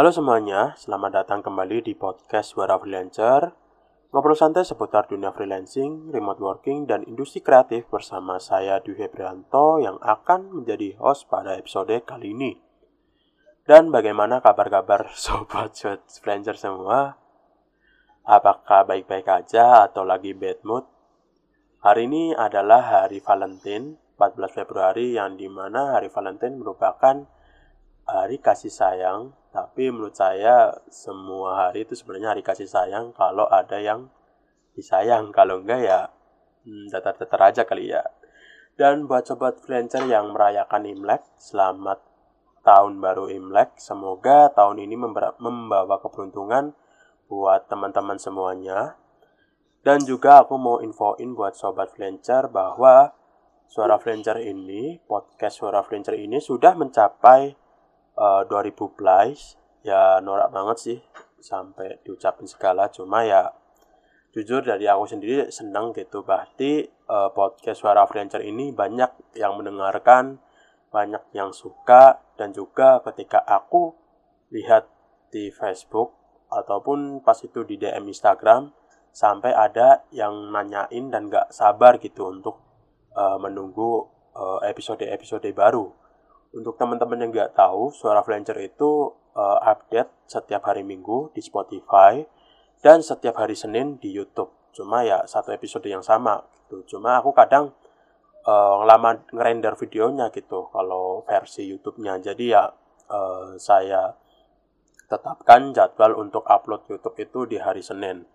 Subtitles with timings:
[0.00, 3.52] Halo semuanya, selamat datang kembali di podcast Suara Freelancer.
[4.16, 10.00] Ngobrol santai seputar dunia freelancing, remote working, dan industri kreatif bersama saya Dwi Hebrianto yang
[10.00, 12.56] akan menjadi host pada episode kali ini.
[13.68, 15.76] Dan bagaimana kabar-kabar sobat
[16.08, 17.20] freelancer semua?
[18.24, 20.88] Apakah baik-baik aja atau lagi bad mood?
[21.84, 27.28] Hari ini adalah hari Valentine, 14 Februari yang di mana hari Valentine merupakan
[28.08, 33.82] hari kasih sayang tapi menurut saya semua hari itu sebenarnya hari kasih sayang kalau ada
[33.82, 34.06] yang
[34.78, 35.34] disayang.
[35.34, 36.00] Kalau enggak ya
[36.64, 38.02] hmm, datar-datar aja kali ya.
[38.78, 42.00] Dan buat sobat freelancer yang merayakan Imlek, selamat
[42.64, 43.76] tahun baru Imlek.
[43.76, 44.96] Semoga tahun ini
[45.36, 46.72] membawa keberuntungan
[47.28, 48.96] buat teman-teman semuanya.
[49.84, 53.12] Dan juga aku mau infoin buat sobat freelancer bahwa
[53.70, 57.54] Suara Freelancer ini, podcast Suara Freelancer ini sudah mencapai
[58.20, 60.98] uh, 2000 plays ya norak banget sih
[61.40, 62.92] sampai diucapin segala.
[62.92, 63.48] Cuma ya
[64.36, 66.20] jujur dari aku sendiri senang gitu.
[66.22, 70.38] Berarti uh, podcast suara freelancer ini banyak yang mendengarkan
[70.90, 73.94] banyak yang suka dan juga ketika aku
[74.50, 74.90] lihat
[75.30, 76.18] di Facebook
[76.50, 78.74] ataupun pas itu di DM Instagram
[79.14, 82.58] sampai ada yang nanyain dan gak sabar gitu untuk
[83.14, 84.10] uh, menunggu
[84.66, 85.99] episode-episode uh, baru
[86.50, 92.22] untuk teman-teman yang nggak tahu, Suara Flancer itu uh, update setiap hari Minggu di Spotify
[92.82, 94.50] dan setiap hari Senin di YouTube.
[94.74, 96.96] Cuma ya satu episode yang sama gitu.
[96.96, 97.74] Cuma aku kadang
[98.46, 102.18] uh, lama ngerender videonya gitu kalau versi YouTube-nya.
[102.18, 102.66] Jadi ya
[103.10, 104.14] uh, saya
[105.10, 108.26] tetapkan jadwal untuk upload YouTube itu di hari Senin.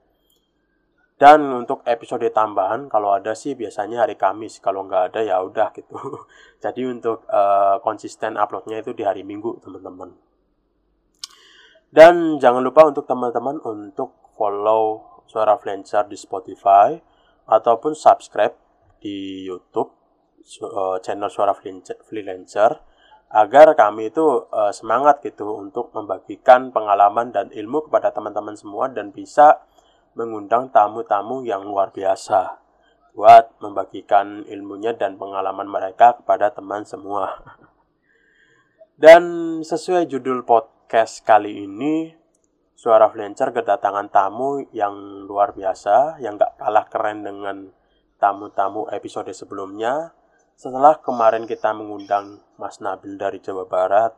[1.16, 5.72] Dan untuk episode tambahan kalau ada sih biasanya hari Kamis, kalau nggak ada ya udah
[5.72, 5.96] gitu.
[6.64, 10.12] Jadi untuk uh, konsisten uploadnya itu di hari Minggu teman-teman.
[11.88, 17.00] Dan jangan lupa untuk teman-teman untuk follow Suara Freelancer di Spotify
[17.48, 18.60] ataupun subscribe
[19.00, 19.96] di YouTube
[20.68, 21.56] uh, channel Suara
[22.04, 22.84] Freelancer
[23.32, 29.16] agar kami itu uh, semangat gitu untuk membagikan pengalaman dan ilmu kepada teman-teman semua dan
[29.16, 29.66] bisa
[30.16, 32.64] mengundang tamu-tamu yang luar biasa
[33.16, 37.36] buat membagikan ilmunya dan pengalaman mereka kepada teman semua.
[38.96, 42.16] Dan sesuai judul podcast kali ini,
[42.76, 47.72] Suara Flancer kedatangan tamu yang luar biasa, yang gak kalah keren dengan
[48.20, 50.16] tamu-tamu episode sebelumnya.
[50.56, 54.16] Setelah kemarin kita mengundang Mas Nabil dari Jawa Barat,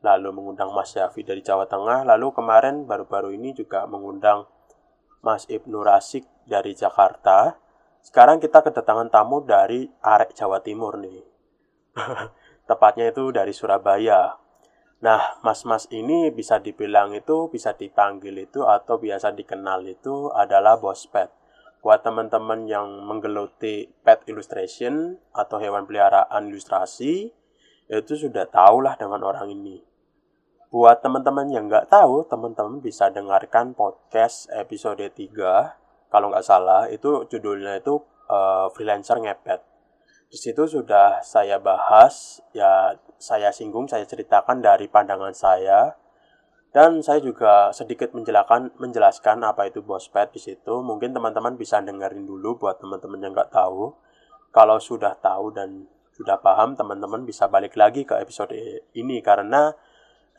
[0.00, 4.48] lalu mengundang Mas Yafi dari Jawa Tengah, lalu kemarin baru-baru ini juga mengundang
[5.24, 7.56] Mas Ibnu Rasik dari Jakarta.
[8.04, 11.24] Sekarang kita kedatangan tamu dari Arek Jawa Timur nih.
[12.68, 14.36] Tepatnya itu dari Surabaya.
[15.00, 21.08] Nah, mas-mas ini bisa dibilang itu, bisa dipanggil itu, atau biasa dikenal itu adalah bos
[21.08, 21.32] pet.
[21.80, 27.32] Buat teman-teman yang menggeluti pet illustration atau hewan peliharaan ilustrasi,
[27.88, 29.93] itu sudah tahulah dengan orang ini.
[30.74, 35.14] Buat teman-teman yang nggak tahu, teman-teman bisa dengarkan podcast episode 3.
[36.10, 39.62] Kalau nggak salah, itu judulnya itu uh, Freelancer Ngepet.
[40.26, 42.90] Di situ sudah saya bahas, ya
[43.22, 45.94] saya singgung, saya ceritakan dari pandangan saya.
[46.74, 50.82] Dan saya juga sedikit menjelaskan, menjelaskan apa itu bospet di situ.
[50.82, 53.94] Mungkin teman-teman bisa dengerin dulu buat teman-teman yang nggak tahu.
[54.50, 55.86] Kalau sudah tahu dan
[56.18, 58.50] sudah paham, teman-teman bisa balik lagi ke episode
[58.90, 59.70] ini karena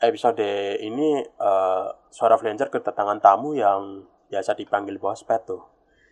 [0.00, 5.64] episode ini uh, suara freelancer kedatangan tamu yang biasa dipanggil bos pet tuh.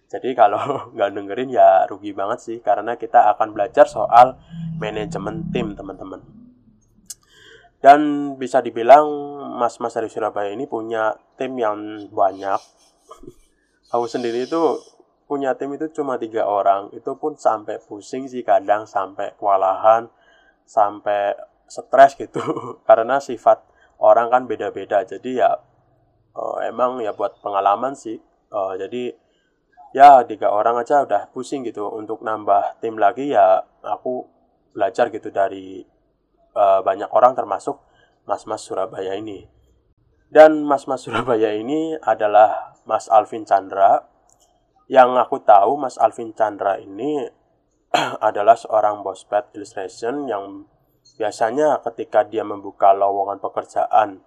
[0.09, 0.61] Jadi kalau
[0.95, 4.41] nggak dengerin ya rugi banget sih karena kita akan belajar soal
[4.81, 6.25] manajemen tim teman-teman.
[7.85, 9.05] Dan bisa dibilang
[9.61, 12.61] mas-mas dari Surabaya ini punya tim yang banyak.
[13.93, 14.81] Aku sendiri itu
[15.29, 16.89] punya tim itu cuma tiga orang.
[16.97, 20.09] Itu pun sampai pusing sih kadang sampai kewalahan,
[20.65, 21.37] sampai
[21.69, 22.41] stres gitu
[22.89, 23.74] karena sifat
[24.05, 25.01] orang kan beda-beda.
[25.09, 25.57] Jadi ya
[26.37, 28.21] uh, emang ya buat pengalaman sih.
[28.53, 29.17] Uh, jadi
[29.97, 31.89] ya tiga orang aja udah pusing gitu.
[31.89, 34.29] Untuk nambah tim lagi ya aku
[34.77, 35.81] belajar gitu dari
[36.53, 37.81] uh, banyak orang termasuk
[38.29, 39.49] mas-mas Surabaya ini.
[40.29, 44.05] Dan mas-mas Surabaya ini adalah Mas Alvin Chandra.
[44.85, 47.25] Yang aku tahu Mas Alvin Chandra ini
[48.29, 50.69] adalah seorang bos pet illustration yang
[51.15, 54.25] Biasanya ketika dia membuka lowongan pekerjaan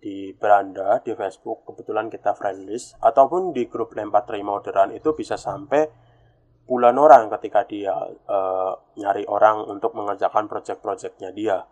[0.00, 5.40] di beranda di Facebook, kebetulan kita friendlist, ataupun di grup lempar terima orderan itu bisa
[5.40, 5.88] sampai
[6.64, 7.94] puluhan orang ketika dia
[8.28, 11.64] uh, nyari orang untuk mengerjakan project-projectnya dia.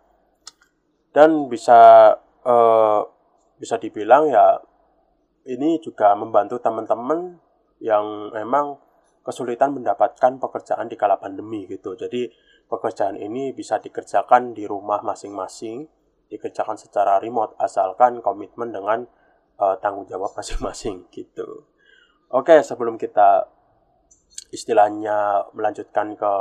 [1.13, 2.13] Dan bisa
[2.45, 3.01] uh,
[3.57, 4.57] bisa dibilang ya
[5.45, 7.37] ini juga membantu teman-teman
[7.83, 8.79] yang memang
[9.23, 11.95] kesulitan mendapatkan pekerjaan di kala pandemi gitu.
[11.95, 12.27] Jadi
[12.73, 15.85] pekerjaan ini bisa dikerjakan di rumah masing-masing,
[16.33, 19.05] dikerjakan secara remote asalkan komitmen dengan
[19.61, 21.69] uh, tanggung jawab masing-masing gitu.
[22.33, 23.45] Oke, sebelum kita
[24.49, 26.33] istilahnya melanjutkan ke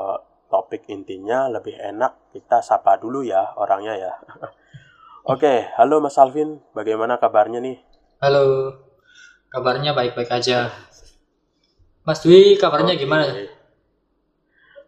[0.49, 4.12] topik intinya lebih enak kita sapa dulu ya orangnya ya.
[5.32, 7.76] Oke, halo Mas Alvin, bagaimana kabarnya nih?
[8.25, 8.73] Halo,
[9.52, 10.73] kabarnya baik-baik aja.
[12.02, 13.05] Mas Dwi, kabarnya Oke.
[13.06, 13.51] gimana?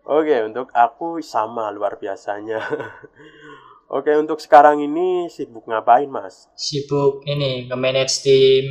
[0.04, 2.60] Oke, untuk aku sama luar biasanya.
[3.96, 6.52] Oke, untuk sekarang ini sibuk ngapain, Mas?
[6.52, 8.66] Sibuk ini, nge-manage tim,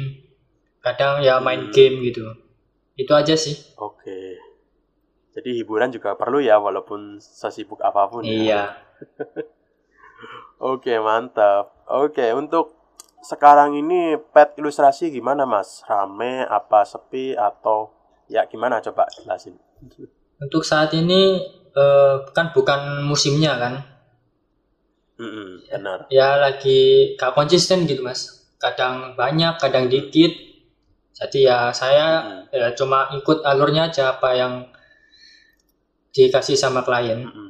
[0.77, 1.74] kadang ya main hmm.
[1.74, 2.21] game gitu.
[2.94, 3.57] Itu aja sih.
[3.81, 4.38] Oke.
[5.33, 8.21] Jadi hiburan juga perlu ya, walaupun sesibuk apa pun.
[8.21, 8.29] Ya.
[8.29, 8.62] Iya.
[10.74, 11.74] Oke, mantap.
[11.89, 12.77] Oke, untuk
[13.25, 15.81] sekarang ini pet ilustrasi gimana mas?
[15.89, 17.89] Rame apa sepi atau
[18.29, 19.57] ya gimana coba jelasin?
[20.43, 21.39] Untuk saat ini
[21.75, 23.73] uh, kan bukan musimnya kan?
[25.17, 25.99] Mm -hmm, benar.
[26.11, 28.49] Ya lagi gak konsisten gitu mas.
[28.59, 30.35] Kadang banyak, kadang dikit.
[31.13, 32.59] Jadi ya saya mm -hmm.
[32.59, 34.53] ya cuma ikut alurnya aja apa yang
[36.11, 37.23] dikasih sama klien.
[37.23, 37.49] Mm -hmm.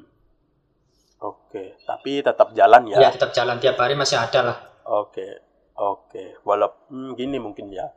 [1.23, 3.07] Oke, tapi tetap jalan ya?
[3.07, 4.57] Ya tetap jalan tiap hari masih ada lah.
[4.83, 5.39] Oke,
[5.73, 7.89] Oke, walaupun hmm, gini mungkin ya.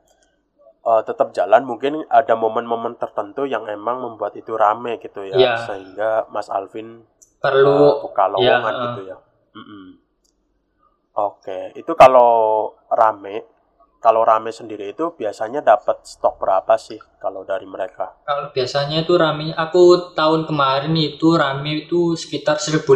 [0.86, 5.54] Uh, tetap jalan mungkin ada momen-momen tertentu yang emang membuat itu rame gitu ya, ya.
[5.58, 7.02] sehingga Mas Alvin
[7.42, 8.84] perlu uh, buka lowongan ya, uh.
[8.86, 9.16] gitu ya.
[9.50, 9.86] Mm -mm.
[11.16, 13.42] Oke, itu kalau rame,
[13.98, 18.22] kalau rame sendiri itu biasanya dapat stok berapa sih kalau dari mereka?
[18.22, 22.86] Kalau biasanya itu rame, aku tahun kemarin itu rame itu sekitar 1.500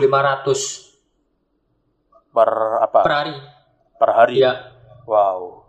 [2.31, 2.51] per
[2.87, 3.03] apa?
[3.03, 3.35] Per hari
[4.01, 4.41] per hari.
[4.41, 4.53] Iya.
[5.05, 5.60] Wow.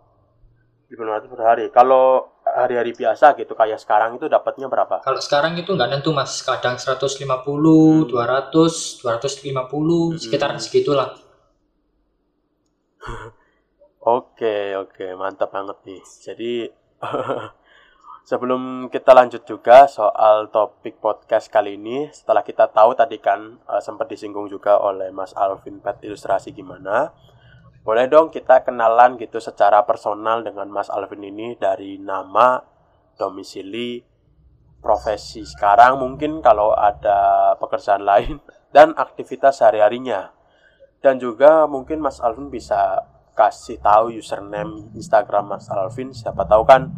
[0.91, 1.65] 500 per hari.
[1.71, 4.99] Kalau hari-hari biasa gitu kayak sekarang itu dapatnya berapa?
[4.99, 8.11] Kalau sekarang itu nggak nentu mas, kadang 150, hmm.
[8.11, 10.19] 200, 250, hmm.
[10.19, 11.15] sekitaran segitulah.
[14.03, 16.01] oke, oke, mantap banget nih.
[16.03, 16.51] Jadi
[18.29, 23.79] sebelum kita lanjut juga soal topik podcast kali ini, setelah kita tahu tadi kan uh,
[23.79, 27.15] sempat disinggung juga oleh Mas Alvin Pet ilustrasi gimana.
[27.81, 32.61] Boleh dong kita kenalan gitu secara personal dengan Mas Alvin ini dari nama,
[33.17, 34.05] domisili,
[34.77, 38.37] profesi sekarang mungkin kalau ada pekerjaan lain
[38.75, 40.29] dan aktivitas sehari-harinya.
[41.01, 43.01] Dan juga mungkin Mas Alvin bisa
[43.33, 46.93] kasih tahu username Instagram Mas Alvin siapa tahu kan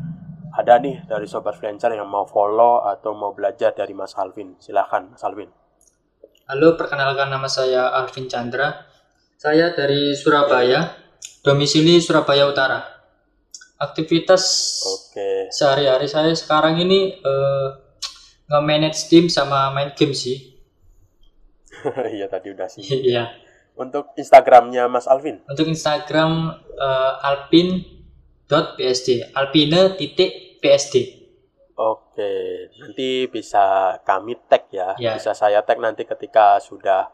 [0.51, 4.59] ada nih dari sobat freelancer yang mau follow atau mau belajar dari Mas Alvin.
[4.59, 5.47] Silahkan Mas Alvin.
[6.43, 8.92] Halo, perkenalkan nama saya Alvin Chandra
[9.43, 10.95] saya dari Surabaya,
[11.43, 12.79] domisili Surabaya Utara.
[13.75, 14.39] Aktivitas
[14.87, 15.51] okay.
[15.51, 17.75] sehari-hari saya sekarang ini uh,
[18.47, 20.55] nge-manage tim sama main game sih.
[22.15, 22.87] Iya tadi udah sih.
[23.11, 23.35] Iya.
[23.75, 25.43] Untuk Instagramnya Mas Alvin?
[25.51, 30.95] Untuk Instagram uh, alpin.psd, alpine titik psd.
[31.75, 32.31] Oke,
[32.79, 34.95] nanti bisa kami tag ya.
[34.95, 35.19] ya.
[35.19, 37.11] Bisa saya tag nanti ketika sudah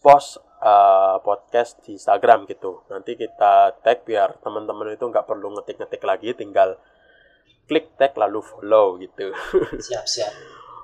[0.00, 2.82] post uh, podcast di Instagram gitu.
[2.90, 6.78] Nanti kita tag biar teman-teman itu nggak perlu ngetik-ngetik lagi, tinggal
[7.68, 9.30] klik tag lalu follow gitu.
[9.86, 10.32] Siap siap.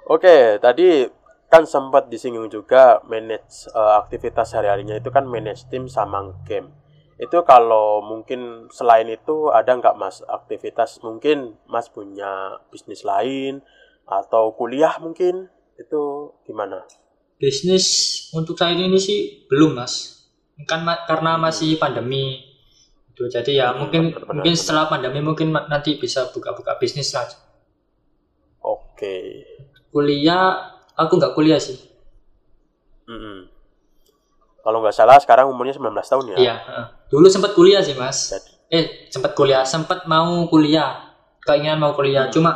[0.04, 1.08] Oke, tadi
[1.48, 6.68] kan sempat disinggung juga manage uh, aktivitas sehari-harinya itu kan manage tim sama game.
[7.14, 13.62] Itu kalau mungkin selain itu ada nggak mas aktivitas mungkin mas punya bisnis lain
[14.04, 16.84] atau kuliah mungkin itu gimana?
[17.38, 17.86] Bisnis
[18.34, 20.26] untuk saat ini sih belum mas.
[20.66, 22.42] Kan ma karena masih pandemi.
[23.14, 27.14] Itu jadi ya hmm, mungkin benar, benar, mungkin setelah pandemi mungkin nanti bisa buka-buka bisnis
[27.14, 27.26] lah.
[28.64, 28.96] Oke.
[28.96, 29.24] Okay.
[29.94, 31.78] kuliah aku nggak kuliah sih.
[33.04, 33.38] Mm -hmm.
[34.64, 36.36] kalau nggak salah sekarang umurnya 19 tahun ya?
[36.40, 36.56] Iya
[37.14, 38.34] dulu sempat kuliah sih mas.
[38.34, 38.50] Jadi.
[38.74, 41.14] eh sempat kuliah sempat mau kuliah.
[41.46, 42.26] Keinginan mau kuliah.
[42.26, 42.34] Hmm.
[42.34, 42.50] cuma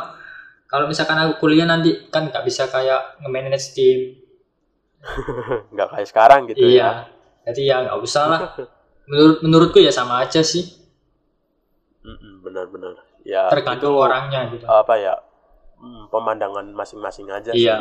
[0.67, 4.18] kalau misalkan aku kuliah nanti kan nggak bisa kayak nge-manage tim
[5.73, 7.07] nggak kayak sekarang gitu iya.
[7.45, 8.39] ya jadi ya nggak usah lah
[9.09, 10.79] menurut menurutku ya sama aja sih
[12.43, 15.15] benar-benar ya tergantung itu, orangnya gitu apa ya
[15.79, 17.55] hmm, pemandangan masing-masing aja iya.
[17.55, 17.79] sih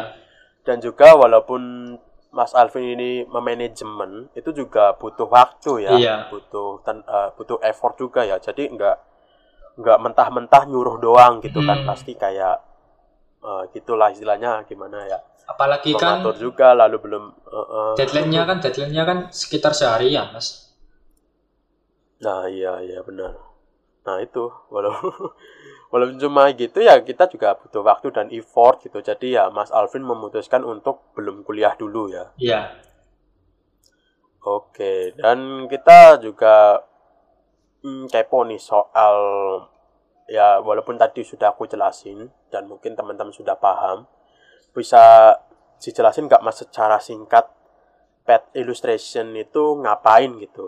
[0.66, 1.94] dan juga walaupun
[2.28, 6.16] Mas Alvin ini memanajemen itu juga butuh waktu ya iya.
[6.28, 8.96] butuh ten, uh, butuh effort juga ya jadi nggak
[9.78, 11.80] nggak mentah-mentah nyuruh doang gitu kan.
[11.80, 11.86] hmm.
[11.86, 12.60] kan pasti kayak
[13.40, 17.90] uh, gitulah istilahnya gimana ya apalagi kan juga lalu belum uh, uh.
[17.96, 20.76] deadline-nya kan deadline-nya kan sekitar sehari ya mas
[22.20, 23.48] nah iya iya benar
[24.08, 25.12] Nah itu walaupun
[25.92, 29.04] walaupun cuma gitu ya kita juga butuh waktu dan effort gitu.
[29.04, 32.32] Jadi ya Mas Alvin memutuskan untuk belum kuliah dulu ya.
[32.40, 32.60] Iya.
[34.48, 36.80] Oke, dan kita juga
[37.84, 39.16] hmm, kepo nih soal
[40.24, 44.08] ya walaupun tadi sudah aku jelasin dan mungkin teman-teman sudah paham,
[44.80, 45.04] bisa
[45.82, 47.44] dijelasin nggak mas secara singkat
[48.26, 50.66] pet illustration itu ngapain gitu?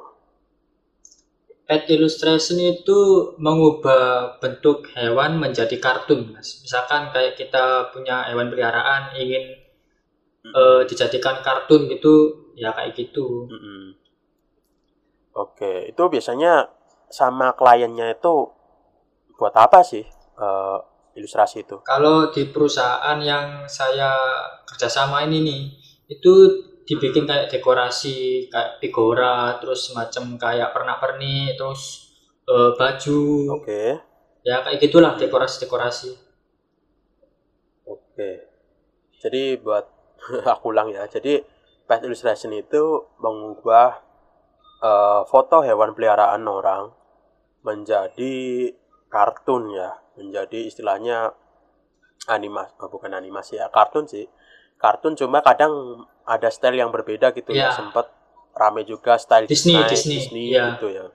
[1.69, 2.99] Pet illustration itu
[3.45, 4.05] mengubah
[4.43, 6.49] bentuk hewan menjadi kartun, mas.
[6.65, 7.65] Misalkan kayak kita
[7.95, 9.45] punya hewan peliharaan ingin
[10.45, 10.55] Mm-mm.
[10.61, 12.15] eh, dijadikan kartun gitu,
[12.63, 13.27] ya kayak gitu.
[13.51, 13.95] Mm-mm.
[15.35, 16.53] Oke, itu biasanya
[17.11, 18.35] sama kliennya itu
[19.39, 20.05] buat apa sih
[20.45, 20.79] eh,
[21.21, 21.77] ilustrasi itu?
[21.85, 24.13] Kalau di perusahaan yang saya
[24.69, 25.63] kerjasama ini nih,
[26.15, 26.33] itu
[26.89, 31.83] dibikin kayak dekorasi kayak figura, terus semacam kayak pernak-pernik, terus
[32.49, 33.21] eh, baju,
[33.57, 33.83] Oke,
[34.45, 36.11] ya kayak gitulah dekorasi-dekorasi.
[37.87, 38.31] oke.
[39.21, 39.87] Jadi buat
[40.53, 41.05] aku ulang ya.
[41.09, 41.41] Jadi
[41.89, 42.83] pet illustration itu
[43.21, 44.01] mengubah
[44.83, 46.83] eh, foto hewan peliharaan orang
[47.67, 48.35] menjadi
[49.13, 51.33] kartun ya, menjadi istilahnya
[52.29, 54.29] animasi, bukan animasi ya, kartun sih.
[54.77, 57.69] Kartun cuma kadang ada style yang berbeda gitu ya.
[57.69, 57.77] Iya.
[57.77, 58.07] Sempet
[58.57, 60.77] rame juga style Disney, Disney, Disney, iya.
[60.77, 61.07] gitu ya.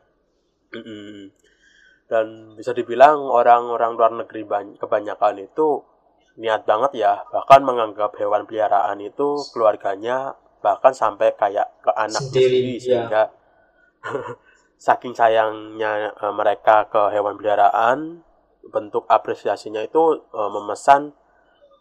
[2.05, 5.81] Dan bisa dibilang orang-orang luar negeri bany- kebanyakan itu
[6.35, 12.41] niat banget ya, bahkan menganggap hewan peliharaan itu keluarganya bahkan sampai kayak ke anak Sendiri,
[12.41, 12.81] sendiri iya.
[12.81, 13.24] sehingga
[14.85, 18.25] saking sayangnya eh, mereka ke hewan peliharaan
[18.69, 21.13] bentuk apresiasinya itu eh, memesan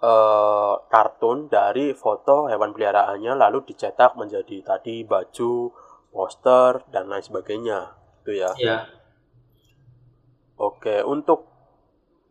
[0.03, 5.73] eh, kartun dari foto hewan peliharaannya lalu dicetak menjadi tadi baju,
[6.13, 7.81] poster dan lain sebagainya.
[8.25, 8.51] Itu ya.
[8.57, 8.79] Ya,
[10.55, 11.51] Oke, untuk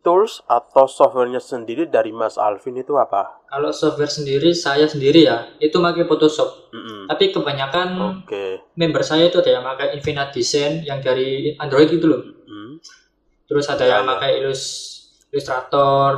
[0.04, 3.44] tools atau softwarenya sendiri dari Mas Alvin itu apa?
[3.54, 6.74] kalau software sendiri saya sendiri ya, itu pakai Photoshop.
[6.74, 7.06] Mm-mm.
[7.06, 7.88] Tapi kebanyakan
[8.26, 8.66] Oke.
[8.74, 12.26] member saya itu ada yang pakai Infinite Design yang dari Android itu loh.
[12.50, 12.63] Mm.
[13.44, 14.10] Terus ada Ya, yang ya.
[14.10, 14.92] pakai Illus-
[15.30, 16.10] Illustrator,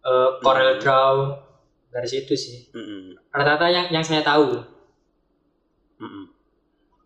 [0.00, 0.80] eh, Corel Hmm.
[0.80, 1.14] Draw
[1.88, 2.70] dari situ sih.
[2.70, 3.16] Mm-mm.
[3.28, 4.62] Rata-rata yang yang saya tahu.
[5.98, 6.24] Mm-mm.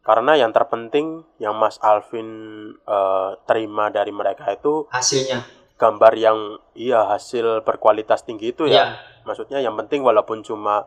[0.03, 2.29] Karena yang terpenting yang Mas Alvin
[2.77, 5.47] eh, terima dari mereka itu hasilnya.
[5.75, 6.39] gambar yang
[6.73, 8.75] iya hasil berkualitas tinggi itu ya.
[8.75, 8.87] Ya,
[9.23, 10.87] Maksudnya yang penting walaupun cuma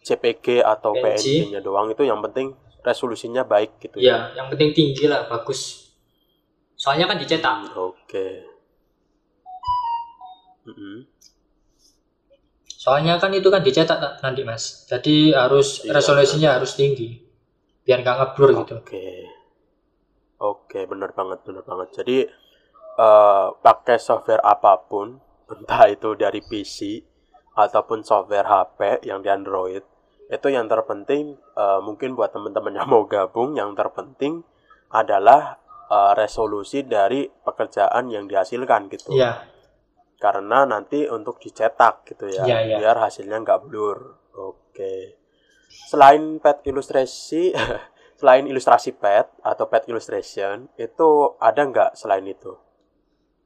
[0.00, 1.46] JPG atau PNG.
[1.46, 5.81] PNG-nya doang itu yang penting resolusinya baik gitu ya, yang penting tinggi lah, bagus.
[6.82, 7.78] Soalnya kan dicetak.
[7.78, 8.42] Oke.
[10.66, 11.06] Mm-mm.
[12.66, 14.90] Soalnya kan itu kan dicetak tak- nanti mas.
[14.90, 17.22] Jadi harus Iya, resolusinya harus tinggi,
[17.86, 18.74] biar nggak ngeblur gitu.
[18.82, 19.06] Oke.
[20.42, 22.02] Oke, benar banget, benar banget.
[22.02, 22.26] Jadi
[22.98, 25.22] eh, pakai software apa pun,
[25.54, 26.98] entah itu dari PC
[27.54, 29.86] ataupun software HP yang di Android,
[30.26, 34.42] itu yang terpenting eh, mungkin buat teman-teman yang mau gabung, yang terpenting
[34.90, 35.61] adalah
[35.92, 39.12] eh, resolusi dari pekerjaan yang dihasilkan gitu.
[39.12, 39.44] Iya,
[40.16, 42.76] Karena nanti untuk dicetak gitu ya, Iya, iya.
[42.80, 43.98] biar hasilnya nggak blur.
[44.32, 45.18] Oke.
[45.68, 47.52] Selain pet ilustrasi,
[48.20, 52.54] selain ilustrasi pet atau pet illustration, itu ada nggak selain itu?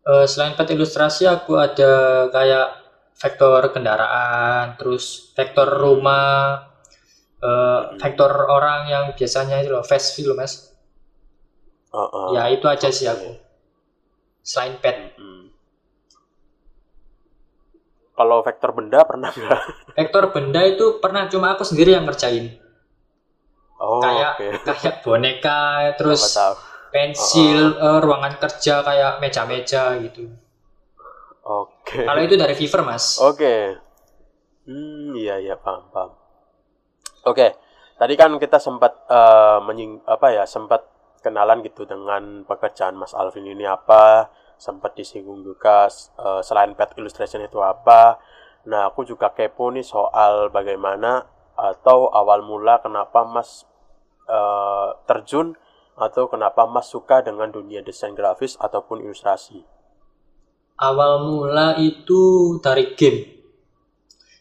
[0.06, 2.68] Eh, selain pet ilustrasi aku ada kayak
[3.16, 6.62] vektor kendaraan, terus vektor rumah,
[7.40, 10.75] eh, vektor orang yang biasanya itu loh, fast view mas.
[11.96, 12.28] Heeh.
[12.36, 13.40] Ya itu aja sih aku.
[14.44, 15.48] Selain pet, Mm.
[18.16, 19.60] Kalau vektor benda pernah nggak?
[19.98, 22.56] vektor benda itu pernah cuma aku sendiri yang ngerjain.
[23.76, 24.48] Oh, kayak oke.
[24.72, 26.32] kayak boneka, terus
[26.88, 30.32] pensil, eh, ruangan kerja kayak meja-meja gitu.
[31.44, 32.08] Oke.
[32.08, 33.20] Kalau itu dari Fiverr mas.
[33.20, 33.76] Oke.
[34.64, 36.10] Hmm, iya iya paham paham.
[37.28, 37.52] Oke,
[38.00, 40.95] tadi kan kita sempat eh, menying apa ya sempat
[41.26, 47.42] kenalan gitu dengan pekerjaan Mas Alvin ini apa, sempat disinggung juga eh, selain pet illustration
[47.42, 48.22] itu apa.
[48.70, 51.26] Nah, aku juga kepo nih soal bagaimana
[51.58, 53.66] atau awal mula kenapa Mas
[54.30, 55.58] eh, terjun
[55.98, 59.66] atau kenapa Mas suka dengan dunia desain grafis ataupun ilustrasi.
[60.76, 63.20] Awal mula itu dari game.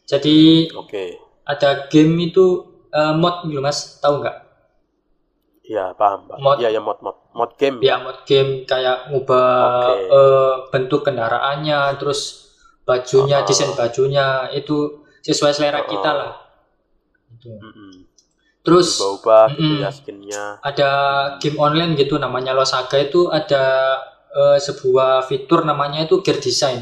[0.05, 1.17] Jadi Oke.
[1.47, 4.44] ada game itu eh, mod gitu mas, tahu nggak?
[5.65, 6.37] Iya, paham, Pak.
[6.37, 6.55] Mod.
[6.61, 7.81] Iya, ya mod mod mod game.
[7.81, 9.49] Ya mod game kayak ngubah
[9.89, 9.93] Oke.
[10.13, 12.53] eh, bentuk kendaraannya, terus
[12.85, 13.45] bajunya, Ah.
[13.45, 15.89] desain bajunya itu sesuai selera Ah.
[15.89, 16.31] kita lah.
[17.33, 17.49] Gitu.
[17.49, 18.05] Mm-mm.
[18.61, 19.81] Terus Ubah-ubah gitu Mm-mm.
[19.81, 20.43] ya skinnya.
[20.61, 20.89] ada
[21.37, 23.93] game online gitu namanya Losaga itu ada
[24.33, 26.81] uh, sebuah fitur namanya itu gear design.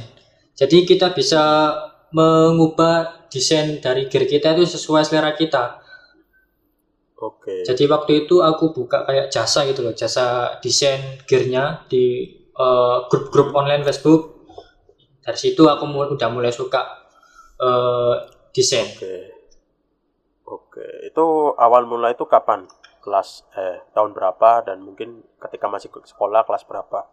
[0.56, 1.72] Jadi kita bisa
[2.12, 5.83] mengubah desain dari gear kita itu sesuai selera kita.
[7.20, 7.64] Oke.
[7.64, 12.26] Jadi waktu itu aku buka kayak jasa gitu loh, jasa desain gearnya di
[12.58, 14.50] uh, grup-grup online Facebook.
[15.24, 16.84] Dari situ aku mul udah mulai suka
[17.64, 18.16] uh,
[18.52, 18.92] desain.
[18.92, 19.16] Oke.
[20.44, 20.86] Oke.
[21.08, 22.68] Itu awal mula itu kapan?
[23.04, 27.04] Kelas eh tahun berapa dan mungkin ketika masih ke sekolah kelas berapa?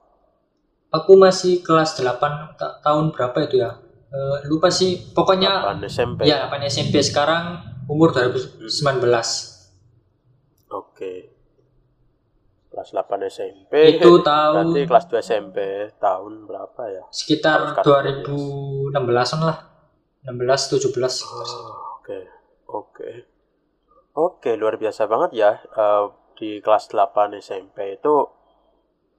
[0.91, 3.79] Aku masih kelas 8 ta tahun berapa itu ya?
[4.11, 5.15] Uh, lupa sih.
[5.15, 6.27] Pokoknya 8 SMP.
[6.27, 8.71] Ya, 8 SMP sekarang umur 2019.
[8.71, 9.50] Hmm.
[10.71, 11.13] Oke.
[12.71, 13.99] Kelas 8 SMP.
[13.99, 15.59] Itu tahun Berarti kelas 2 SMP
[15.99, 17.03] tahun berapa ya?
[17.11, 19.59] Sekitar 2016-an lah.
[20.23, 20.95] 16 17
[21.27, 22.19] oh, Oke.
[22.71, 23.11] Oke.
[24.15, 25.59] Oke, luar biasa banget ya.
[25.75, 28.15] Uh, di kelas 8 SMP itu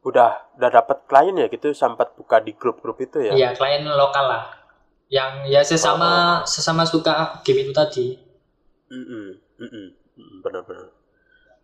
[0.02, 3.36] udah udah dapat klien ya gitu sempat buka di grup-grup itu ya.
[3.36, 4.44] Iya, klien lokal lah.
[5.12, 6.48] Yang ya sesama oh.
[6.48, 8.16] sesama suka game itu tadi.
[8.88, 9.28] Mm -mm,
[9.60, 9.86] mm -mm,
[10.44, 11.01] benar-benar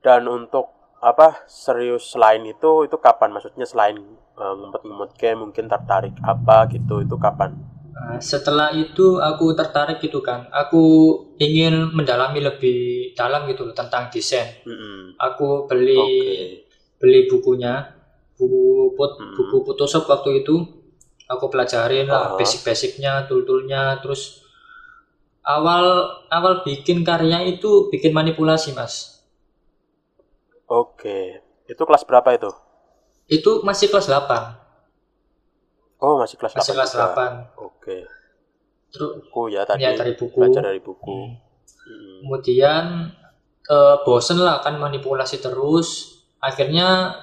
[0.08, 0.72] dan untuk
[1.04, 4.00] apa serius selain itu itu kapan maksudnya selain
[4.40, 7.60] uh, ngumpet-ngumpet game mungkin tertarik apa gitu itu kapan
[7.92, 10.84] nah, setelah itu aku tertarik gitu kan aku
[11.44, 15.00] ingin mendalami lebih dalam gitu loh tentang desain mm -hmm.
[15.20, 16.42] aku beli okay.
[17.04, 17.84] beli bukunya
[18.40, 19.36] buku put, mm -hmm.
[19.36, 20.56] buku Photoshop waktu itu
[21.28, 22.38] aku pelajarin lah uh -huh.
[22.40, 24.48] basic-basicnya tool-toolnya terus
[25.44, 29.17] awal awal bikin karya itu bikin manipulasi mas
[30.68, 31.40] Oke.
[31.68, 32.52] Itu kelas berapa itu?
[33.28, 36.00] Itu masih kelas 8.
[36.04, 36.76] Oh, masih kelas masih 8.
[36.76, 36.92] Masih kelas
[37.56, 37.60] 8.
[37.64, 37.98] Oke.
[38.92, 39.84] Terus buku ya tadi.
[39.84, 40.40] Ya, dari buku.
[40.40, 41.12] Baca dari buku.
[41.12, 41.40] Hmm.
[41.88, 42.16] Hmm.
[42.24, 42.84] Kemudian
[43.72, 46.20] uh, bosen lah kan manipulasi terus.
[46.44, 47.18] Akhirnya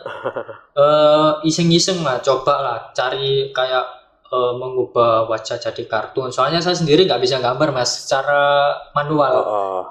[0.75, 3.85] uh, iseng-iseng lah, coba lah cari kayak
[4.33, 6.33] uh, mengubah wajah jadi kartun.
[6.33, 9.33] Soalnya saya sendiri nggak bisa gambar mas, secara manual.
[9.37, 9.83] Oh, oh.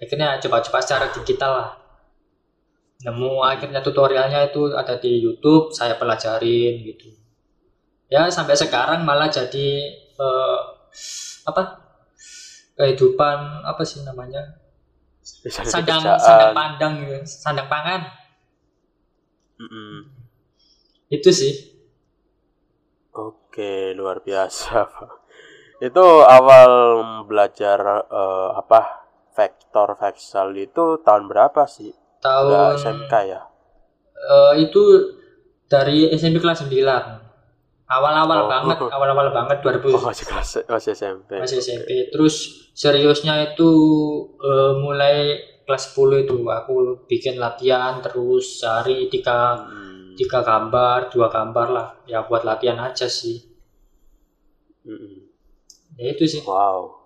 [0.00, 1.83] Akhirnya coba-coba secara digital lah
[3.04, 7.12] nemu akhirnya tutorialnya itu ada di YouTube saya pelajarin gitu.
[8.08, 10.58] Ya sampai sekarang malah jadi uh,
[11.44, 11.84] apa?
[12.74, 14.58] Kehidupan apa sih namanya?
[15.22, 18.02] Sandang sandang pandang gitu sandang pangan.
[19.60, 19.96] Mm -mm.
[21.14, 21.54] itu sih.
[23.14, 24.90] Oke luar biasa
[25.82, 26.70] itu awal
[27.26, 31.90] belajar uh, apa vektor vektor itu tahun berapa sih
[32.24, 33.40] tahun SMK ya.
[34.16, 34.80] Uh, itu
[35.68, 36.72] dari SMP kelas 9
[37.84, 38.48] awal-awal oh.
[38.48, 43.70] banget awal-awal banget 2000 oh, masih kelas masih SMP masih SMP terus seriusnya itu
[44.40, 46.36] uh, mulai kelas 10 itu.
[46.44, 50.12] Aku bikin latihan terus sehari tiga hmm.
[50.14, 51.88] tiga gambar dua gambar lah.
[52.04, 53.40] Ya buat latihan aja sih.
[54.84, 55.32] Hmm.
[55.96, 56.44] ya itu sih.
[56.44, 57.03] Wow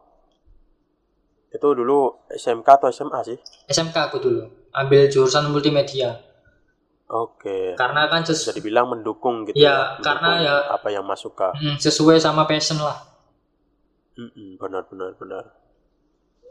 [1.48, 6.20] itu dulu SMK atau SMA sih SMK aku dulu ambil jurusan multimedia.
[7.08, 7.72] Oke.
[7.72, 9.56] Karena kan ses bisa dibilang mendukung gitu.
[9.56, 13.00] Ya, ya karena ya apa yang masuk ke mm, sesuai sama passion lah.
[14.20, 15.44] Mm -mm, benar benar benar.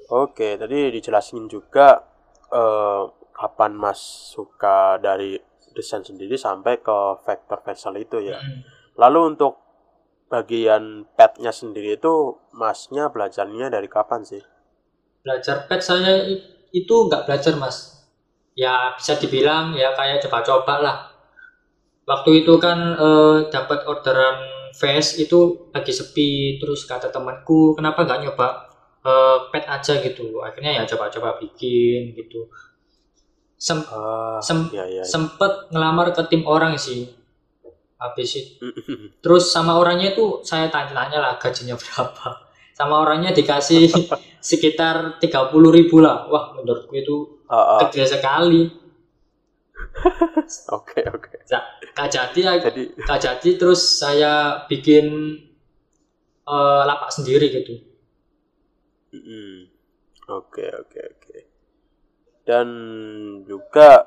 [0.09, 2.01] Oke, tadi dijelasin juga
[2.49, 3.03] eh,
[3.37, 4.01] kapan Mas
[4.33, 5.37] suka dari
[5.77, 8.41] desain sendiri sampai ke vektor vektor itu ya.
[8.41, 8.59] Mm.
[8.97, 9.61] Lalu untuk
[10.27, 14.41] bagian petnya sendiri itu Masnya belajarnya dari kapan sih?
[15.27, 16.23] Belajar pet saya
[16.71, 18.07] itu nggak belajar Mas.
[18.55, 20.97] Ya bisa dibilang ya kayak coba-coba lah.
[22.07, 24.39] Waktu itu kan eh, dapat orderan
[24.71, 28.71] face itu lagi sepi terus kata temanku kenapa nggak nyoba
[29.03, 30.39] eh, pet aja gitu.
[30.39, 32.47] Akhirnya ya coba-coba bikin gitu.
[33.59, 35.03] Sem uh, sem ya, ya, ya.
[35.03, 37.03] sempet ngelamar ke tim orang sih.
[37.99, 38.63] Habis itu.
[39.25, 42.46] Terus sama orangnya itu saya tanya-tanya lah gajinya berapa
[42.77, 43.89] sama orangnya dikasih
[44.53, 46.29] sekitar tiga puluh ribu lah.
[46.29, 47.79] Wah menurutku itu uh, uh.
[47.89, 48.69] kecil sekali.
[50.77, 51.41] Oke oke.
[51.97, 55.37] Kak jadi jadi kak jadi terus saya bikin
[56.45, 57.81] uh, lapak sendiri gitu.
[60.29, 61.37] Oke oke oke.
[62.45, 62.67] Dan
[63.49, 64.05] juga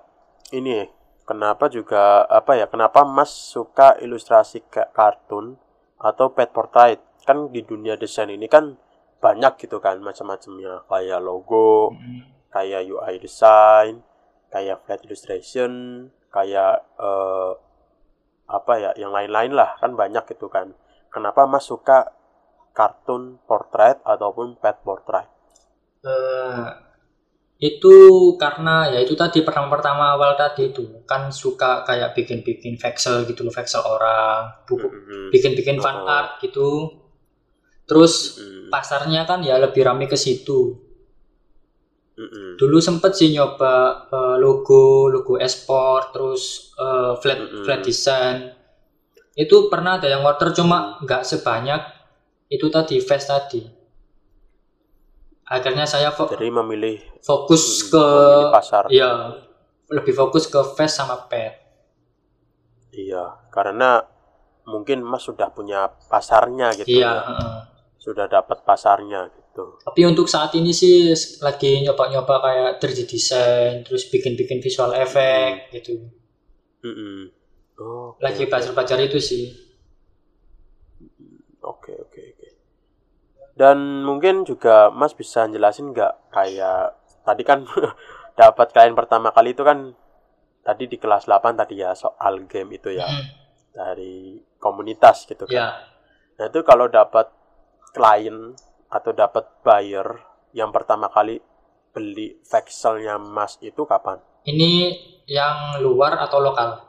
[0.55, 0.87] ini
[1.27, 5.59] kenapa juga apa ya kenapa mas suka ilustrasi kayak kartun
[5.99, 6.99] atau pet portrait
[7.31, 8.75] kan di dunia desain ini kan
[9.23, 14.03] banyak gitu kan macam-macamnya kayak logo mm kayak UI design,
[14.51, 15.71] kayak flat illustration,
[16.35, 17.55] kayak uh,
[18.51, 20.75] apa ya, yang lain-lain lah kan banyak gitu kan.
[21.15, 22.11] Kenapa Mas suka
[22.75, 25.31] kartun portrait ataupun pet portrait?
[26.03, 26.75] Uh,
[27.61, 33.45] itu karena ya itu tadi pertama-pertama awal tadi itu kan suka kayak bikin-bikin vexel gitu
[33.45, 34.89] loh vexel orang buku
[35.29, 36.09] bikin-bikin fan Oh.
[36.09, 36.89] art gitu
[37.91, 38.73] terus Mm-mm.
[38.73, 40.61] pasarnya kan ya lebih rame ke situ
[42.19, 42.61] Mm-mm.
[42.61, 43.75] dulu sempet sih nyoba
[44.17, 46.43] eh, logo logo ekspor terus
[46.87, 47.61] eh, flat Mm-mm.
[47.65, 48.37] flat design
[49.45, 51.81] itu pernah ada yang order cuma nggak sebanyak
[52.57, 53.63] itu tadi face tadi
[55.47, 58.85] akhirnya saya fo- Jadi memilih fokus mm, ke memilih pasar.
[58.99, 59.11] ya
[59.91, 61.53] lebih fokus ke face sama pet
[63.05, 63.25] Iya,
[63.55, 63.91] karena
[64.73, 67.21] mungkin Mas sudah punya pasarnya gitu iya ya.
[67.27, 67.70] heeh.
[68.05, 69.65] Sudah dapat pasarnya gitu.
[69.87, 70.95] tapi untuk saat ini sih
[71.47, 75.95] lagi nyoba-nyoba kayak 3D design terus bikin-bikin visual effect gitu
[76.85, 77.31] Mm-mm.
[77.81, 79.45] Oh, oke, lagi belajar-belajar itu sih
[81.63, 82.49] Oke, oke, oke.
[83.57, 87.67] Dan mungkin juga Mas bisa jelasin nggak kayak tadi kan
[88.41, 89.93] dapat klien pertama kali itu kan
[90.65, 93.25] tadi di kelas 8 tadi ya soal game itu ya Mm,
[93.75, 95.57] dari komunitas gitu kan.
[95.57, 95.69] ya
[96.41, 97.31] Nah, itu kalau dapat
[97.91, 98.55] klien
[98.91, 100.07] atau dapat buyer
[100.51, 101.39] yang pertama kali
[101.91, 104.19] beli vexelnya Mas itu kapan?
[104.47, 104.95] ini
[105.27, 106.81] yang luar atau lokal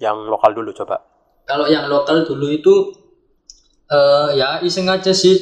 [0.00, 0.96] Yang lokal dulu coba.
[1.44, 2.74] kalau yang lokal dulu itu
[3.90, 5.34] eh ya iseng aja sih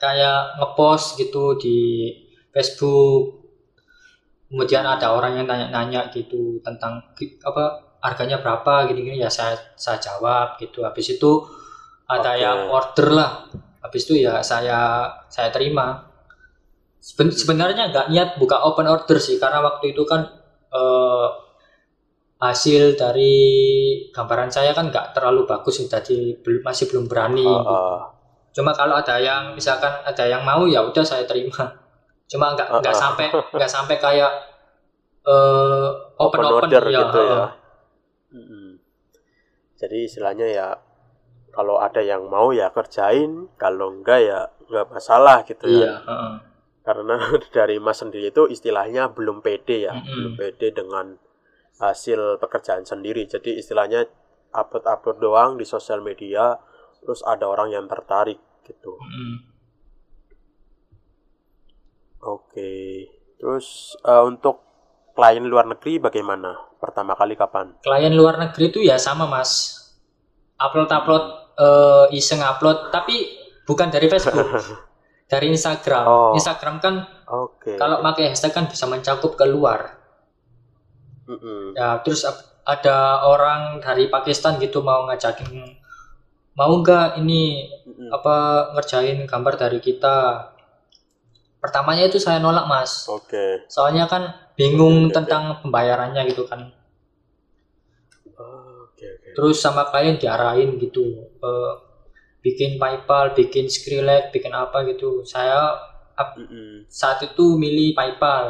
[0.00, 2.08] kayak ngepost gitu di
[2.50, 3.44] Facebook
[4.48, 7.12] kemudian ada orang yang nanya-nanya gitu tentang
[7.44, 7.64] apa
[8.02, 11.44] harganya berapa gini-gini ya saya saya jawab gitu habis itu
[12.08, 12.42] ada Oke.
[12.42, 13.30] yang order lah
[13.82, 16.08] habis itu ya saya saya terima
[17.02, 20.22] Seben- sebenarnya nggak niat buka open order sih karena waktu itu kan
[20.70, 21.28] eh,
[22.42, 23.34] hasil dari
[24.14, 27.98] gambaran saya kan nggak terlalu bagus sih tadi belum masih belum berani Uh, uh,
[28.50, 31.70] cuma kalau ada yang misalkan ada yang mau ya udah saya terima
[32.26, 33.02] cuma nggak nggak Uh, uh.
[33.02, 33.26] sampai
[33.58, 34.32] nggak sampai kayak
[35.22, 37.42] eh open open, order ya, gitu ya.
[37.46, 37.50] uh.
[39.82, 40.68] Jadi istilahnya ya
[41.52, 45.92] kalau ada yang mau ya kerjain, kalau enggak ya enggak masalah gitu iya ya.
[46.00, 46.34] uh-uh.
[46.82, 47.16] Karena
[47.56, 50.08] dari Mas sendiri itu istilahnya belum pede ya, Mm-mm.
[50.08, 51.14] belum pede dengan
[51.78, 53.28] hasil pekerjaan sendiri.
[53.28, 54.08] Jadi istilahnya
[54.50, 56.56] upload-upload doang di sosial media,
[57.04, 58.96] terus ada orang yang tertarik gitu.
[58.96, 59.34] Mm-mm.
[62.22, 62.72] Oke.
[63.36, 64.64] Terus eh, untuk
[65.12, 66.72] klien luar negeri bagaimana?
[66.80, 67.76] Pertama kali kapan?
[67.84, 69.78] klien luar negeri itu ya sama mas
[70.58, 71.24] upload upload
[71.58, 73.28] eh, iseng upload tapi
[73.68, 74.48] bukan dari Facebook
[75.32, 76.32] dari Instagram Oh.
[76.36, 76.94] Instagram kan
[77.28, 77.80] Oke.
[77.80, 79.96] kalau pakai hashtag kan bisa mencakup ke luar
[81.28, 81.72] Mm-mm.
[81.78, 82.26] ya terus
[82.62, 85.78] ada orang dari Pakistan gitu mau ngajakin
[86.52, 88.08] mau nggak ini Mm-mm.
[88.12, 88.36] apa
[88.76, 90.48] ngerjain gambar dari kita
[91.62, 93.64] pertamanya itu saya nolak mas Oke.
[93.70, 95.14] soalnya kan bingung oke.
[95.16, 96.70] tentang pembayarannya gitu kan.
[99.36, 101.04] Terus sama klien diarahin gitu
[101.48, 101.72] eh,
[102.44, 105.22] bikin PayPal, bikin Skrillex, bikin apa gitu.
[105.26, 105.60] Saya
[106.36, 106.86] Mm-mm.
[107.00, 108.46] saat itu milih PayPal.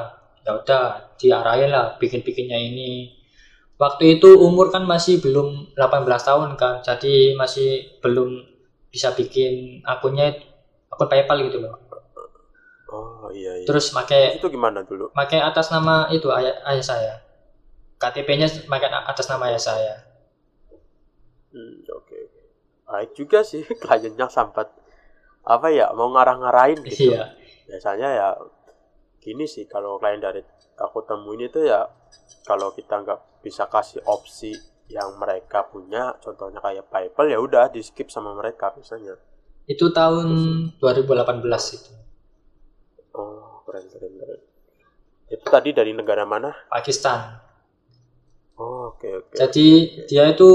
[0.47, 0.85] Ya udah
[1.21, 3.15] diarahin lah bikin-bikinnya ini.
[3.83, 8.31] Waktu itu umur kan masih belum 18 tahun kan, jadi masih belum
[8.95, 10.27] bisa bikin akunnya
[10.93, 11.75] akun PayPal gitu loh.
[12.97, 13.75] Oh iya iya.
[13.75, 15.07] Terus pakai itu gimana dulu?
[15.17, 17.15] pakai atas nama itu ayah, ayah saya.
[18.01, 19.95] KTP-nya pakai atas nama ayah saya.
[21.53, 22.43] Hmm, oke oke.
[22.89, 24.67] Baik juga sih kliennya sampai
[25.43, 27.13] apa ya mau ngarah-ngarahin gitu.
[27.13, 27.37] Iya.
[27.69, 28.29] Biasanya ya
[29.23, 30.43] gini sih kalau klien dari
[30.81, 31.87] aku temuin itu ya
[32.43, 34.55] kalau kita nggak bisa kasih opsi
[34.91, 39.17] yang mereka punya, contohnya kayak PayPal ya udah di skip sama mereka biasanya.
[39.65, 40.29] Itu tahun
[40.77, 41.93] 2018 itu.
[43.17, 44.41] Oh keren keren keren.
[45.33, 46.53] Itu tadi dari negara mana?
[46.69, 47.41] Pakistan.
[48.59, 49.35] Oh oke oke.
[49.39, 49.67] Jadi
[50.05, 50.51] dia itu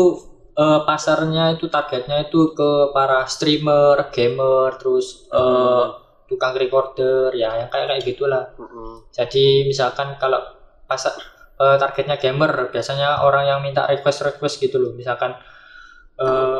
[0.57, 6.05] eh, pasarnya itu targetnya itu ke para streamer, gamer, terus eh, Hmm.
[6.27, 8.43] tukang recorder ya yang kayak kayak gitulah.
[8.59, 9.07] Mm-mm.
[9.15, 10.41] Jadi misalkan kalau
[10.83, 11.13] pasar
[11.57, 14.91] eh, targetnya gamer biasanya orang yang minta request request gitu loh.
[14.93, 15.31] Misalkan
[16.19, 16.59] eh,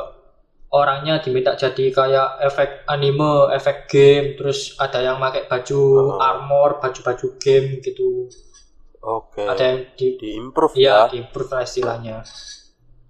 [0.70, 5.82] orangnya diminta jadi kayak efek anime, efek game, terus ada yang pakai baju
[6.16, 6.20] Oh.
[6.20, 8.28] armor, baju-baju game gitu.
[9.00, 9.48] Oke.
[9.48, 11.12] Ada yang di Di improve Iya, ya.
[11.12, 12.18] di improve lah istilahnya.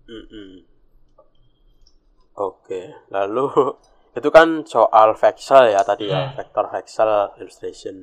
[0.07, 0.66] Mm-mm.
[2.37, 3.45] Oke, lalu
[4.17, 6.33] itu kan soal vexel ya tadi ya, Hmm.
[6.37, 7.09] vector vexel
[7.41, 7.95] illustration.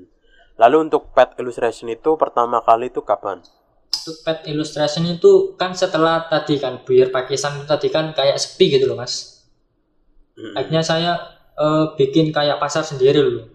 [0.62, 3.38] Lalu untuk pet illustration itu pertama kali itu kapan?
[3.94, 8.66] Untuk pet illustration itu kan setelah tadi kan Buyer Pakistan itu tadi kan kayak sepi
[8.75, 9.14] gitu loh mas.
[10.37, 10.55] Mm-mm.
[10.59, 11.12] Akhirnya saya
[11.55, 13.47] eh, bikin kayak pasar sendiri loh.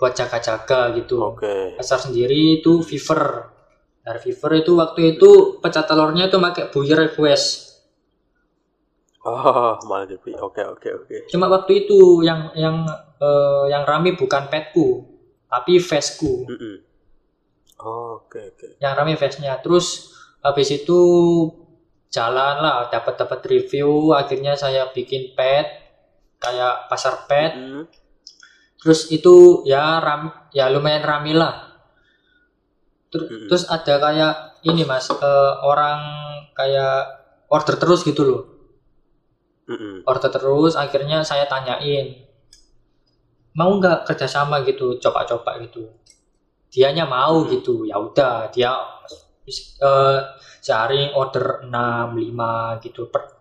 [0.00, 1.20] buat jaga-jaga gitu.
[1.20, 1.76] Oke.
[1.76, 3.52] Pasar sendiri itu Fiverr.
[4.00, 7.69] Dari Fiverr itu waktu itu pecah telurnya itu pakai buyer request.
[9.20, 10.32] Oh, malah jadi.
[10.40, 11.16] Oke, oke, oke.
[11.28, 12.88] Cuma waktu itu yang yang
[13.20, 15.04] eh, yang rame bukan petku,
[15.44, 16.48] tapi faceku.
[16.48, 16.76] Mm-mm.
[17.80, 18.66] Oh, Oke, oke.
[18.80, 19.60] Yang rame face-nya.
[19.64, 20.12] Terus
[20.44, 21.00] habis itu
[22.10, 24.12] jalan lah, dapat dapat review.
[24.16, 25.66] Akhirnya saya bikin pet
[26.40, 27.52] kayak pasar pet.
[27.56, 27.84] Mm-mm.
[28.80, 30.22] Terus itu ya ram
[30.56, 31.54] ya lumayan rame lah.
[33.10, 33.46] Ter- Mm-mm.
[33.50, 34.34] Terus ada kayak
[34.70, 36.00] ini mas eh, orang
[36.54, 36.94] kayak
[37.50, 38.40] order terus gitu loh.
[39.70, 40.02] Mm-mm.
[40.02, 42.26] order terus akhirnya saya tanyain
[43.52, 45.90] mau nggak kerjasama gitu coba-coba gitu
[46.70, 47.50] dianya mau Hmm.
[47.50, 48.70] gitu ya udah dia
[49.82, 50.18] eh,
[50.62, 53.34] sehari order 6 5 gitu Per-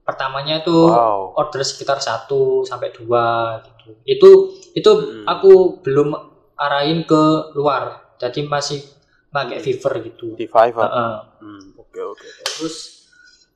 [0.00, 1.36] pertamanya itu Wow.
[1.36, 4.30] order sekitar 1 sampai 2 gitu itu
[4.72, 5.24] itu Hmm.
[5.28, 6.08] aku belum
[6.56, 8.80] arahin ke luar jadi masih
[9.30, 9.60] pakai.
[9.60, 10.88] Fiverr gitu Di Fiverr.
[11.40, 12.26] Hmm, Oke, oke.
[12.44, 12.99] Terus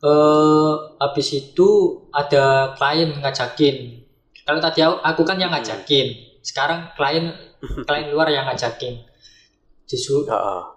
[0.04, 1.68] eh habis itu
[2.12, 4.04] ada klien ngajakin.
[4.44, 6.36] Kalau tadi aku, aku kan yang ngajakin.
[6.44, 7.32] Sekarang klien
[7.88, 9.00] klien luar yang ngajakin.
[9.84, 10.24] Disu,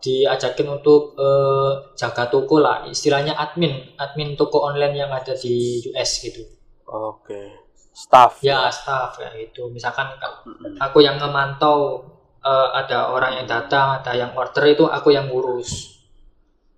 [0.04, 6.12] diajakin untuk eh, jaga toko lah, istilahnya admin, admin toko online yang ada di US
[6.24, 6.44] gitu.
[6.88, 7.68] Oke.
[7.96, 8.44] Staff.
[8.44, 9.68] Ya, staff ya itu.
[9.72, 10.76] Misalkan Mm-mm.
[10.80, 12.04] aku yang memantau
[12.44, 15.97] eh, ada orang yang datang, ada yang order itu aku yang ngurus.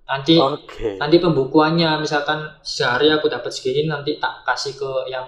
[0.09, 0.91] Nanti Oke.
[0.99, 2.39] nanti pembukuannya misalkan
[2.75, 5.25] sehari aku dapat segini nanti tak kasih ke yang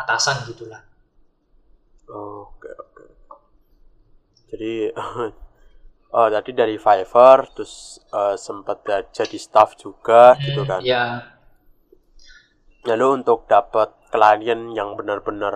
[0.00, 0.80] atasan gitulah
[2.08, 3.04] Oke, oke.
[4.50, 4.90] Jadi
[6.18, 7.74] oh, tadi dari Fiverr terus
[8.20, 8.78] eh, sempat
[9.18, 10.82] jadi staff juga gitu Hmm, kan.
[10.84, 11.02] ya
[12.88, 15.54] Lalu untuk dapat klien yang benar-benar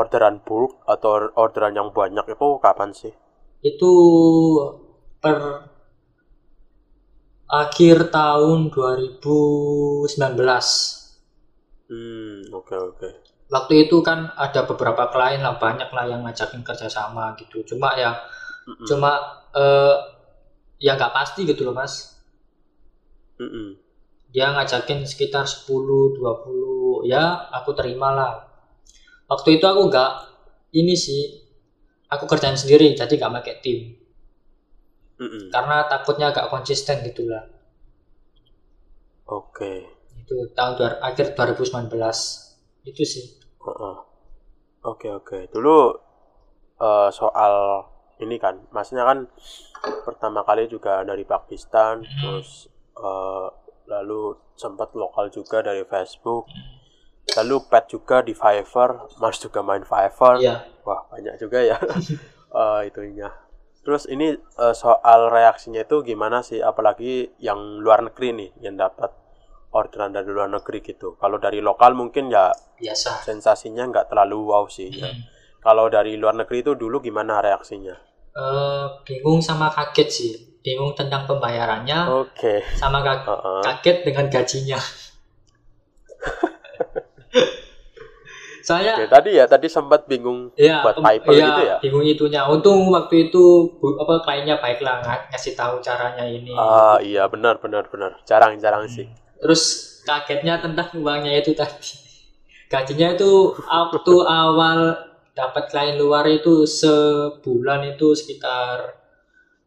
[0.00, 3.12] orderan bulk atau orderan yang banyak itu kapan sih?
[3.62, 3.90] itu
[5.20, 5.40] per
[7.48, 10.66] akhir tahun 2019
[11.88, 13.08] Hmm, oke oke.
[13.54, 18.12] waktu itu kan ada beberapa klien lah banyak lah yang ngajakin kerjasama gitu cuma ya
[18.68, 18.90] Mm-mm.
[18.90, 19.12] cuma
[19.56, 19.96] eh,
[20.86, 21.94] ya nggak pasti gitu loh mas
[23.40, 23.76] Mm-mm.
[24.34, 27.24] dia ngajakin sekitar 10 20 ya
[27.58, 28.32] aku terima lah
[29.30, 30.12] waktu itu aku nggak
[30.80, 31.22] ini sih
[32.14, 33.78] aku kerjain sendiri jadi nggak pakai tim
[35.18, 35.50] Mm-mm.
[35.54, 37.46] karena takutnya agak konsisten gitulah
[39.24, 39.72] Oke.
[40.20, 41.90] itu tahun akhir 2019
[42.84, 43.24] itu sih.
[44.84, 45.38] Oke oke.
[45.48, 45.78] Dulu
[46.80, 47.54] eh, soal
[48.20, 49.18] ini kan, maksudnya kan
[50.06, 52.18] pertama kali juga dari Pakistan, Hmm.
[52.20, 53.46] terus eh,
[53.88, 56.44] lalu sempat lokal juga dari Facebook,
[57.36, 61.78] lalu pet juga di Fiverr, Mas juga main Fiverr, iya wah banyak juga ya
[62.60, 63.28] eh, itunya.
[63.84, 69.12] Terus ini eh, soal reaksinya itu gimana sih, apalagi yang luar negeri nih yang dapat
[69.76, 71.20] orderan dari luar negeri gitu.
[71.20, 72.48] Kalau dari lokal mungkin ya
[72.80, 75.12] biasa sensasinya nggak terlalu wow sih ya.
[75.12, 75.20] Hmm.
[75.60, 77.96] Kalau dari luar negeri itu dulu gimana reaksinya?
[78.34, 80.32] Eh, bingung sama kaget sih
[80.64, 82.64] bingung tentang pembayarannya Oke.
[82.74, 83.62] sama ka- Heeh.
[83.62, 84.80] kaget dengan gajinya
[88.64, 91.76] soalnya Oke, tadi ya tadi sempat bingung Iya, buat PayPal iya, gitu ya.
[91.78, 92.40] bingung itunya.
[92.48, 93.44] Untung waktu itu
[93.76, 96.50] bu- apa kliennya baik lah ng- ngasih tahu caranya ini.
[96.50, 98.16] Ah iya benar benar benar.
[98.24, 99.04] Jarang-jarang sih.
[99.36, 99.62] Terus
[100.02, 101.92] kagetnya tentang uangnya itu tadi.
[102.72, 104.78] Gajinya itu waktu awal
[105.30, 108.96] dapat klien luar itu sebulan itu sekitar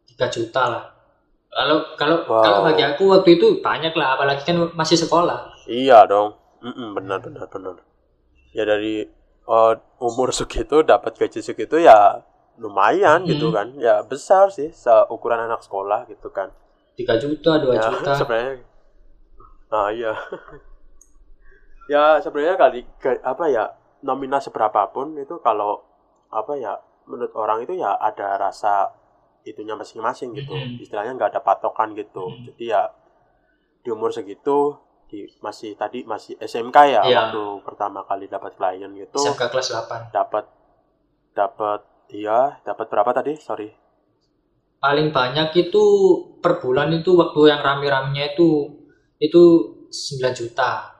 [0.08, 0.84] 3 juta lah.
[1.48, 2.42] Kalau kalau Wow.
[2.42, 5.54] kalau bagi aku waktu itu banyak lah, apalagi kan masih sekolah.
[5.64, 6.34] Iya dong.
[6.58, 7.78] Mm-mm, benar benar benar.
[8.58, 9.06] Ya dari
[9.46, 12.26] eh, umur segitu dapat gaji segitu ya
[12.58, 13.54] lumayan gitu Hmm.
[13.54, 13.68] kan.
[13.78, 16.50] Ya besar sih seukuran anak sekolah gitu kan.
[16.98, 18.10] 3 juta, 2 ya juta.
[18.18, 18.66] sebenarnya
[19.70, 20.16] ah iya
[21.92, 22.80] ya sebenarnya kali
[23.22, 23.64] apa ya
[24.02, 25.82] nominal seberapapun itu kalau
[26.28, 28.92] apa ya menurut orang itu ya ada rasa
[29.44, 30.82] itunya masing-masing gitu Mhm.
[30.82, 32.44] istilahnya nggak ada patokan gitu Mhm.
[32.52, 32.82] jadi ya
[33.80, 34.76] di umur segitu
[35.08, 37.18] di masih tadi masih SMK ya Iya.
[37.32, 40.12] waktu pertama kali dapat klien gitu SMK kelas 8.
[40.12, 40.44] dapat
[41.32, 41.80] dapat
[42.12, 43.72] iya dapat berapa tadi sorry
[44.78, 45.84] paling banyak itu
[46.38, 48.78] per bulan itu waktu yang rame-ramenya itu
[49.18, 49.42] itu
[49.90, 50.94] 9 juta.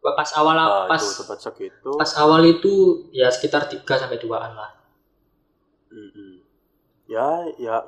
[0.00, 4.70] Pas awal nah, pas itu segitu pas awal itu ya sekitar 3 sampai 2-an lah.
[5.92, 6.40] Mm-mm.
[7.04, 7.84] Ya, ya,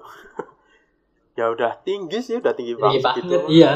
[1.39, 3.33] ya udah tinggi sih, udah tinggi Tinggi banget gitu.
[3.33, 3.73] banget iya.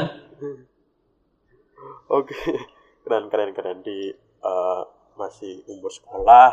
[2.11, 2.35] Oke,
[3.03, 3.79] keren keren keren.
[3.81, 4.83] Di eh,
[5.15, 6.51] masih umur sekolah,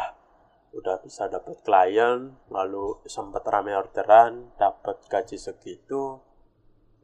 [0.73, 6.21] udah bisa dapat klien lalu sempat rame orderan dapat gaji segitu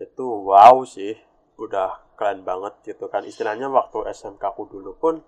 [0.01, 1.17] itu wow sih.
[1.59, 3.27] Udah keren banget gitu kan.
[3.27, 5.21] Istilahnya waktu SMK aku dulu pun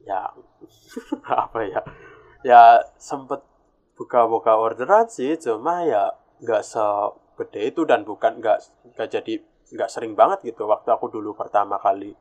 [0.00, 0.32] ya
[1.44, 1.80] apa ya
[2.40, 2.62] ya
[2.96, 3.44] sempet
[4.00, 8.58] buka-buka orderan sih cuma ya nggak segede itu dan bukan nggak
[8.96, 9.34] nggak jadi
[9.70, 10.66] nggak sering banget gitu.
[10.66, 12.12] Waktu aku dulu pertama kali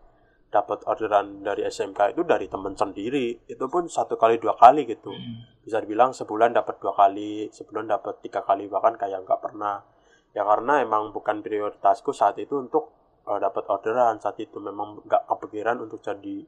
[0.49, 5.13] dapat orderan dari SMK itu dari temen sendiri itu pun satu kali dua kali gitu.
[5.13, 5.45] Hmm.
[5.61, 9.85] bisa dibilang sebulan dapat dua kali sebulan dapat tiga kali bahkan kayak nggak pernah.
[10.33, 12.93] Ya karena emang bukan prioritasku saat itu untuk
[13.29, 14.17] uh, dapat orderan.
[14.17, 16.45] Saat itu memang nggak kepikiran untuk jadi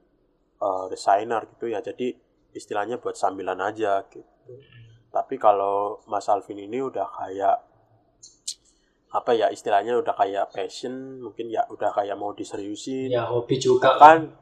[0.62, 1.78] uh, desainer gitu ya.
[1.78, 2.14] Jadi
[2.52, 4.26] istilahnya buat sambilan aja gitu.
[4.42, 4.58] Hmm.
[5.14, 7.62] tapi kalau Mas Alvin ini udah kayak
[9.12, 13.12] apa ya istilahnya udah kayak passion mungkin ya udah kayak mau diseriusin.
[13.12, 14.32] Ya hobi juga kan.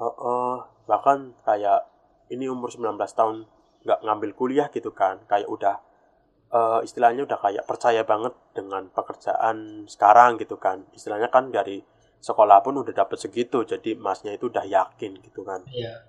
[0.00, 0.54] Uh, uh,
[0.88, 1.84] bahkan kayak
[2.32, 3.44] ini umur 19 tahun
[3.84, 5.20] nggak ngambil kuliah gitu kan.
[5.28, 5.76] Kayak udah
[6.48, 10.88] uh, istilahnya udah kayak percaya banget dengan pekerjaan sekarang gitu kan.
[10.96, 11.84] Istilahnya kan dari
[12.24, 15.60] sekolah pun udah dapet segitu jadi masnya itu udah yakin gitu kan.
[15.68, 16.08] Iya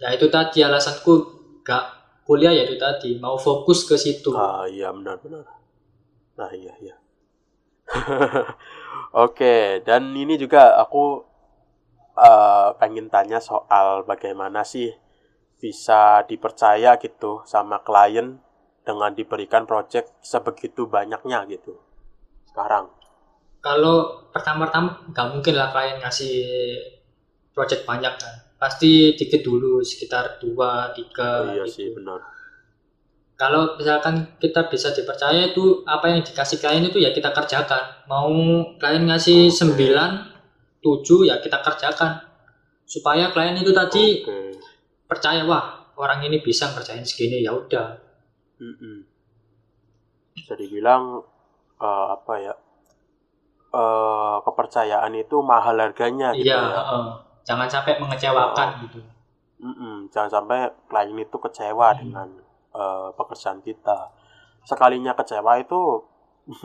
[0.00, 1.12] ya itu tadi alasanku
[1.60, 1.84] gak
[2.24, 3.20] kuliah ya itu tadi.
[3.20, 4.32] Mau fokus ke situ.
[4.32, 5.44] Ah iya benar benar
[6.32, 6.96] nah iya iya
[9.24, 11.20] Oke, dan ini juga aku
[12.16, 14.88] uh, pengen tanya soal bagaimana sih
[15.60, 18.40] bisa dipercaya gitu sama klien
[18.82, 21.78] dengan diberikan project sebegitu banyaknya gitu
[22.50, 22.90] sekarang.
[23.62, 26.34] Kalau pertama-tama nggak mungkin lah klien ngasih
[27.54, 28.34] project banyak kan.
[28.58, 31.46] Pasti dikit dulu sekitar dua tiga.
[31.46, 31.74] Oh, iya gitu.
[31.78, 32.41] sih benar
[33.42, 38.30] kalau misalkan kita bisa dipercaya itu apa yang dikasih klien itu ya kita kerjakan mau
[38.78, 40.30] klien ngasih sembilan
[40.78, 42.22] tujuh ya kita kerjakan
[42.86, 44.54] supaya klien itu tadi okay.
[45.10, 47.98] percaya wah orang ini bisa ngerjain segini ya udah
[48.62, 48.96] mm -mm.
[50.38, 51.26] bisa dibilang
[51.82, 52.54] uh, apa ya
[53.74, 58.80] uh, kepercayaan itu mahal harganya gitu iya, ya uh, jangan sampai mengecewakan oh.
[58.86, 58.98] gitu
[59.66, 59.94] mm -mm.
[60.14, 61.98] jangan sampai klien itu kecewa mm.
[62.06, 62.30] dengan
[62.72, 64.12] uh, pekerjaan kita
[64.66, 65.80] sekalinya kecewa itu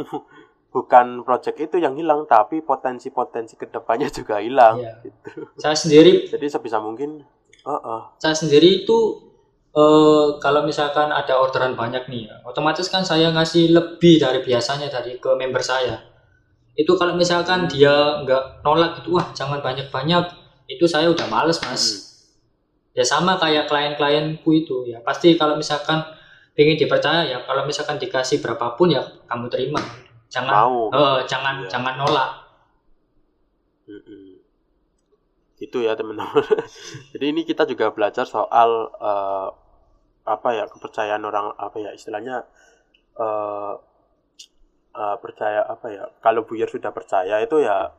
[0.73, 4.93] bukan project itu yang hilang tapi potensi-potensi ke depannya juga hilang iya.
[5.01, 5.47] gitu.
[5.57, 7.23] saya sendiri jadi sebisa mungkin
[7.65, 8.01] uh -uh.
[8.19, 8.97] saya sendiri itu
[9.73, 15.17] uh, kalau misalkan ada orderan banyak nih otomatis kan saya ngasih lebih dari biasanya dari
[15.17, 16.03] ke member saya
[16.77, 17.71] itu kalau misalkan hmm.
[17.73, 20.29] dia nggak nolak gitu wah jangan banyak-banyak
[20.69, 22.06] itu saya udah males mas hmm
[22.97, 26.01] ya sama kayak klien-klienku itu ya pasti kalau misalkan
[26.57, 29.77] ingin dipercaya ya kalau misalkan dikasih berapapun ya kamu terima
[30.33, 30.89] jangan Mau.
[30.89, 31.77] Uh, jangan ya.
[31.77, 32.31] jangan nolak
[35.61, 36.41] itu ya teman-teman
[37.13, 39.53] jadi ini kita juga belajar soal uh,
[40.25, 42.49] apa ya kepercayaan orang apa ya istilahnya
[43.21, 43.77] uh,
[44.97, 47.93] uh, percaya apa ya kalau buyer sudah percaya itu ya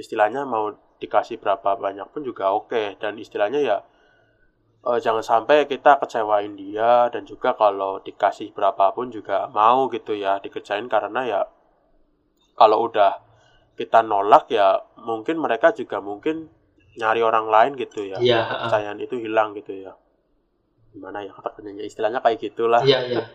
[0.00, 2.86] istilahnya mau dikasih berapa banyak pun juga oke okay.
[2.98, 3.78] dan istilahnya ya
[4.84, 10.38] uh, jangan sampai kita kecewain dia dan juga kalau dikasih berapapun juga mau gitu ya
[10.38, 11.40] dikerjain karena ya
[12.54, 13.22] kalau udah
[13.78, 16.50] kita nolak ya mungkin mereka juga mungkin
[16.98, 18.18] nyari orang lain gitu ya.
[18.18, 19.06] Yeah, kepercayaan uh.
[19.06, 19.94] itu hilang gitu ya.
[20.90, 22.82] Gimana ya kata-katanya istilahnya kayak gitulah.
[22.82, 23.26] Yeah, yeah.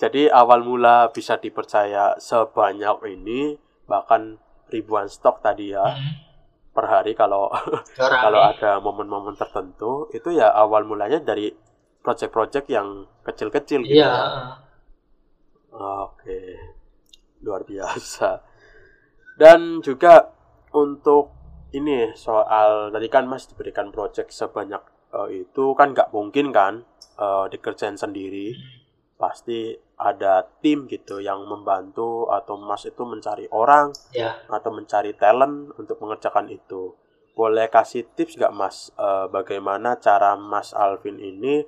[0.00, 4.40] jadi awal mula bisa dipercaya sebanyak ini bahkan
[4.72, 5.84] ribuan stok tadi ya.
[5.84, 6.31] Mm -hmm
[6.72, 7.52] per hari kalau
[8.24, 11.52] kalau ada momen-momen tertentu itu ya awal mulanya dari
[12.02, 14.02] project-project yang kecil-kecil gitu.
[14.02, 14.10] Iya.
[14.10, 14.18] Ya.
[15.72, 16.58] Oke.
[17.44, 18.42] Luar biasa.
[19.38, 20.34] Dan juga
[20.74, 21.32] untuk
[21.72, 24.82] ini soal tadi kan Mas diberikan project sebanyak
[25.14, 26.84] uh, itu kan nggak mungkin kan
[27.16, 28.52] uh, dikerjain sendiri.
[28.52, 28.80] Hmm.
[29.16, 34.34] Pasti ada tim gitu yang membantu atau Mas itu mencari orang ya.
[34.50, 36.98] atau mencari talent untuk mengerjakan itu.
[37.32, 41.62] Boleh kasih tips nggak Mas uh, bagaimana cara Mas Alvin ini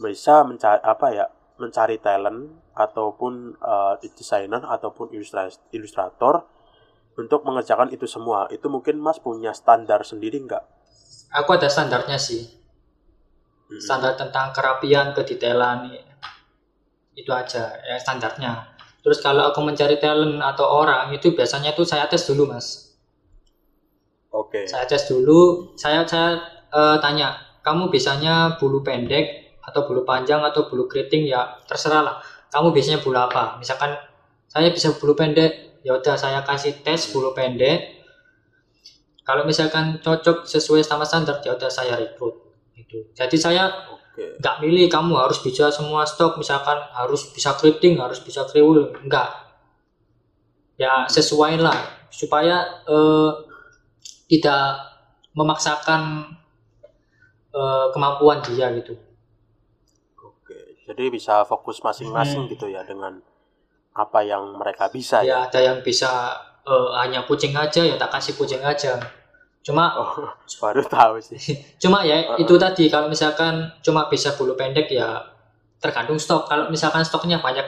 [0.00, 1.26] bisa mencari apa ya
[1.60, 5.14] mencari talent ataupun uh, desainer ataupun
[5.70, 6.42] ilustrator
[7.14, 8.50] untuk mengerjakan itu semua.
[8.50, 10.64] Itu mungkin Mas punya standar sendiri nggak?
[11.34, 12.46] Aku ada standarnya sih.
[13.78, 15.90] Standar tentang kerapian, kedetailan,
[17.14, 18.74] itu aja ya standarnya.
[19.04, 22.96] Terus kalau aku mencari talent atau orang itu biasanya itu saya tes dulu mas.
[24.34, 24.62] Oke.
[24.62, 24.64] Okay.
[24.66, 26.40] saya tes dulu saya saya
[26.74, 31.24] uh, tanya kamu biasanya bulu pendek atau bulu panjang atau bulu keriting?
[31.24, 32.16] Ya terserah lah.
[32.52, 33.56] Kamu biasanya bulu apa?
[33.56, 33.94] Misalkan
[34.50, 35.80] saya bisa bulu pendek.
[35.84, 38.04] Ya udah saya kasih tes bulu pendek.
[39.24, 42.36] Kalau misalkan cocok sesuai sama standar ya udah saya rekrut.
[42.76, 43.62] Itu jadi saya
[44.14, 49.26] Nggak milih kamu harus bisa semua stok misalkan harus bisa keriting harus bisa kriwul enggak
[50.78, 51.74] ya sesuai lah.
[52.10, 53.30] Supaya eh,
[54.30, 54.62] tidak
[55.34, 56.30] memaksakan
[57.50, 58.94] eh, kemampuan dia gitu.
[60.22, 60.78] Oke.
[60.86, 62.50] Jadi bisa fokus masing-masing Hmm.
[62.54, 63.18] gitu ya dengan
[63.94, 65.36] apa yang mereka bisa ya ya.
[65.46, 66.34] ada yang bisa
[66.66, 68.98] eh, hanya kucing aja ya tak kasih kucing aja
[69.64, 70.28] cuma Oh,
[70.62, 71.40] baru tahu sih.
[71.82, 72.36] cuma ya Uh-uh.
[72.38, 75.18] itu tadi kalau misalkan cuma bisa bulu pendek ya
[75.80, 77.64] tergantung stok kalau misalkan stoknya banyak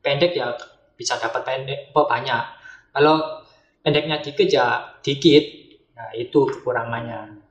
[0.00, 0.54] pendek ya
[0.94, 2.42] bisa dapat pendek kok banyak
[2.90, 3.42] kalau
[3.82, 4.66] pendeknya dikit ya
[5.02, 5.44] dikit
[5.94, 7.42] nah itu kekurangannya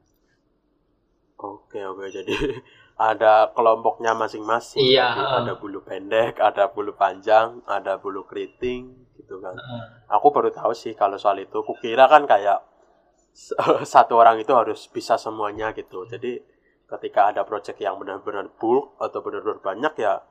[1.40, 2.12] Oke, oke.
[2.12, 2.36] Jadi
[3.00, 4.84] ada kelompoknya masing-masing.
[4.84, 5.38] Iya, heeh.
[5.40, 9.56] ada bulu pendek, ada bulu panjang, ada bulu keriting gitu kan.
[9.56, 9.84] Heeh.
[10.12, 11.64] Aku baru tahu sih kalau soal itu.
[11.64, 12.60] Kukira kan kayak
[13.94, 16.06] satu orang itu harus bisa semuanya gitu.
[16.10, 16.42] Jadi
[16.90, 20.22] ketika ada project yang benar-benar bulk atau benar-benar banyak ya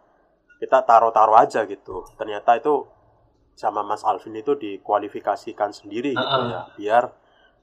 [0.59, 2.05] kita taruh-taruh aja gitu.
[2.19, 2.87] Ternyata itu
[3.59, 6.51] sama Mas Alvin itu dikualifikasikan sendiri gitu Heeh.
[6.51, 6.61] ya.
[6.79, 7.05] Biar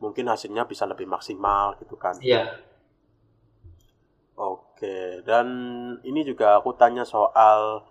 [0.04, 2.16] mungkin hasilnya bisa lebih maksimal gitu kan.
[2.20, 2.44] iya
[4.36, 5.48] Oke, dan
[6.04, 7.88] ini juga aku tanya soal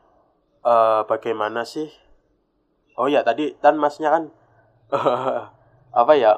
[0.64, 1.88] eh, bagaimana sih?
[3.00, 4.24] Oh ya tadi kan masnya kan
[6.00, 6.32] apa ya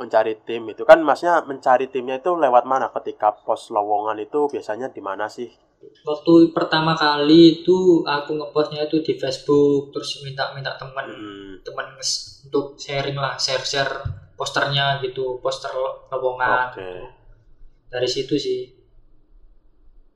[0.00, 4.88] mencari tim itu kan masnya mencari timnya itu lewat mana ketika pos lowongan itu biasanya
[4.92, 5.50] di mana sih?
[6.06, 12.78] waktu pertama kali itu aku ngepostnya itu di Facebook terus minta-minta teman Hmm, teman untuk
[12.78, 13.90] sharing lah share-share
[14.38, 15.70] posternya gitu poster
[16.06, 16.90] lowongan Oke,
[17.90, 18.62] dari situ sih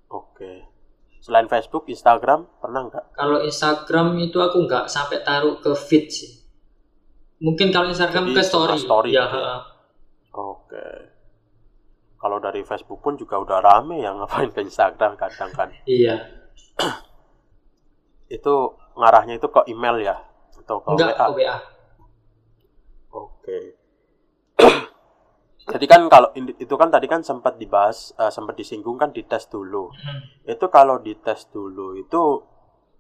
[0.07, 0.77] oke.
[1.19, 3.19] Selain Facebook, Instagram pernah nggak?
[3.19, 6.36] Kalau Instagram itu aku nggak sampai taruh ke feed sih.
[7.37, 8.77] Mungkin kalau Instagram Jadi ke story.
[8.81, 9.29] story ya.
[9.29, 9.57] gitu ya?
[10.33, 10.87] Oke.
[12.17, 15.69] Kalau dari Facebook pun juga udah rame yang ngapain ke Instagram kadang kan.
[15.85, 16.17] Iya.
[18.33, 20.17] Itu ngarahnya itu ke email ya
[20.65, 21.21] atau ke Enggak WA?
[21.21, 21.57] ke WA.
[23.13, 23.59] Oke.
[25.77, 29.93] Jadi kan kalau itu kan tadi kan sempat dibahas, eh, sempat disinggung kan dites dulu.
[29.93, 30.21] Hmm.
[30.43, 32.43] Itu kalau dites dulu itu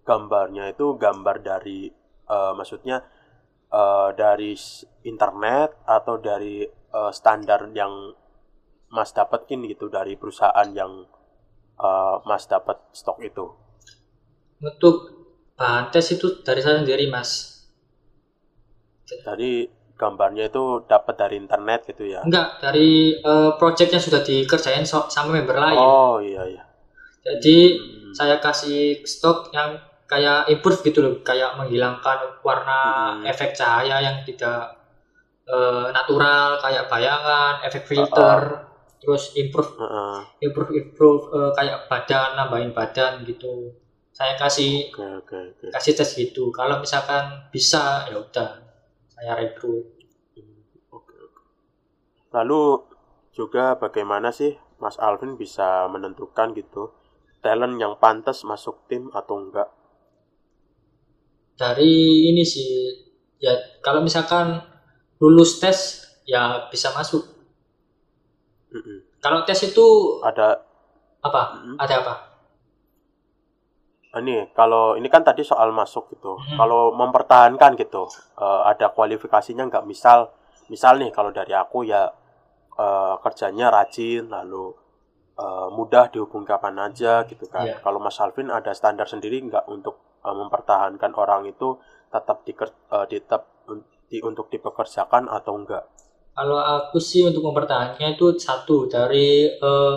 [0.06, 1.90] gambarnya itu gambar dari,
[2.26, 3.02] eh, maksudnya
[3.70, 4.52] eh, dari
[5.04, 8.12] internet atau dari eh, standar yang
[8.86, 11.04] Mas dapetin gitu dari perusahaan yang
[11.80, 13.46] eh, Mas dapat stok itu.
[14.62, 14.96] Untuk
[15.56, 17.60] bahan tes itu dari saya sendiri mas.
[19.06, 22.20] Jadi gambarnya itu dapat dari internet gitu ya.
[22.24, 25.78] Enggak dari eh, project yang sudah dikerjain so- sama member lain.
[25.78, 26.62] Oh iya iya.
[27.26, 28.12] Jadi Hmm.
[28.14, 29.76] saya kasih stok yang
[30.10, 32.80] kayak improve gitu loh, kayak menghilangkan warna
[33.18, 33.26] Hmm.
[33.32, 34.60] efek cahaya yang tidak
[35.46, 38.40] eh, natural, kayak bayangan, efek filter,
[39.02, 40.18] terus improve Heeh.
[40.46, 43.70] improve improve eh, kayak badan nambahin badan gitu
[44.10, 45.66] saya kasih Oke oke oke.
[45.76, 48.50] kasih tes gitu kalau misalkan bisa ya udah
[49.12, 49.84] saya rekrut
[50.90, 51.40] Oke, oke.
[52.36, 52.62] Lalu
[53.36, 56.92] juga bagaimana sih Mas Alvin bisa menentukan gitu
[57.44, 59.68] talent yang pantas masuk tim atau enggak?
[61.56, 62.70] Dari ini sih
[63.40, 63.52] ya
[63.84, 64.60] kalau misalkan
[65.20, 67.24] lulus tes ya bisa masuk
[68.72, 68.98] Mm-mm.
[69.24, 69.86] kalau tes itu
[70.20, 70.60] Ada
[71.24, 72.14] apa mm, ada apa
[74.16, 76.40] ini kalau ini kan tadi soal masuk gitu.
[76.40, 76.56] Mhm.
[76.56, 78.08] Kalau mempertahankan gitu,
[78.40, 79.84] eh, ada kualifikasinya enggak?
[79.84, 80.32] Misal
[80.72, 82.08] misal nih kalau dari aku ya
[82.84, 84.72] eh, kerjanya rajin lalu
[85.36, 87.66] eh, mudah dihubungi kapan aja gitu kan.
[87.68, 87.76] Iya.
[87.84, 91.68] Kalau Mas Alvin ada standar sendiri enggak untuk eh, mempertahankan orang itu
[92.14, 92.52] tetap di,
[93.10, 93.42] tetap
[94.10, 95.84] di, untuk dipekerjakan atau enggak?
[96.36, 99.96] kalau aku sih untuk mempertahankannya itu satu dari eh,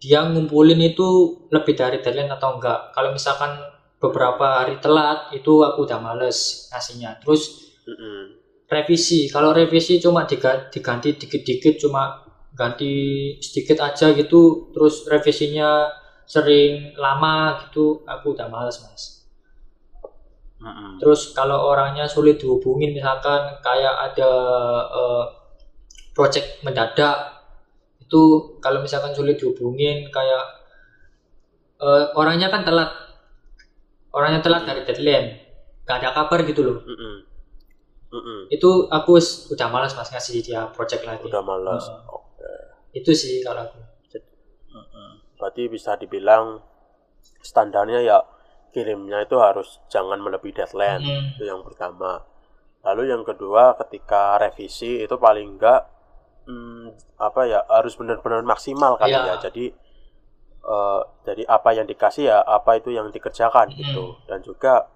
[0.00, 1.08] dia ngumpulin itu
[1.52, 3.52] lebih dari deadline atau enggak kalau misalkan
[4.00, 8.40] beberapa hari telat itu aku udah males ngasihnya terus Mm-mm.
[8.66, 12.24] revisi kalau revisi cuma diga- diganti dikit-dikit cuma
[12.56, 12.92] ganti
[13.44, 15.86] sedikit aja gitu terus revisinya
[16.24, 19.19] sering lama gitu aku udah males mas
[20.60, 21.00] Mm-mm.
[21.00, 24.30] terus kalau orangnya sulit dihubungin misalkan kayak ada
[24.92, 25.24] eh,
[26.12, 27.16] project mendadak
[28.04, 28.20] itu
[28.60, 30.44] kalau misalkan sulit dihubungin kayak
[31.80, 32.92] eh, orangnya kan telat
[34.12, 35.26] orangnya telat dari deadline
[35.88, 37.14] gak ada kabar gitu loh Mm-mm.
[38.10, 38.40] Mm-mm.
[38.52, 39.16] itu aku
[39.54, 41.86] udah malas mas ngasih dia project lagi Udah malas.
[41.88, 42.04] Heeh.
[42.10, 42.52] Oke.
[43.00, 43.80] itu sih kalau aku
[45.40, 46.60] Berarti bisa dibilang
[47.40, 48.20] standarnya ya
[48.70, 51.02] kirimnya itu harus jangan melebihi deadline.
[51.02, 51.34] Hmm.
[51.36, 52.24] Itu yang pertama.
[52.80, 55.84] Lalu yang kedua ketika revisi itu paling enggak
[56.48, 59.26] hmm, apa ya harus benar-benar maksimal kali Iya.
[59.28, 59.34] ya.
[59.44, 59.64] Jadi
[60.64, 63.76] uh, jadi apa yang dikasih ya apa itu yang dikerjakan Hmm.
[63.76, 64.88] gitu dan juga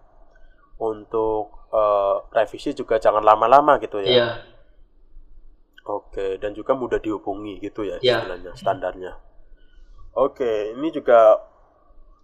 [0.80, 4.28] untuk uh, revisi juga jangan lama-lama gitu ya Iya,
[5.84, 8.16] Oke, dan juga mudah dihubungi gitu ya Ya.
[8.16, 9.12] istilahnya, standarnya.
[10.16, 11.36] Oke, ini juga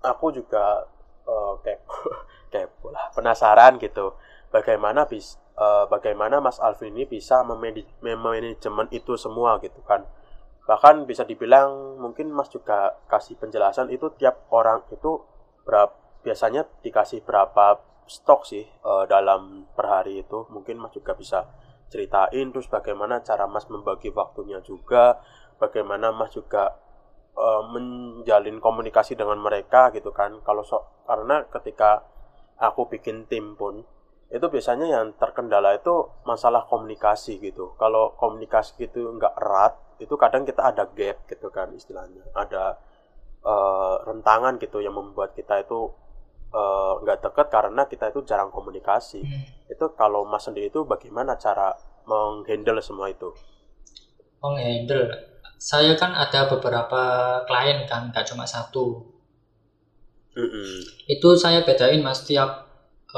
[0.00, 0.88] aku juga
[1.30, 1.94] eh, kepo,
[2.52, 4.18] kepo lah, penasaran gitu.
[4.50, 10.02] Bagaimana bis, eh, bagaimana Mas Alvin ini bisa memanajemen itu semua gitu kan?
[10.66, 15.22] Bahkan bisa dibilang mungkin Mas juga kasih penjelasan itu tiap orang itu
[15.66, 20.46] berapa biasanya dikasih berapa stok sih eh, dalam per hari itu.
[20.50, 21.46] Mungkin Mas juga bisa
[21.90, 25.18] ceritain terus bagaimana cara Mas membagi waktunya juga,
[25.58, 26.78] bagaimana Mas juga
[27.36, 30.40] eh, menjalin komunikasi dengan mereka gitu kan.
[30.46, 30.78] Kalau so
[31.08, 32.04] karena ketika
[32.60, 33.82] aku bikin tim pun
[34.30, 37.74] itu biasanya yang terkendala itu masalah komunikasi gitu.
[37.80, 42.22] Kalau komunikasi itu nggak erat, itu kadang kita ada gap gitu kan istilahnya.
[42.34, 42.64] Ada
[43.44, 45.80] eh, rentangan gitu yang membuat kita itu
[46.54, 49.44] eh, nggak dekat karena kita itu jarang komunikasi Hmm.
[49.70, 51.68] itu kalau Mas sendiri itu bagaimana cara
[52.10, 53.30] menghandle semua itu?
[54.42, 55.29] menghandle.
[55.68, 57.02] Saya kan ada beberapa
[57.48, 58.86] klien kan, nggak cuma satu.
[60.36, 60.80] Mm-mm,
[61.14, 62.50] Itu saya bedain mas setiap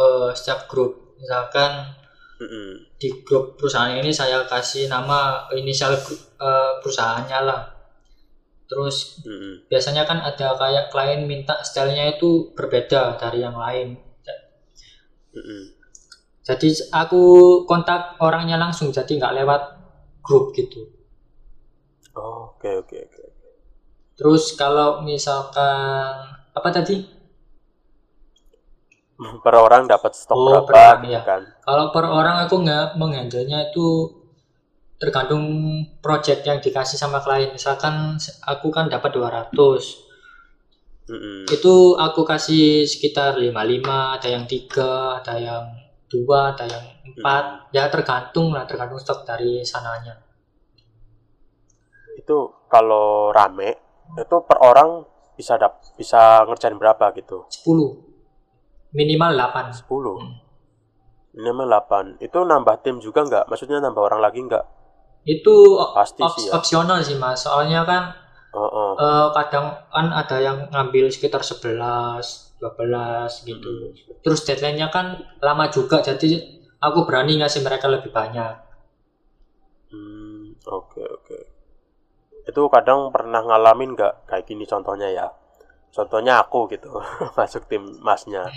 [0.02, 0.92] eh, setiap grup.
[1.20, 1.72] Misalkan
[2.40, 5.92] mm-mm, di grup perusahaan ini saya kasih nama inisial
[6.48, 7.60] eh, perusahaannya lah.
[8.70, 9.54] Terus mm-mm.
[9.70, 13.88] biasanya kan ada kayak klien minta stylenya itu berbeda dari yang lain.
[15.34, 15.62] mm-mm.
[16.42, 16.68] Jadi
[17.02, 17.22] aku
[17.70, 19.62] kontak orangnya langsung, jadi nggak lewat
[20.26, 20.80] grup gitu.
[22.12, 23.24] Oh, Oke oke oke.
[24.18, 26.12] Terus kalau misalkan
[26.52, 27.00] apa tadi?
[29.16, 31.22] Per orang dapat stok Oh, berapa per orang, gitu ya.
[31.22, 31.42] kan?
[31.62, 33.86] Kalau per orang aku nggak menghandlenya itu
[34.98, 35.44] tergantung
[36.02, 37.50] project yang dikasih sama klien.
[37.54, 39.50] Misalkan aku kan dapat 200.
[41.10, 41.46] Mm-mm.
[41.50, 45.64] Itu aku kasih sekitar 55, ada yang 3, ada yang
[46.06, 46.84] 2, ada yang
[47.18, 47.74] 4.
[47.74, 50.18] Ya tergantung lah, tergantung stok dari sananya.
[52.22, 53.82] Itu kalau rame
[54.14, 55.02] itu per orang
[55.34, 57.50] bisa dap bisa ngerjain berapa gitu?
[57.50, 58.94] 10.
[58.94, 59.74] Minimal 8.
[59.74, 60.22] 10.
[60.22, 60.32] Hmm.
[61.34, 62.22] Minimal 8.
[62.22, 63.50] Itu nambah tim juga nggak?
[63.50, 64.64] Maksudnya nambah orang lagi nggak?
[65.26, 66.52] Itu Pasti op- sih ya.
[66.54, 67.42] opsional sih Mas.
[67.42, 68.14] Soalnya kan
[68.52, 68.92] Oh, oh.
[69.00, 73.96] eh, kadang kan ada yang ngambil sekitar 11, 12 gitu.
[74.20, 76.36] Terus deadline-nya kan lama juga, jadi
[76.76, 78.52] aku berani ngasih mereka lebih banyak.
[79.88, 81.21] Hmm, oke oke.
[82.48, 85.26] Itu kadang pernah ngalamin nggak kayak gini contohnya ya?
[85.92, 86.90] Contohnya aku gitu
[87.38, 88.48] masuk tim masnya.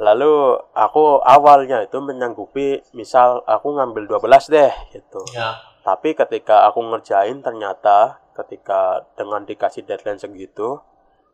[0.00, 5.20] Lalu aku awalnya itu menyanggupi misal aku ngambil 12 deh gitu.
[5.36, 10.80] Ya, Tapi ketika aku ngerjain ternyata ketika dengan dikasih deadline segitu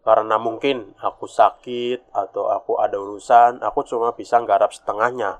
[0.03, 5.39] karena mungkin aku sakit atau aku ada urusan, aku cuma bisa nggarap setengahnya.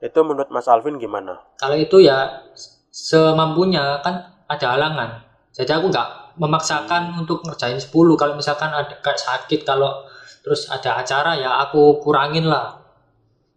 [0.00, 1.40] Itu menurut Mas Alvin gimana?
[1.56, 2.44] kalau itu ya
[2.92, 5.25] semampunya kan ada halangan.
[5.56, 7.88] Jadi aku nggak memaksakan untuk ngerjain 10.
[8.20, 10.04] Kalau misalkan ada kayak sakit, kalau
[10.44, 12.76] terus ada acara ya aku kurangin lah.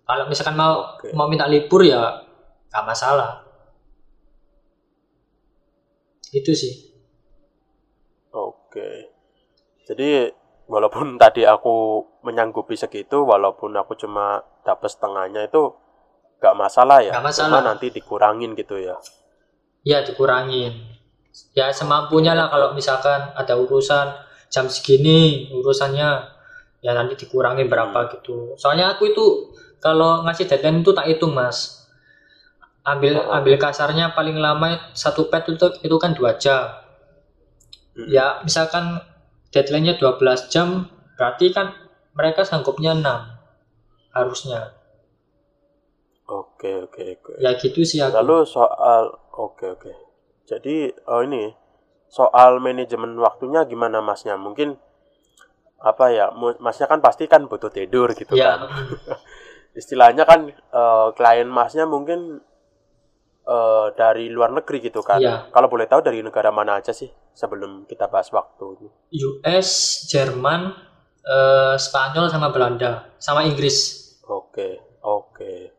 [0.08, 1.12] Kalau misalkan mau Oke.
[1.12, 2.24] mau minta libur ya
[2.72, 3.44] nggak masalah.
[6.32, 6.88] Itu sih.
[8.32, 9.12] Oke.
[9.84, 10.32] Jadi
[10.72, 15.74] walaupun tadi aku menyanggupi segitu, walaupun aku cuma dapat setengahnya itu
[16.40, 17.12] gak masalah ya.
[17.12, 17.50] Nggak masalah.
[17.50, 18.96] Cuma nanti dikurangin gitu ya.
[19.84, 20.99] Ya dikurangin.
[21.58, 24.16] Ya semampunya lah kalau misalkan ada urusan
[24.50, 26.10] jam segini urusannya
[26.80, 28.56] ya nanti dikurangin berapa gitu.
[28.56, 29.26] Soalnya aku itu
[29.80, 31.88] kalau ngasih deadline itu tak hitung mas.
[32.84, 33.36] Ambil Oh.
[33.36, 36.80] ambil kasarnya paling lama satu pet itu itu kan dua jam.
[37.94, 38.08] Mm.
[38.10, 39.04] Ya misalkan
[39.52, 40.88] deadline-nya 12 jam
[41.18, 41.74] berarti kan
[42.16, 43.36] mereka sanggupnya 6
[44.14, 44.74] harusnya.
[46.30, 47.32] Oke oke oke.
[47.42, 48.14] Ya gitu sih aku.
[48.22, 50.09] Lalu soal oke oke.
[50.50, 51.54] Jadi oh ini
[52.10, 54.34] soal manajemen waktunya gimana masnya?
[54.34, 54.74] Mungkin
[55.78, 56.34] apa ya?
[56.58, 58.74] Masnya kan pasti kan butuh tidur gitu ya kan.
[59.80, 62.42] Istilahnya kan eh, klien masnya mungkin
[63.46, 65.22] eh, dari luar negeri gitu kan.
[65.22, 65.54] Iya.
[65.54, 68.90] Kalau boleh tahu dari negara mana aja sih sebelum kita bahas waktu ini?
[69.22, 70.74] US, Jerman,
[71.22, 74.10] eh, Spanyol sama Belanda sama Inggris.
[74.26, 75.78] Oke, oke.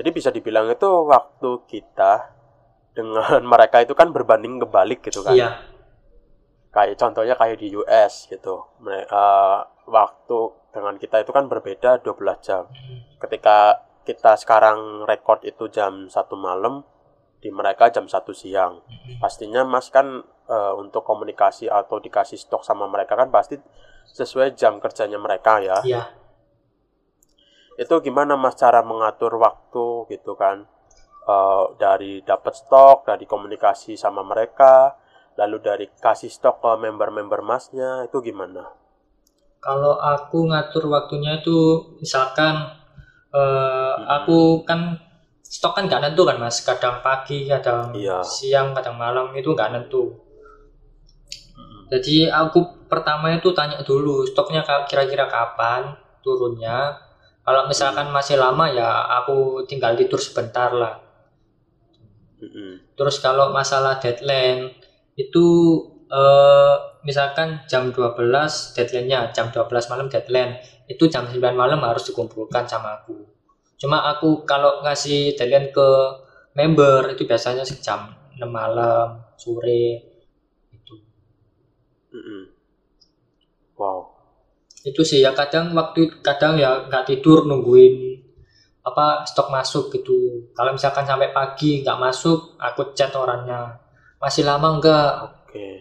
[0.00, 2.37] Jadi bisa dibilang itu waktu kita
[2.98, 5.38] dengan mereka itu kan berbanding kebalik gitu kan.
[5.38, 5.62] Iya,
[6.74, 8.66] Kayak contohnya kayak di US gitu.
[8.90, 10.38] Eh, waktu
[10.74, 12.66] dengan kita itu kan berbeda 12 jam.
[13.22, 16.82] Ketika kita sekarang rekod itu jam satu malam,
[17.38, 18.82] di mereka jam satu siang.
[19.22, 23.58] Pastinya Mas kan uh, untuk komunikasi atau dikasih stok sama mereka kan pasti
[24.10, 25.78] sesuai jam kerjanya mereka ya.
[25.86, 26.02] Iya.
[27.78, 30.66] Itu gimana Mas cara mengatur waktu gitu kan?
[31.28, 34.96] Uh, dari dapat stok, dari komunikasi sama mereka,
[35.36, 38.64] lalu dari kasih stok ke member-member Masnya itu gimana?
[39.60, 42.72] Kalau aku ngatur waktunya itu misalkan
[43.36, 44.08] uh, hmm.
[44.08, 44.96] aku kan
[45.44, 48.20] stok kan nggak nentu kan mas kadang pagi kadang iya.
[48.24, 50.28] siang kadang malam itu nggak nentu
[51.88, 57.00] jadi aku pertama itu tanya dulu stoknya kira-kira kapan turunnya.
[57.40, 61.00] Kalau misalkan masih lama ya aku tinggal tidur sebentar lah.
[62.94, 64.70] Terus kalau masalah deadline
[65.18, 65.46] itu
[66.10, 72.64] eh, misalkan jam 12 deadline-nya, jam 12 malam deadline, itu jam 9 malam harus dikumpulkan
[72.70, 73.26] sama aku.
[73.78, 75.88] Cuma aku kalau ngasih deadline ke
[76.54, 80.08] member itu biasanya jam 6 malam, sore,
[82.08, 82.42] Mm-hmm.
[83.76, 83.98] Wow.
[84.80, 88.07] Itu sih ya kadang waktu kadang ya nggak tidur nungguin
[88.88, 90.48] apa stok masuk gitu.
[90.56, 93.76] Kalau misalkan sampai pagi nggak masuk, aku chat orangnya.
[94.18, 95.12] Masih lama enggak?
[95.24, 95.52] Oke.
[95.52, 95.74] Okay.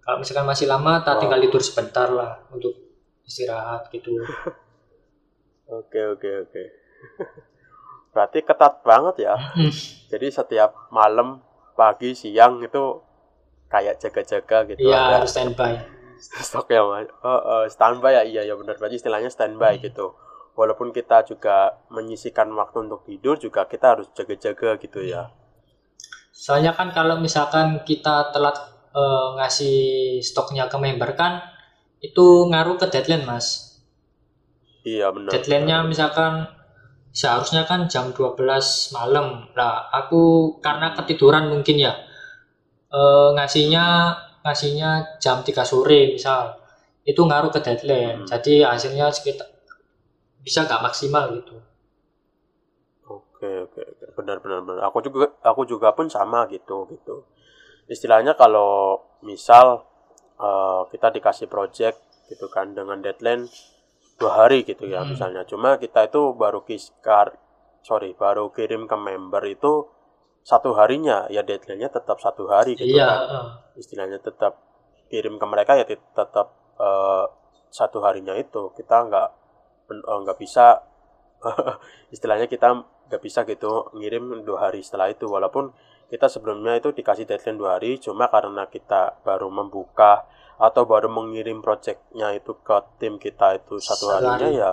[0.00, 1.20] Kalau misalkan masih lama, tak wow.
[1.22, 2.74] tinggal tidur sebentar lah untuk
[3.22, 4.18] istirahat gitu.
[5.70, 6.62] Oke oke oke.
[8.14, 9.38] Berarti ketat banget ya.
[10.10, 11.38] Jadi setiap malam,
[11.78, 12.98] pagi, siang itu
[13.70, 14.90] kayak jaga-jaga gitu.
[14.90, 15.78] Iya, harus standby.
[16.46, 17.06] Stok ya, Mas.
[17.22, 18.76] Oh, uh, standby ya, iya ya benar.
[18.82, 19.82] Berarti istilahnya standby hmm.
[19.86, 20.10] gitu.
[20.60, 25.32] Walaupun kita juga menyisikan waktu untuk tidur, juga kita harus jaga-jaga gitu ya.
[26.36, 28.60] Soalnya kan kalau misalkan kita telat
[28.92, 31.40] uh, ngasih stoknya ke member kan,
[32.04, 33.80] itu ngaruh ke deadline, Mas.
[34.84, 35.32] Iya, benar.
[35.32, 36.44] Deadline-nya misalkan
[37.16, 38.36] seharusnya kan jam 12
[38.92, 39.48] malam.
[39.56, 41.96] Lah, aku karena ketiduran mungkin ya
[42.92, 46.58] uh, ngasihnya ngasihnya jam 3 sore misal
[47.06, 48.28] itu ngaruh ke deadline hmm.
[48.28, 49.48] jadi hasilnya sekitar
[50.40, 51.60] bisa nggak maksimal gitu.
[53.08, 53.82] Oke oke
[54.16, 54.82] benar benar benar.
[54.88, 57.24] Aku juga aku juga pun sama gitu gitu.
[57.88, 59.84] Istilahnya kalau misal
[60.40, 63.48] uh, kita dikasih project gitu kan dengan deadline
[64.20, 65.16] dua hari gitu ya hmm.
[65.16, 65.42] misalnya.
[65.48, 67.36] Cuma kita itu baru kiskar
[67.80, 69.88] sorry baru kirim ke member itu
[70.44, 71.28] satu harinya.
[71.32, 73.44] Ya deadline-nya tetap satu hari gitu iya, kan.
[73.76, 74.60] istilahnya tetap
[75.08, 77.24] kirim ke mereka ya tetap uh,
[77.72, 78.72] satu harinya itu.
[78.76, 79.39] Kita nggak
[79.98, 80.86] nggak uh, bisa
[82.14, 85.26] istilahnya kita nggak bisa gitu ngirim dua hari setelah itu.
[85.26, 85.74] Walaupun
[86.06, 90.26] kita sebelumnya itu dikasih deadline dua hari cuma karena kita baru membuka
[90.60, 94.70] atau baru mengirim projectnya itu ke tim kita itu satu harinya ya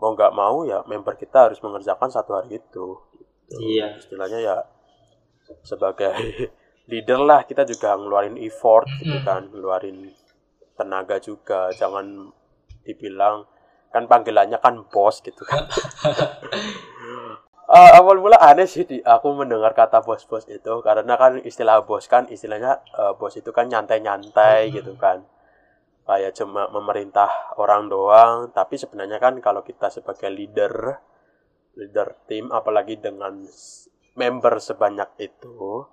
[0.00, 2.98] mau nggak mau ya member kita harus mengerjakan satu hari itu.
[3.60, 4.00] Iya.
[4.00, 4.56] Istilahnya ya
[5.62, 6.16] sebagai
[6.90, 10.10] leader lah kita juga ngeluarin effort gitu kan ngeluarin
[10.74, 11.68] tenaga juga.
[11.76, 12.32] Jangan
[12.82, 13.44] dibilang
[13.90, 15.66] kan panggilannya kan bos gitu kan.
[17.66, 22.06] Uh, awal mula aneh sih di, aku mendengar kata bos-bos itu karena kan istilah bos
[22.06, 25.26] kan istilahnya uh, bos itu kan nyantai-nyantai gitu kan.
[26.06, 30.98] Kayak cuma memerintah orang doang tapi sebenarnya kan kalau kita sebagai leader
[31.78, 33.46] leader tim apalagi dengan
[34.18, 35.86] member sebanyak itu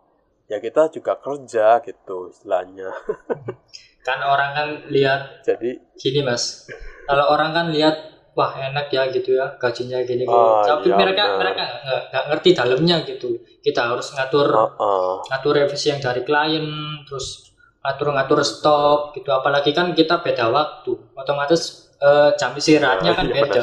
[0.47, 2.89] ya kita juga kerja gitu istilahnya.
[4.07, 6.63] Kan orang kan lihat jadi gini mas.
[7.03, 11.23] Kalau orang kan lihat wah enak ya gitu ya gajinya gini oh, tapi iya, mereka
[11.35, 11.39] bener.
[11.43, 11.63] mereka
[12.07, 13.35] nggak ngerti dalamnya gitu.
[13.59, 15.15] Kita harus ngatur uh -uh.
[15.27, 16.63] ngatur revisi yang dari klien
[17.03, 17.51] terus
[17.83, 19.27] ngatur ngatur stok gitu.
[19.35, 20.95] Apalagi kan kita beda waktu.
[21.11, 23.61] Otomatis uh, jam istirahatnya oh, kan iya, beda.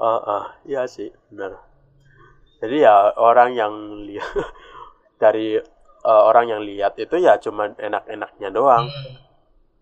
[0.00, 1.60] ah uh, uh, iya sih benar.
[2.64, 4.32] Jadi ya orang yang lihat
[5.24, 5.56] dari
[6.04, 8.86] uh, orang yang lihat itu ya cuman enak-enaknya doang.
[8.92, 9.22] Hmm.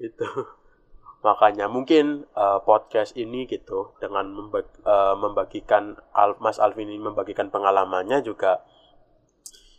[0.02, 0.26] itu
[1.26, 7.46] makanya mungkin uh, podcast ini gitu dengan membag uh, membagikan Al Mas Alvin ini membagikan
[7.50, 8.66] pengalamannya juga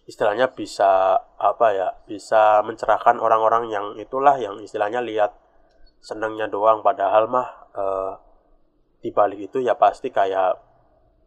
[0.07, 5.35] istilahnya bisa apa ya bisa mencerahkan orang-orang yang itulah yang istilahnya lihat
[5.99, 6.79] senangnya doang.
[6.79, 8.11] Padahal mah uh,
[9.03, 10.55] di balik itu ya pasti kayak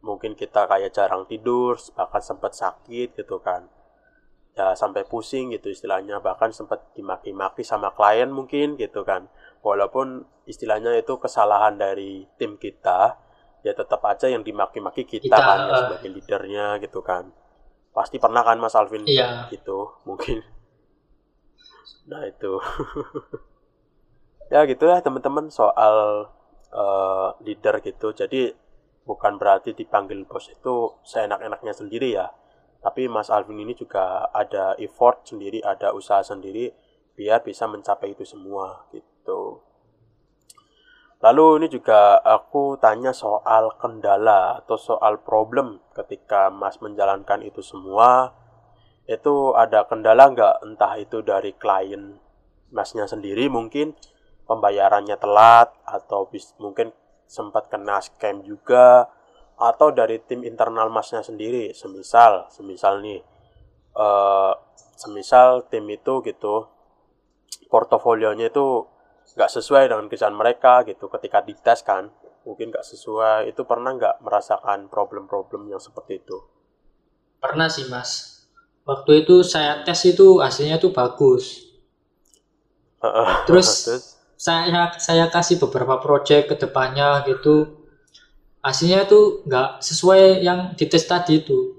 [0.01, 3.69] mungkin kita kayak jarang tidur bahkan sempat sakit gitu kan
[4.57, 6.19] ya sampai pusing gitu istilahnya.
[6.25, 9.29] Bahkan sempat dimaki-maki sama klien mungkin gitu kan.
[9.61, 13.21] Walaupun istilahnya itu kesalahan dari tim kita
[13.61, 17.29] ya tetap aja yang dimaki-maki kita, kita kan ya, sebagai leadernya gitu kan.
[17.93, 19.05] Pasti pernah kan Mas Alvin?
[19.05, 19.53] Iya.
[19.53, 20.41] gitu mungkin.
[22.09, 22.57] Nah itu.
[24.47, 26.31] Ya gitu ya teman-teman soal
[26.71, 28.15] uh, leader gitu.
[28.15, 28.55] Jadi
[29.03, 32.31] bukan berarti dipanggil bos itu seenak-enaknya sendiri ya
[32.87, 36.71] tapi Mas Alvin ini juga ada effort sendiri ada usaha sendiri
[37.19, 39.67] biar bisa mencapai itu semua gitu
[41.17, 48.37] Lalu ini juga aku tanya soal kendala atau soal problem ketika Mas menjalankan itu semua.
[49.09, 50.55] Itu ada kendala nggak?
[50.63, 52.21] Entah itu dari klien
[52.69, 53.97] Masnya sendiri mungkin
[54.45, 56.91] pembayarannya telat atau bis, mungkin
[57.27, 59.11] sempat kena scam juga
[59.57, 61.73] atau dari tim internal Masnya sendiri.
[61.73, 63.21] Semisal, semisal nih,
[63.97, 64.53] uh,
[64.97, 66.69] semisal tim itu gitu
[67.67, 68.87] portofolionya itu
[69.37, 72.09] nggak sesuai dengan kesan mereka gitu ketika dites kan
[72.47, 76.39] mungkin nggak sesuai itu pernah nggak merasakan problem-problem yang seperti itu?
[77.43, 78.39] Pernah sih mas.
[78.87, 81.67] Waktu itu saya tes itu hasilnya tuh bagus.
[83.51, 83.69] Terus,
[84.39, 87.76] saya saya kasih beberapa project ke depannya gitu
[88.67, 91.79] hasilnya tuh nggak sesuai yang dites tadi itu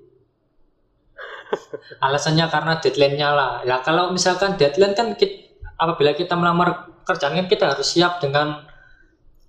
[2.06, 7.48] alasannya karena deadline-nya lah ya kalau misalkan deadline kan kita, apabila kita melamar kerjaan kan
[7.48, 8.68] kita harus siap dengan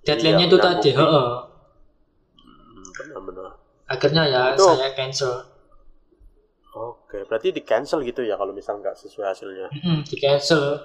[0.09, 0.91] deadline-nya iya, itu tadi.
[0.97, 1.29] Heeh.
[2.39, 3.51] Hmm, benar-benar.
[3.89, 4.65] Akhirnya ya itu...
[4.65, 5.33] saya cancel.
[6.79, 9.67] Oke, berarti di cancel gitu ya kalau misal nggak sesuai hasilnya.
[9.73, 10.79] Hmm, di cancel.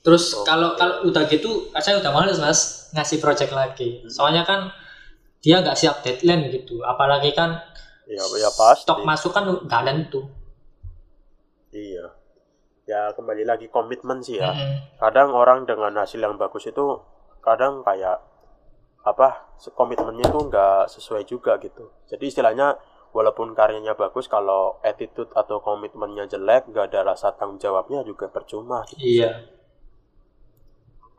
[0.00, 0.46] Terus okay.
[0.48, 4.04] kalau kalau udah gitu, saya udah males mas ngasih project lagi.
[4.04, 4.10] Hmm.
[4.12, 4.70] Soalnya kan
[5.40, 6.84] dia nggak siap deadline gitu.
[6.84, 7.56] Apalagi kan
[8.08, 8.84] ya, ya pasti.
[8.84, 10.20] stok masuk kan nggak itu.
[11.70, 12.20] Iya
[12.90, 14.50] ya kembali lagi komitmen sih ya.
[14.50, 14.98] Mm-hmm.
[14.98, 16.98] Kadang orang dengan hasil yang bagus itu
[17.38, 18.18] kadang kayak
[19.06, 21.94] apa komitmennya itu nggak sesuai juga gitu.
[22.10, 22.74] Jadi istilahnya
[23.14, 28.82] walaupun karyanya bagus kalau attitude atau komitmennya jelek nggak ada rasa tanggung jawabnya juga percuma.
[28.90, 29.22] Gitu.
[29.22, 29.59] Iya.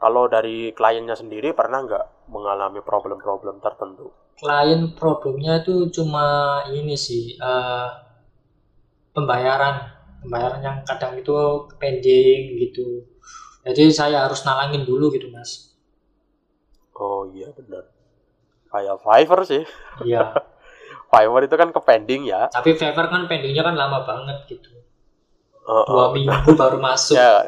[0.01, 4.09] Kalau dari kliennya sendiri pernah nggak mengalami problem-problem tertentu?
[4.33, 7.85] Klien problemnya itu cuma ini sih uh,
[9.13, 10.01] pembayaran.
[10.25, 11.33] Pembayaran yang kadang itu
[11.77, 13.05] pending gitu.
[13.61, 15.77] Jadi saya harus nalangin dulu gitu mas.
[16.97, 17.93] Oh iya benar.
[18.73, 19.63] Kayak Fiverr sih.
[20.01, 20.33] Iya.
[21.13, 22.49] Fiverr itu kan ke pending ya.
[22.49, 24.73] Tapi Fiverr kan pendingnya kan lama banget gitu.
[25.61, 27.13] Oh, dua oh, minggu baru masuk.
[27.13, 27.45] Ya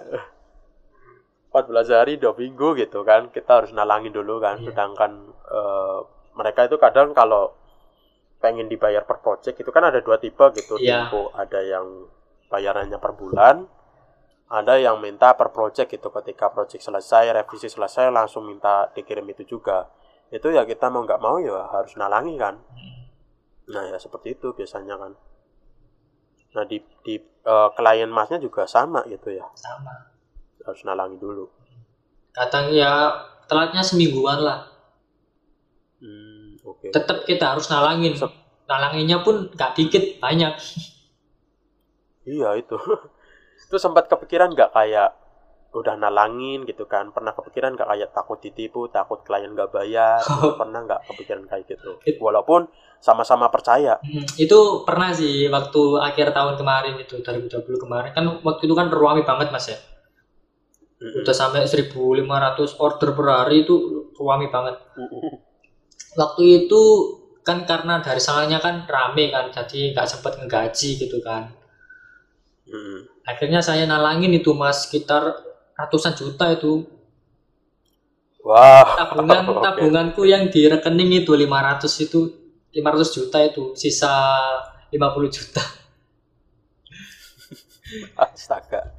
[1.54, 4.58] 14 hari dua minggu gitu kan kita harus nalangin dulu kan.
[4.58, 4.74] Iya.
[4.74, 5.12] sedangkan
[5.54, 6.02] uh,
[6.34, 7.54] mereka itu kadang kalau
[8.42, 10.82] pengen dibayar per project itu kan ada dua tipe gitu.
[10.82, 11.14] Iya.
[11.14, 12.10] tipe ada yang
[12.50, 13.70] bayarannya per bulan
[14.50, 16.10] ada yang minta per project gitu.
[16.10, 19.94] Ketika project selesai revisi selesai langsung minta dikirim itu juga.
[20.34, 22.58] Itu ya kita mau nggak mau ya harus nalangi kan.
[23.70, 25.14] Nah ya seperti itu biasanya kan.
[26.58, 29.46] Nah di di uh, klien masnya juga sama gitu ya.
[29.54, 30.13] Sama
[30.64, 31.46] harus nalangi dulu.
[32.34, 33.14] Kadang ya
[33.46, 34.66] telatnya semingguan lah.
[36.04, 36.92] Hmm, okay.
[36.92, 38.18] tetap kita harus nalangin.
[38.18, 38.28] Se
[38.64, 40.56] nalanginnya pun gak dikit banyak.
[42.24, 42.76] Iya itu.
[43.68, 45.14] itu sempat kepikiran nggak kayak
[45.74, 47.12] udah nalangin gitu kan?
[47.12, 50.24] Pernah kepikiran nggak kayak takut ditipu takut klien nggak bayar?
[50.26, 52.00] Gitu, pernah nggak kepikiran kayak gitu?
[52.24, 52.72] Walaupun
[53.04, 54.00] sama-sama percaya.
[54.00, 58.12] Hmm, itu pernah sih waktu akhir tahun kemarin itu 2020 kemarin.
[58.16, 59.78] Kan waktu itu kan ruami banget mas ya
[61.04, 61.20] hmm.
[61.20, 63.76] udah sampai 1500 order per hari itu
[64.16, 64.80] ruami banget
[66.16, 66.82] waktu itu
[67.44, 71.52] kan karena dari sananya kan rame kan jadi nggak sempat ngegaji gitu kan
[72.74, 73.06] Hmm.
[73.28, 75.44] Akhirnya saya nalangin itu mas sekitar
[75.76, 76.88] ratusan juta itu.
[78.44, 78.98] Wah.
[78.98, 79.62] Tabungan okay.
[79.64, 82.20] tabunganku yang di rekening itu 500 itu
[82.74, 84.12] 500 juta itu sisa
[84.90, 85.64] 50 juta.
[88.24, 88.96] Astaga.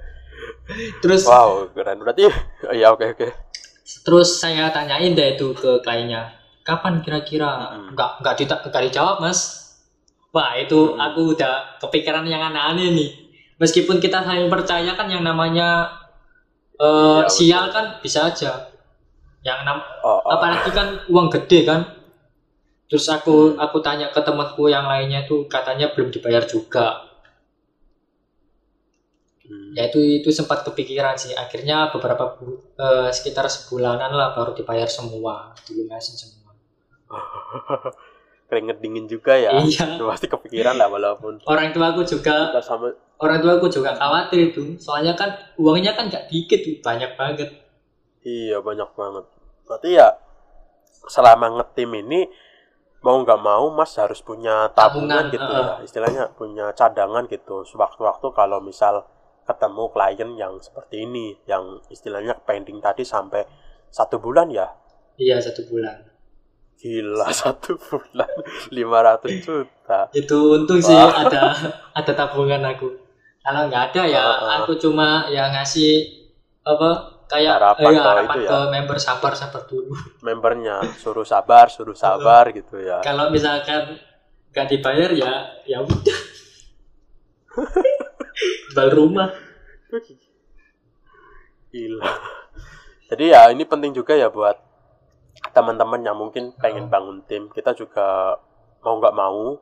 [1.05, 2.01] Terus Wow, keren.
[2.01, 2.29] Berarti
[2.81, 3.21] ya oke okay, oke.
[3.21, 3.31] Okay.
[4.05, 6.33] Terus saya tanyain deh itu ke kliennya,
[6.65, 7.77] kapan kira-kira?
[7.77, 7.93] Hmm.
[7.93, 9.62] Enggak enggak, enggak dijawab, Mas.
[10.33, 10.99] Wah, itu hmm.
[10.99, 13.25] aku udah kepikiran yang aneh-aneh nih
[13.59, 16.01] meskipun kita saling percaya kan yang namanya
[16.79, 18.71] uh, iya, sial kan bisa aja
[19.45, 20.31] yang nam oh, oh.
[20.35, 21.81] apalagi kan uang gede kan
[22.89, 27.14] terus aku aku tanya ke temanku yang lainnya itu katanya belum dibayar juga
[29.49, 29.77] hmm.
[29.77, 31.37] ya itu itu sempat kepikiran sih.
[31.37, 35.53] Akhirnya beberapa uh, sekitar sebulanan lah baru dibayar semua.
[35.65, 36.53] Dilunasin semua.
[38.49, 39.57] Keringet dingin juga ya.
[39.65, 40.01] Iya.
[40.01, 44.77] Pasti kepikiran lah walaupun orang tua aku juga sama orang tua aku juga khawatir itu.
[44.77, 47.51] Soalnya kan uangnya kan gak dikit banyak banget.
[48.25, 49.25] Iya banyak banget.
[49.65, 50.09] Berarti ya
[51.05, 52.29] selama ngetim ini
[53.05, 55.65] mau nggak mau mas harus punya tabungan, tabungan gitu uh, ya.
[55.85, 57.65] Istilahnya punya cadangan gitu.
[57.69, 59.05] Sewaktu-waktu kalau misal
[59.45, 63.45] ketemu klien yang seperti ini yang istilahnya pending tadi sampai
[63.93, 64.69] satu bulan ya
[65.21, 66.15] iya satu bulan
[66.85, 68.29] Gila satu bulan
[68.69, 70.11] 500 juta.
[70.13, 71.55] Itu untung sih ada
[71.95, 72.93] ada tabungan aku.
[73.41, 74.65] Kalau nggak ada ya ah.
[74.65, 76.25] aku cuma ya ngasih
[76.65, 78.49] apa kayak Harapan eh, harapan itu ya.
[78.53, 79.97] ke member sabar sabar dulu.
[80.21, 83.01] Membernya suruh sabar, suruh sabar gitu ya.
[83.01, 84.01] Kalau misalkan
[84.53, 85.33] nggak dibayar ya
[85.65, 86.19] ya udah.
[88.74, 89.30] Jual rumah.
[91.70, 92.07] Gila.
[93.11, 94.59] Jadi ya ini penting juga ya buat
[95.55, 97.51] teman-teman yang mungkin pengen bangun tim.
[97.51, 98.39] Kita juga
[98.82, 99.59] mau nggak mau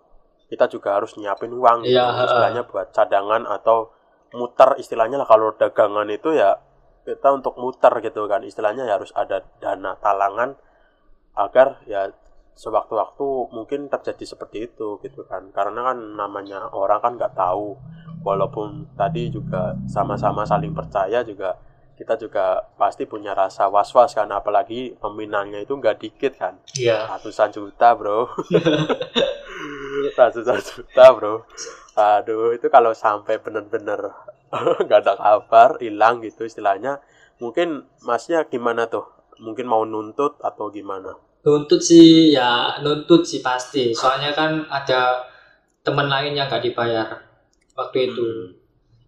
[0.53, 1.97] kita juga harus nyiapin uang gitu.
[1.97, 2.29] Ha-ha.
[2.29, 3.89] istilahnya buat cadangan atau
[4.37, 6.61] muter istilahnya lah kalau dagangan itu ya
[7.09, 10.61] kita untuk muter gitu kan istilahnya ya harus ada dana talangan
[11.33, 12.13] agar ya
[12.53, 15.49] sewaktu-waktu mungkin terjadi seperti itu gitu kan.
[15.51, 17.77] Karena kan namanya orang kan nggak tahu.
[18.23, 21.59] Walaupun tadi juga sama-sama saling percaya juga
[21.99, 24.31] kita juga pasti punya rasa was-was kan.
[24.31, 26.55] Apalagi peminatnya itu nggak dikit kan.
[26.79, 27.09] Iya.
[27.09, 28.29] ratusan juta bro.
[30.19, 31.43] Ratusan juta bro.
[31.99, 34.13] Aduh itu kalau sampai bener-bener
[34.87, 37.01] nggak ada kabar hilang gitu istilahnya
[37.43, 39.09] mungkin masnya gimana tuh?
[39.43, 43.91] Mungkin mau nuntut atau gimana Nuntut sih ya nuntut sih pasti.
[43.91, 45.27] Soalnya kan ada
[45.83, 47.19] teman lain yang nggak dibayar
[47.75, 48.23] waktu itu.
[48.23, 48.49] Hmm.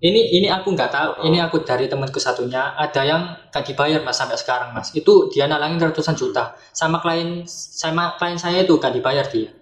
[0.05, 1.11] Ini ini aku nggak tahu.
[1.17, 1.25] Oh.
[1.25, 4.93] Ini aku dari temanku satunya ada yang nggak dibayar mas sampai sekarang mas.
[4.93, 6.59] Itu dia nalangin ratusan juta.
[6.75, 9.55] Sama klien sama klien saya itu nggak dibayar dia.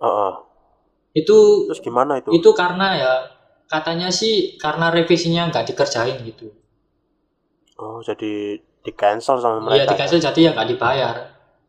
[0.00, 0.32] Heeh.
[1.14, 3.12] Itu terus gimana itu itu karena ya
[3.68, 6.48] katanya sih karena revisinya nggak dikerjain gitu.
[7.78, 11.14] oh jadi di cancel sama Iya mereka dikasih jadi ya nggak dibayar.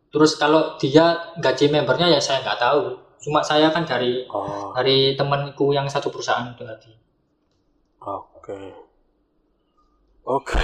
[0.09, 2.81] Terus kalau dia gaji membernya ya saya nggak tahu.
[3.19, 6.91] Cuma saya kan dari oh dari temanku yang satu perusahaan itu tadi.
[7.99, 8.59] oke
[10.23, 10.61] oke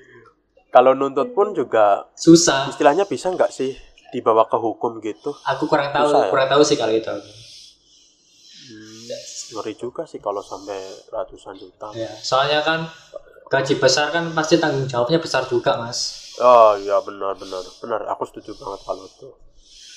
[0.74, 2.64] kalau nuntut pun juga Susah.
[2.72, 3.76] istilahnya bisa nggak sih
[4.08, 6.30] dibawa ke hukum gitu Aku kurang tahu, Susah ya?
[6.32, 7.12] kurang tahu sih kalau itu.
[7.12, 9.04] Hmm,
[9.54, 10.78] ngeri juga sih kalau sampai
[11.12, 12.88] ratusan juta Ya, soalnya kan
[13.50, 16.29] gaji besar kan pasti tanggung jawabnya besar juga, Mas.
[16.40, 19.28] Oh iya benar benar benar aku setuju banget kalau itu.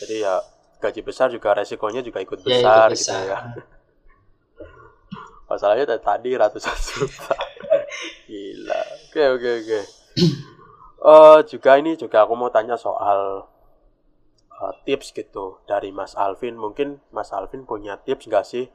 [0.04, 0.36] Jadi ya
[0.84, 3.24] gaji besar juga resikonya juga ikut Ya, besar, itu gitu besar.
[3.32, 3.38] ya.
[5.50, 7.36] Masalahnya tadi ratusan juta.
[8.30, 8.82] Gila.
[9.10, 9.80] Oke oke oke.
[11.04, 13.20] Eh juga ini juga aku mau tanya soal
[14.64, 16.56] eh, tips gitu dari Mas Alvin.
[16.64, 18.66] Mungkin Mas Alvin punya tips nggak sih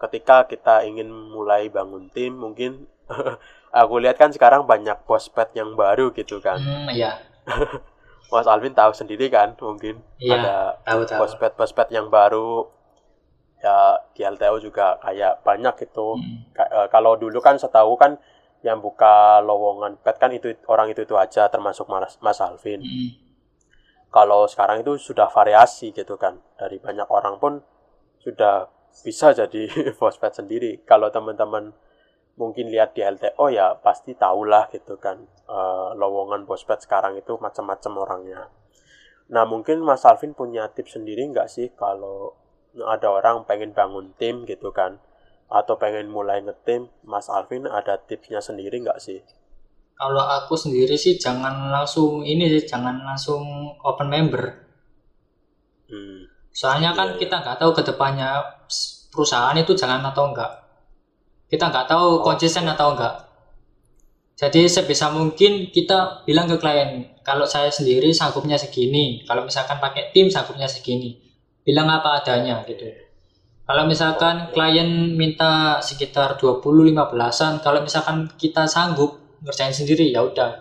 [0.00, 2.72] ketika kita ingin mulai bangun tim mungkin
[3.72, 6.58] aku lihat kan sekarang banyak pospet yang baru gitu kan.
[6.58, 7.18] Hmm, iya.
[8.30, 10.56] Mas Alvin tahu sendiri kan mungkin Iya, ada
[10.86, 11.18] tahu tahu.
[11.26, 12.70] pospet-pospet yang baru
[13.60, 13.76] ya
[14.14, 16.14] di LTO juga kayak banyak gitu.
[16.16, 16.46] Hmm.
[16.54, 18.16] Ka- eh, kalau dulu kan setahu kan
[18.62, 22.80] yang buka lowongan pet kan itu orang itu itu aja termasuk Mas, Mas Alvin.
[22.80, 23.10] Hmm.
[24.10, 27.62] Kalau sekarang itu sudah variasi gitu kan dari banyak orang pun
[28.18, 28.66] sudah
[29.06, 30.82] bisa jadi pospet sendiri.
[30.86, 31.70] Kalau teman-teman
[32.40, 37.92] mungkin lihat di LTO ya pasti tahulah gitu kan eh, lowongan pospet sekarang itu macam-macam
[38.00, 38.40] orangnya.
[39.30, 42.34] Nah mungkin Mas Alvin punya tips sendiri nggak sih kalau
[42.80, 44.96] ada orang pengen bangun tim gitu kan
[45.50, 49.20] atau pengen mulai ngetim Mas Alvin ada tipsnya sendiri nggak sih?
[50.00, 53.44] Kalau aku sendiri sih jangan langsung ini sih, jangan langsung
[53.84, 54.48] open member.
[55.90, 56.24] Hmm.
[56.54, 57.20] Soalnya kan Iya, iya.
[57.20, 58.40] kita nggak tahu ke depannya
[59.12, 60.52] perusahaan itu jalan atau enggak.
[61.50, 62.78] Kita nggak tahu Oh, konsisten iya.
[62.78, 63.26] atau enggak.
[64.38, 70.14] Jadi sebisa mungkin kita bilang ke klien, kalau saya sendiri sanggupnya segini, kalau misalkan pakai
[70.16, 71.12] tim sanggupnya segini,
[71.60, 72.88] bilang apa adanya gitu.
[73.68, 74.56] Kalau misalkan Oke.
[74.56, 80.56] klien minta sekitar 20-15an, kalau misalkan kita sanggup ngerjain sendiri ya udah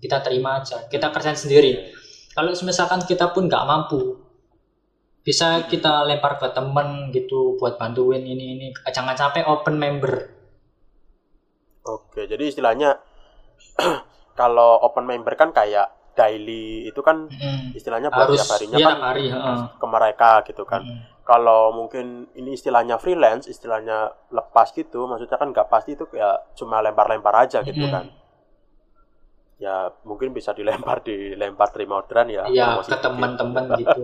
[0.00, 1.92] kita terima aja, kita kerjain sendiri.
[2.32, 4.14] Kalau misalkan kita pun nggak mampu,
[5.28, 10.14] bisa kita lempar ke temen gitu buat bantuin ini ini jangan sampai open member
[11.84, 13.00] Oke, jadi istilahnya
[14.40, 18.86] kalau open member kan kayak daily itu kan Mm, istilahnya buat harus tiap harinya iya
[18.90, 19.58] kan hari heeh.
[19.78, 20.82] ke mereka gitu kan.
[20.82, 21.00] Mm.
[21.22, 26.80] Kalau mungkin ini istilahnya freelance, istilahnya lepas gitu, maksudnya kan nggak pasti itu ya cuma
[26.80, 27.92] lempar-lempar aja gitu Mm.
[27.92, 28.04] kan.
[29.58, 32.46] Ya mungkin bisa dilempar dilempar terima orderan ya.
[32.46, 34.02] Promosi ke teman-teman gitu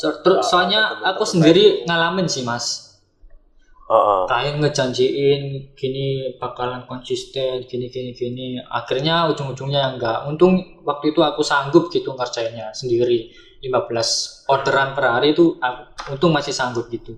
[0.00, 1.86] so, terus Ah, soalnya ke teman-teman aku sendiri baik.
[1.88, 2.66] ngalamin sih mas
[3.88, 4.22] Heeh.
[4.30, 6.06] kayak ngejanjiin gini
[6.36, 8.46] bakalan konsisten gini gini gini
[8.78, 13.32] akhirnya ujung-ujungnya enggak untung waktu itu aku sanggup gitu ngerjainnya sendiri
[13.64, 17.16] 15 orderan per hari itu aku, untung masih sanggup gitu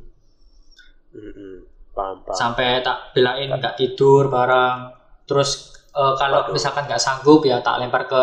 [1.15, 1.67] Mm-mm.
[1.91, 2.39] Paham, paham.
[2.39, 4.79] sampai tak belain nggak tidur barang
[5.27, 6.53] terus eh, kalau Waduh.
[6.57, 8.23] misalkan nggak sanggup ya tak lempar ke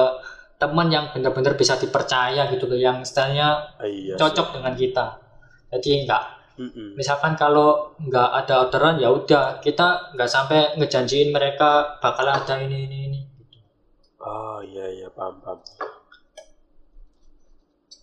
[0.58, 3.48] teman yang benar-benar bisa dipercaya gitu loh yang istilahnya
[3.86, 5.06] iya cocok dengan kita.
[5.74, 6.24] Jadi nggak.
[6.58, 6.98] Mm-mm.
[6.98, 12.90] misalkan kalau nggak ada orderan ya udah kita nggak sampai ngejanjiin mereka bakal ada ini
[12.90, 13.20] ini ini
[14.26, 15.60] oh iya iya paham paham.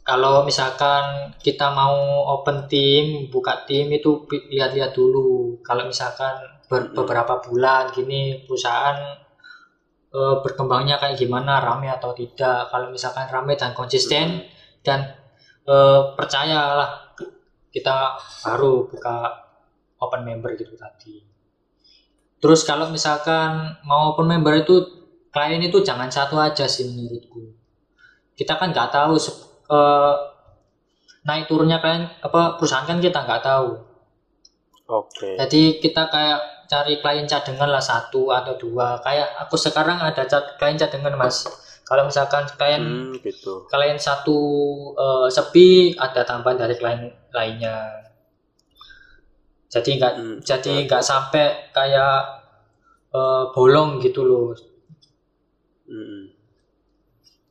[0.04, 1.96] Kalau misalkan kita mau
[2.36, 4.10] open tim buka tim itu
[4.52, 5.58] lihat-lihat dulu.
[5.64, 6.34] Kalau misalkan
[6.70, 8.98] ber- beberapa bulan gini perusahaan
[10.14, 12.70] eh, berkembangnya kayak gimana rame atau tidak.
[12.70, 14.46] Kalau misalkan rame dan konsisten
[14.86, 15.18] dan
[15.66, 17.18] eh, percayalah
[17.74, 18.14] kita
[18.46, 19.16] baru buka
[19.98, 21.26] open member gitu tadi.
[22.38, 24.74] Terus kalau misalkan mau open member itu
[25.34, 27.50] klien itu jangan satu aja sih menurutku.
[28.38, 29.18] Kita kan nggak tahu
[29.74, 30.14] eh,
[31.26, 33.68] naik turunnya klien apa perusahaan kan kita nggak tahu.
[34.84, 35.40] Oke.
[35.40, 38.88] Jadi kita kayak cari klien cadangan lah satu atau dua.
[39.04, 41.36] Kayak aku sekarang ada cat- klien cadangan mas.
[41.88, 43.54] Kalau misalkan klien hmm gitu.
[43.70, 44.38] klien satu
[45.04, 47.00] eh, sepi ada tambahan dari klien
[47.36, 47.76] lainnya.
[49.72, 51.46] Jadi nggak Hmm, jadi nggak sampai
[51.76, 52.16] kayak
[53.18, 54.48] eh, bolong gitu loh.
[55.88, 56.32] Mm-mm.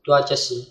[0.04, 0.62] itu aja sih.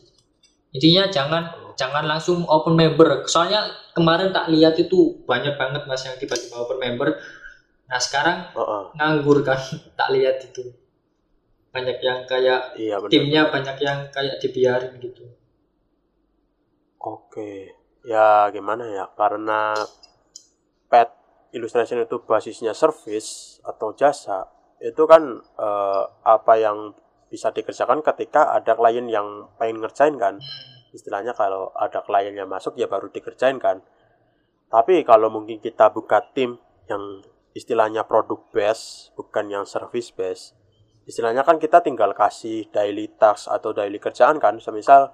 [0.76, 1.42] Intinya jangan
[1.78, 3.24] jangan langsung open member.
[3.28, 3.66] Soalnya
[3.96, 7.16] kemarin tak lihat itu banyak banget mas yang tiba-tiba open member
[7.92, 8.88] nah sekarang oh.
[8.96, 9.60] nganggur kan
[10.00, 10.72] tak lihat itu
[11.72, 15.28] banyak yang kayak iya benar timnya banyak yang kayak dibiarin gitu
[17.02, 17.74] Oke,
[18.06, 19.10] ya gimana ya?
[19.18, 19.74] Karena
[20.86, 21.10] pet
[21.50, 24.46] illustration itu basisnya service atau jasa,
[24.78, 26.94] itu kan eh, apa yang
[27.26, 30.38] bisa dikerjakan ketika ada klien yang pengen ngerjain kan.
[30.94, 33.82] Istilahnya kalau ada klien yang masuk ya baru dikerjain kan.
[34.70, 37.02] Tapi kalau mungkin kita buka tim yang
[37.52, 40.56] istilahnya produk base bukan yang service base.
[41.04, 44.56] Istilahnya kan kita tinggal kasih daily task atau daily kerjaan kan.
[44.58, 45.12] Semisal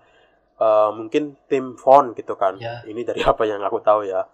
[0.59, 2.59] eh, mungkin tim font gitu kan.
[2.59, 2.83] Ya.
[2.87, 4.27] Ini dari apa yang aku tahu ya.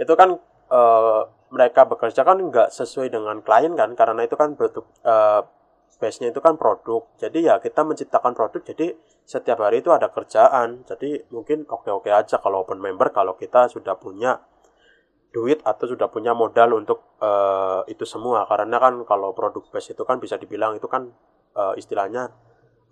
[0.00, 0.40] Itu kan
[0.70, 1.22] eh,
[1.52, 5.42] mereka bekerja kan nggak sesuai dengan klien kan karena itu kan produk eh,
[6.00, 7.06] base-nya itu kan produk.
[7.20, 10.82] Jadi ya kita menciptakan produk jadi setiap hari itu ada kerjaan.
[10.88, 14.40] Jadi mungkin oke-oke aja kalau open member kalau kita sudah punya
[15.34, 20.06] duit atau sudah punya modal untuk eh, itu semua karena kan kalau produk base itu
[20.06, 21.10] kan bisa dibilang itu kan
[21.58, 22.30] eh, istilahnya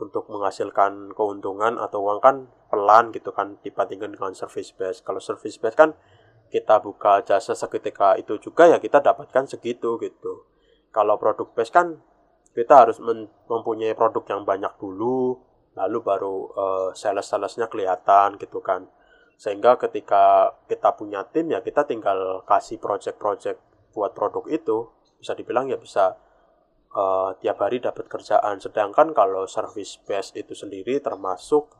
[0.02, 4.98] untuk menghasilkan keuntungan atau uang kan pelan gitu kan dibandingkan dengan service base.
[5.06, 5.94] Kalau service base kan
[6.50, 10.50] kita buka jasa seketika itu juga ya kita dapatkan segitu gitu.
[10.90, 12.02] Kalau produk base kan
[12.52, 12.98] kita harus
[13.48, 15.38] mempunyai produk yang banyak dulu,
[15.78, 18.90] lalu baru eh, sales-salesnya kelihatan gitu kan.
[19.42, 23.58] Sehingga ketika kita punya tim ya kita tinggal kasih project-project
[23.90, 24.86] buat produk itu,
[25.18, 26.14] bisa dibilang ya bisa
[26.94, 28.62] eh, tiap hari dapat kerjaan.
[28.62, 31.74] Sedangkan kalau service base itu sendiri termasuk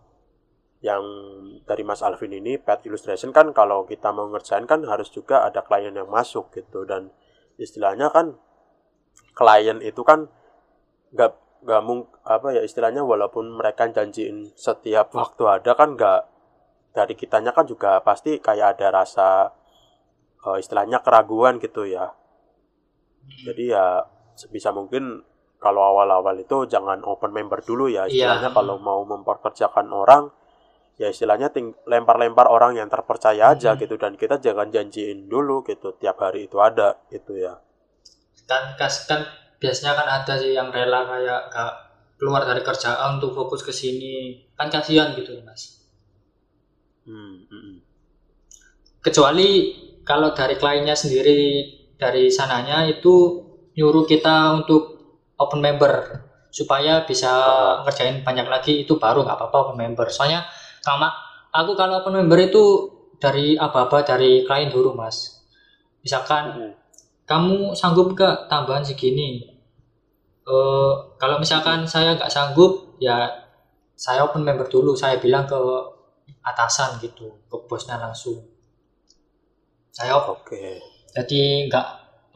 [0.83, 1.07] yang
[1.63, 5.63] dari Mas Alvin ini pet illustration kan kalau kita mau ngerjain kan harus juga ada
[5.63, 7.15] klien yang masuk gitu dan
[7.55, 8.35] istilahnya kan
[9.39, 10.27] klien itu kan
[11.15, 16.32] nggak nggak mung apa ya istilahnya walaupun mereka janjiin setiap waktu ada kan nggak
[16.93, 19.29] dari kitanya kan juga pasti kayak ada rasa
[20.43, 22.13] eh, istilahnya keraguan gitu ya.
[23.47, 24.03] Jadi ya
[24.35, 25.23] sebisa mungkin
[25.63, 28.11] kalau awal-awal itu jangan open member dulu ya.
[28.11, 28.57] Istilahnya Iya.
[28.57, 30.29] kalau mau memperkerjakan orang
[30.99, 31.49] ya istilahnya
[31.87, 33.79] lempar-lempar orang yang terpercaya aja Mhm.
[33.87, 33.95] gitu.
[33.97, 37.57] Dan kita jangan janjiin dulu gitu tiap hari itu ada gitu ya.
[38.45, 39.23] Kan kas kan
[39.63, 41.73] biasanya kan ada sih yang rela kayak gak
[42.19, 44.43] keluar dari kerjaan untuk fokus ke sini.
[44.59, 45.82] Kan kasihan gitu mas
[47.03, 47.79] Hmm, hmm, hmm.
[49.03, 49.49] kecuali
[50.07, 51.41] kalau dari kliennya sendiri
[51.99, 53.15] dari sananya itu
[53.79, 54.83] nyuruh kita untuk
[55.39, 55.93] open member
[56.53, 57.33] supaya bisa
[57.83, 60.07] ngerjain banyak lagi itu baru nggak apa-apa open member.
[60.13, 60.45] Soalnya
[60.85, 61.09] kama
[61.51, 62.65] aku kalau open member itu
[63.19, 65.43] dari aba-aba dari klien dulu mas.
[66.05, 66.73] Misalkan Hmm.
[67.27, 69.47] kamu sanggup gak tambahan segini?
[70.43, 70.93] Eh,
[71.23, 73.31] kalau misalkan saya nggak sanggup ya
[73.95, 74.99] saya open member dulu.
[74.99, 75.59] Saya bilang ke
[76.51, 78.39] atasan gitu ke bosnya langsung.
[79.97, 80.63] Saya oke.
[81.17, 81.87] jadi nggak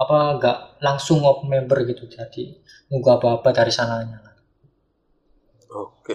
[0.03, 2.45] apa nggak langsung open member gitu jadi
[2.93, 4.21] nunggu apa-apa dari sananya.
[5.71, 6.15] Oke.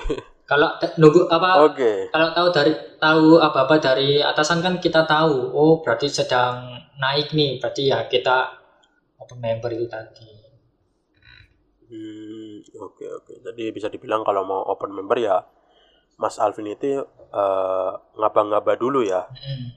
[0.50, 1.92] Kalau te- nunggu apa oke.
[2.14, 6.56] kalau tahu dari tahu apa-apa dari atasan kan kita tahu oh berarti sedang
[7.00, 8.38] naik nih berarti ya kita
[9.22, 10.28] open member itu tadi.
[11.92, 13.34] Hmm, oke oke.
[13.46, 15.36] Jadi bisa dibilang kalau mau open member ya
[16.22, 17.02] Mas Alvin itu
[17.32, 19.26] eh, ngaba-ngaba dulu ya.
[19.26, 19.74] Hmm.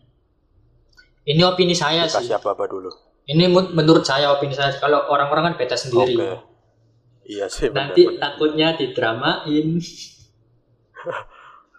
[1.25, 2.93] ini opini saya sih Kasih apa-apa dulu.
[3.25, 6.31] ini men- menurut saya opini saya kalau orang-orang kan beda sendiri Oke.
[7.25, 8.21] Iya sih benar, nanti benar.
[8.21, 9.81] takutnya didramain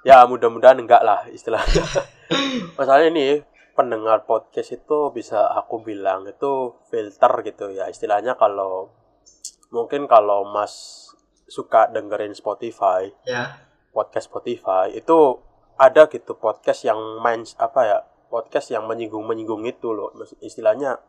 [0.04, 1.86] ya mudah-mudahan enggak lah istilahnya
[2.78, 3.28] masalahnya ini
[3.74, 6.52] pendengar podcast itu bisa aku bilang itu
[6.88, 8.90] filter gitu ya istilahnya kalau
[9.70, 11.06] mungkin kalau mas
[11.46, 13.65] suka dengerin Spotify ya
[13.96, 15.40] podcast Spotify itu
[15.80, 20.12] ada gitu podcast yang main apa ya podcast yang menyinggung menyinggung itu loh.
[20.44, 21.00] Istilahnya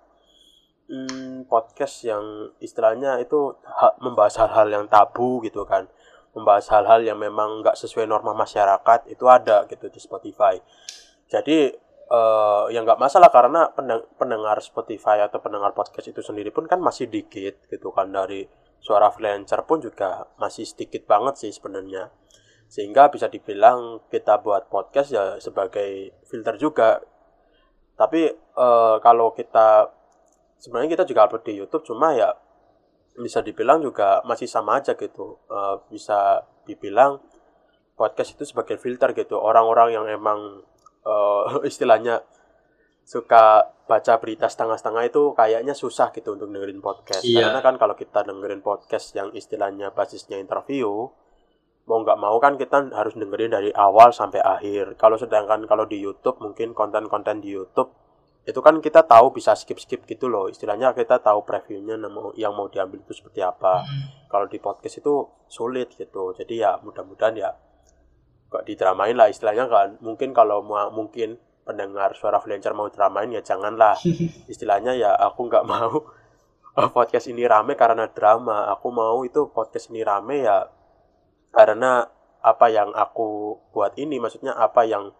[0.86, 5.90] hmm, podcast yang istilahnya itu ha- membahas hal-hal yang tabu gitu kan.
[6.36, 10.54] Membahas hal-hal yang memang nggak sesuai norma masyarakat itu ada gitu di Spotify.
[11.26, 11.74] Jadi
[12.06, 16.78] eh ya nggak masalah karena pendeng- pendengar Spotify atau pendengar podcast itu sendiri pun kan
[16.78, 18.14] masih dikit gitu kan.
[18.14, 18.46] Dari
[18.78, 22.12] suara freelancer pun juga masih sedikit banget sih sebenarnya
[22.76, 27.00] sehingga bisa dibilang kita buat podcast ya sebagai filter juga.
[27.96, 29.88] Tapi eh, kalau kita
[30.60, 32.36] sebenarnya kita juga upload di YouTube cuma ya
[33.16, 35.40] bisa dibilang juga masih sama aja gitu.
[35.48, 37.16] Eh, bisa dibilang
[37.96, 39.40] podcast itu sebagai filter gitu.
[39.40, 40.60] Orang-orang yang emang
[41.00, 42.28] eh, istilahnya
[43.08, 47.24] suka baca berita setengah-setengah itu kayaknya susah gitu untuk dengerin podcast.
[47.24, 47.48] Iya.
[47.48, 51.08] karena kan kalau kita dengerin podcast yang istilahnya basisnya interview
[51.86, 54.98] mau nggak mau kan kita harus dengerin dari awal sampai akhir.
[54.98, 57.94] Kalau sedangkan kalau di YouTube mungkin konten-konten di YouTube
[58.46, 60.46] itu kan kita tahu bisa skip-skip gitu loh.
[60.50, 61.98] Istilahnya kita tahu previewnya
[62.38, 63.86] yang mau diambil itu seperti apa.
[64.30, 66.34] Kalau di podcast itu sulit gitu.
[66.34, 67.50] Jadi ya mudah-mudahan ya
[68.50, 69.30] kok didramain lah.
[69.30, 73.98] Istilahnya kan mungkin kalau mau mungkin pendengar suara freelancer mau dramain ya janganlah.
[74.52, 76.06] Istilahnya ya aku nggak mau
[76.94, 78.70] podcast ini rame karena drama.
[78.74, 80.66] Aku mau itu podcast ini rame ya
[81.56, 82.04] karena
[82.44, 85.16] apa yang aku buat ini maksudnya apa yang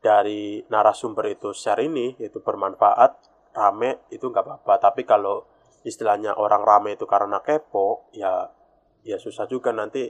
[0.00, 3.20] dari narasumber itu share ini itu bermanfaat
[3.52, 4.74] rame itu nggak apa-apa.
[4.80, 5.44] Tapi kalau
[5.84, 8.48] istilahnya orang rame itu karena kepo ya
[9.02, 10.08] ya susah juga nanti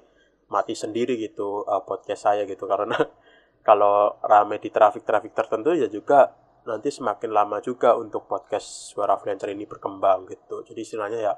[0.50, 2.68] mati sendiri gitu uh, podcast saya gitu.
[2.70, 2.94] Karena
[3.68, 6.30] kalau rame di traffic-traffic tertentu ya juga
[6.68, 10.62] nanti semakin lama juga untuk podcast suara freelancer ini berkembang gitu.
[10.62, 11.34] Jadi istilahnya ya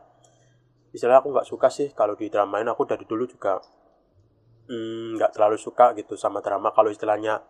[0.93, 3.57] istilahnya aku nggak suka sih kalau di dramain aku dari dulu juga
[4.69, 6.71] mm, nggak terlalu suka gitu sama drama.
[6.75, 7.41] Kalau istilahnya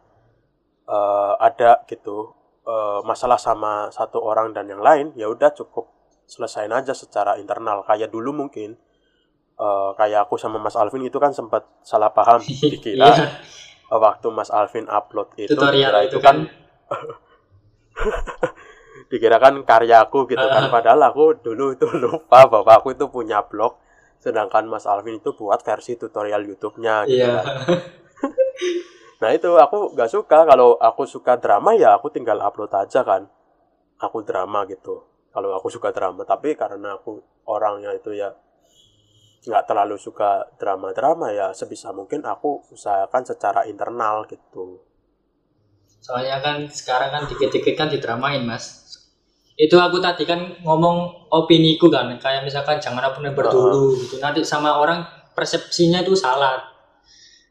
[0.87, 2.33] eh, ada gitu
[2.65, 5.89] eh, masalah sama satu orang dan yang lain ya udah cukup
[6.29, 7.85] selesain aja secara internal.
[7.85, 8.77] Kayak dulu mungkin
[9.59, 12.41] eh, kayak aku sama Mas Alvin itu kan sempat salah paham
[12.73, 13.25] dikira Iya,
[13.93, 16.37] eh, waktu Mas Alvin upload itu tutorial dikira itu kan
[19.13, 20.69] dikira kan karyaku gitu kan.
[20.69, 20.71] Ah.
[20.73, 23.77] padahal aku dulu itu lupa bahwa aku itu punya blog
[24.23, 27.59] sedangkan Mas Alvin itu buat versi tutorial YouTube-nya gitu iya kan.
[29.23, 33.31] Nah itu aku nggak suka kalau aku suka drama ya aku tinggal upload aja kan.
[34.03, 35.07] Aku drama gitu.
[35.31, 38.35] Kalau aku suka drama tapi karena aku orangnya itu ya
[39.43, 44.79] nggak terlalu suka drama-drama ya sebisa mungkin aku usahakan secara internal gitu.
[46.03, 48.87] soalnya kan sekarang kan dikit-dikit kan didramain mas
[49.63, 54.19] itu aku tadi kan ngomong opiniku kan kayak misalkan jangan apa member dulu gitu.
[54.19, 55.07] Nanti sama orang
[55.39, 56.67] persepsinya itu salah.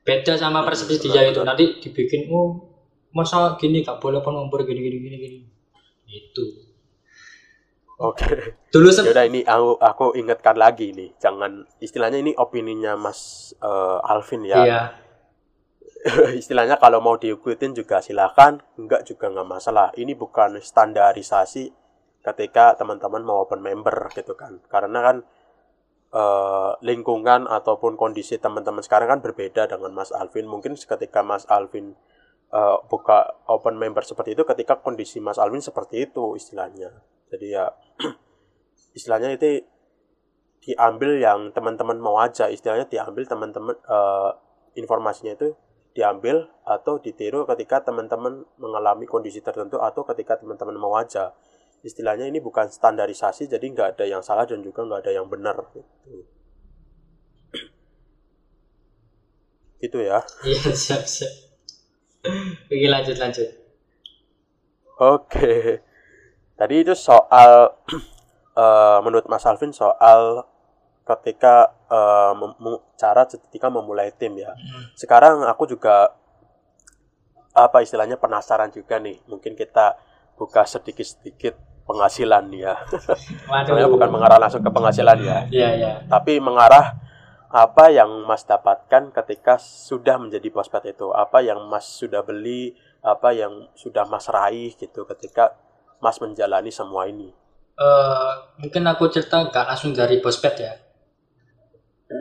[0.04, 2.68] Beda sama persepsi Hmm, dia benar, itu nanti dibikin oh
[3.16, 5.38] masa gini gak boleh nomor gini gini gini gini.
[6.12, 6.46] Itu
[8.02, 8.58] Oke.
[8.74, 11.16] dulu se- Yaudah ini aku aku ingatkan lagi nih.
[11.22, 14.58] Jangan istilahnya ini opininya Mas eh, Alvin ya.
[14.66, 14.82] iya.
[16.42, 19.94] Istilahnya kalau mau diikutin juga silakan enggak juga nggak masalah.
[19.94, 21.81] Ini bukan standarisasi
[22.22, 24.62] ketika teman-teman mau open member gitu kan.
[24.70, 25.18] Karena kan
[26.14, 30.46] eh, lingkungan ataupun kondisi teman-teman sekarang kan berbeda dengan Mas Alvin.
[30.46, 31.98] Mungkin ketika Mas Alvin
[32.54, 36.94] eh, buka open member seperti itu ketika kondisi Mas Alvin seperti itu istilahnya.
[37.34, 37.74] Jadi ya
[38.98, 39.66] istilahnya itu
[40.62, 42.48] diambil yang teman-teman mau aja.
[42.54, 44.32] Istilahnya diambil teman-teman eh,
[44.78, 45.58] informasinya itu
[45.92, 51.36] diambil atau ditiru ketika teman-teman mengalami kondisi tertentu atau ketika teman-teman mau aja
[51.82, 55.58] istilahnya ini bukan standarisasi jadi nggak ada yang salah dan juga nggak ada yang benar
[55.74, 56.22] gitu.
[59.82, 60.22] Gitu ya.
[60.46, 61.34] Iya siap siap.
[62.70, 63.50] Oke lanjut lanjut.
[65.02, 65.82] Oke.
[66.54, 67.74] Tadi itu soal
[68.62, 70.46] eh, menurut Mas Alvin soal
[71.02, 71.74] ketika
[72.38, 74.54] mu- cara ketika memulai tim ya.
[74.54, 74.96] Hmm.
[74.96, 76.16] sekarang aku juga
[77.52, 79.18] apa istilahnya penasaran juga nih.
[79.26, 79.98] Mungkin kita
[80.38, 82.74] buka sedikit-sedikit penghasilan ya.
[83.48, 85.38] Soalnya waduh bukan mengarah langsung ke penghasilan ya.
[85.50, 85.92] Iya iya.
[86.06, 86.96] Tapi mengarah
[87.52, 91.12] apa yang Mas dapatkan ketika sudah menjadi prospek itu.
[91.12, 95.58] Apa yang Mas sudah beli apa yang sudah Mas raih gitu ketika
[96.00, 97.34] Mas menjalani semua ini.
[97.76, 98.32] Eh,
[98.62, 100.74] mungkin aku cerita gak langsung dari bospet ya.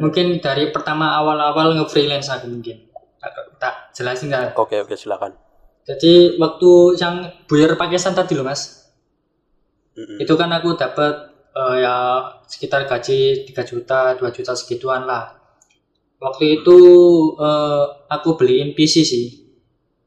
[0.01, 2.87] Mungkin dari pertama awal-awal nge-freelance aku mungkin.
[3.21, 5.37] Tak, tak jelasin kan Oke oke silakan.
[5.85, 8.80] jadi waktu yang buyer pakesan tadi loh mas
[10.01, 10.17] Mm-mm.
[10.17, 11.13] itu kan aku dapat
[11.53, 11.97] eh, ya
[12.49, 15.37] sekitar gaji 3 juta 2 juta segituan lah
[16.17, 16.79] waktu itu
[17.37, 19.27] eh, aku beliin PC sih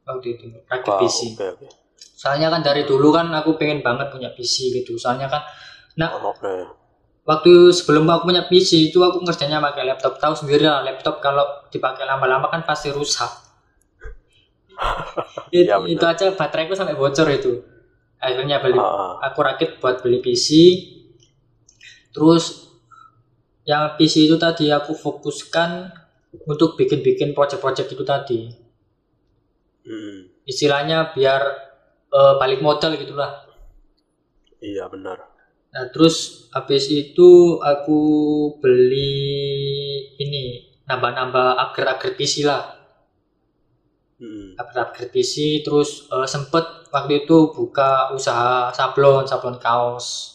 [0.04, 1.68] waktu itu rakit Wow, PC Oke oke.
[2.18, 5.46] soalnya kan dari dulu kan aku pengen banget punya PC gitu soalnya kan
[5.94, 6.56] nah Oke.
[7.24, 11.46] waktu sebelum aku punya PC itu aku ngerjainnya pakai laptop tahu sendiri lah laptop kalau
[11.70, 13.30] dipakai lama-lama kan pasti rusak
[15.54, 15.86] It- benar.
[15.88, 17.52] itu aja bateraiku sampai bocor itu
[18.26, 20.48] akhirnya beli Ah, aku rakit buat beli PC
[22.16, 22.44] terus
[23.70, 25.70] yang PC itu tadi aku fokuskan
[26.52, 28.40] untuk bikin-bikin project-project itu tadi
[29.86, 30.20] mm-mm.
[30.52, 31.42] istilahnya biar
[32.18, 33.32] eh, balik modal gitulah
[34.70, 35.18] Iya benar.
[35.74, 36.16] nah terus
[36.56, 37.30] habis itu
[37.72, 38.00] aku
[38.62, 39.14] beli
[40.24, 40.44] ini
[40.88, 42.64] nambah-nambah upgrade-upgrade PC lah
[44.20, 44.50] Mm-mm.
[44.62, 45.34] upgrade-upgrade PC
[45.66, 50.34] terus eh, sempet waktu itu buka usaha sablon sablon kaos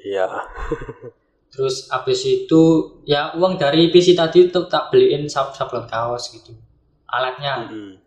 [0.00, 0.26] Iya.
[1.52, 2.62] Terus habis itu
[3.04, 6.56] ya uang dari PC tadi itu tak beliin sab sablon kaos gitu.
[7.10, 7.68] Alatnya.
[7.68, 8.00] Mm-mm.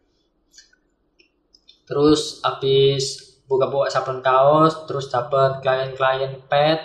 [1.83, 6.81] Terus habis buka-buka sablon kaos, terus dapat klien-klien pet.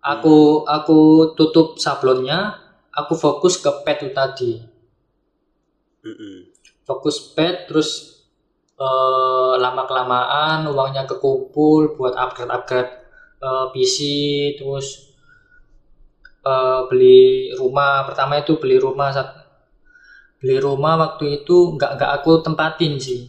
[0.00, 2.56] Aku aku tutup sablonnya,
[2.90, 4.52] aku fokus ke pet itu tadi.
[6.02, 6.50] Mm-mm.
[6.88, 8.15] Fokus pet terus
[8.84, 12.90] eh, lama kelamaan uangnya kekumpul buat upgrade-upgrade
[13.46, 13.96] eh, PC
[14.58, 14.86] terus
[16.52, 19.28] eh, beli rumah pertama itu beli rumah saat
[20.40, 23.20] beli rumah waktu itu nggak nggak aku tempatin sih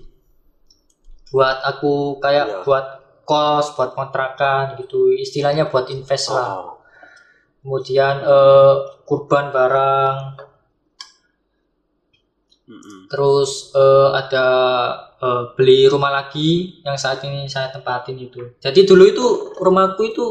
[1.33, 1.93] buat aku
[2.23, 2.59] kayak Iya.
[2.65, 2.85] buat
[3.29, 6.71] kos buat kontrakan gitu istilahnya buat invest lah Oh.
[7.61, 8.75] kemudian eh,
[9.07, 10.15] kurban barang
[12.67, 13.07] Mm-mm.
[13.11, 14.47] terus eh, ada
[15.21, 18.57] eh, beli rumah lagi yang saat ini saya tempatin itu.
[18.61, 19.25] Jadi dulu itu
[19.57, 20.25] rumahku itu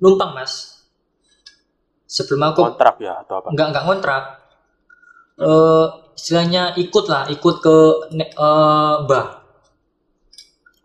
[0.00, 0.84] numpang mas.
[2.08, 3.52] Sebelum aku Kontrak ya atau apa?
[3.52, 4.24] nggak nggak ngontrak
[5.38, 5.86] eh
[6.16, 7.76] istilahnya ikut lah ikut ke
[8.16, 9.26] eh, mbah.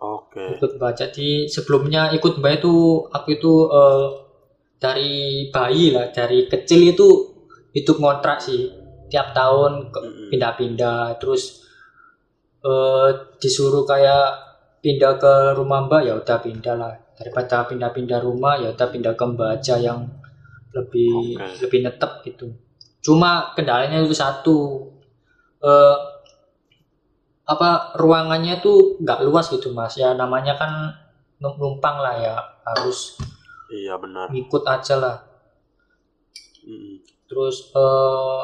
[0.04, 0.60] Oke.
[0.60, 0.92] ikut mbah.
[0.92, 4.08] Jadi sebelumnya ikut mbah itu aku itu eh,
[4.78, 7.08] dari bayi lah dari kecil itu
[7.72, 8.68] hidup ngontrak sih.
[9.08, 9.94] Tiap tahun
[10.34, 11.63] pindah-pindah terus
[12.64, 13.08] eh,
[13.40, 14.26] disuruh kayak
[14.84, 19.24] pindah ke rumah mbak ya udah pindah lah daripada pindah-pindah rumah ya udah pindah ke
[19.24, 20.04] mbak aja yang
[20.74, 21.64] lebih Oke.
[21.64, 22.52] lebih netep gitu
[23.04, 24.90] cuma kendalanya itu satu
[25.64, 25.98] eh,
[27.44, 30.72] apa ruangannya tuh nggak luas gitu mas ya namanya kan
[31.44, 33.20] num- numpang lah ya harus
[33.68, 34.30] Iya benar.
[34.32, 35.16] ngikut aja lah
[36.64, 37.04] Mm-mm.
[37.28, 38.44] terus eh,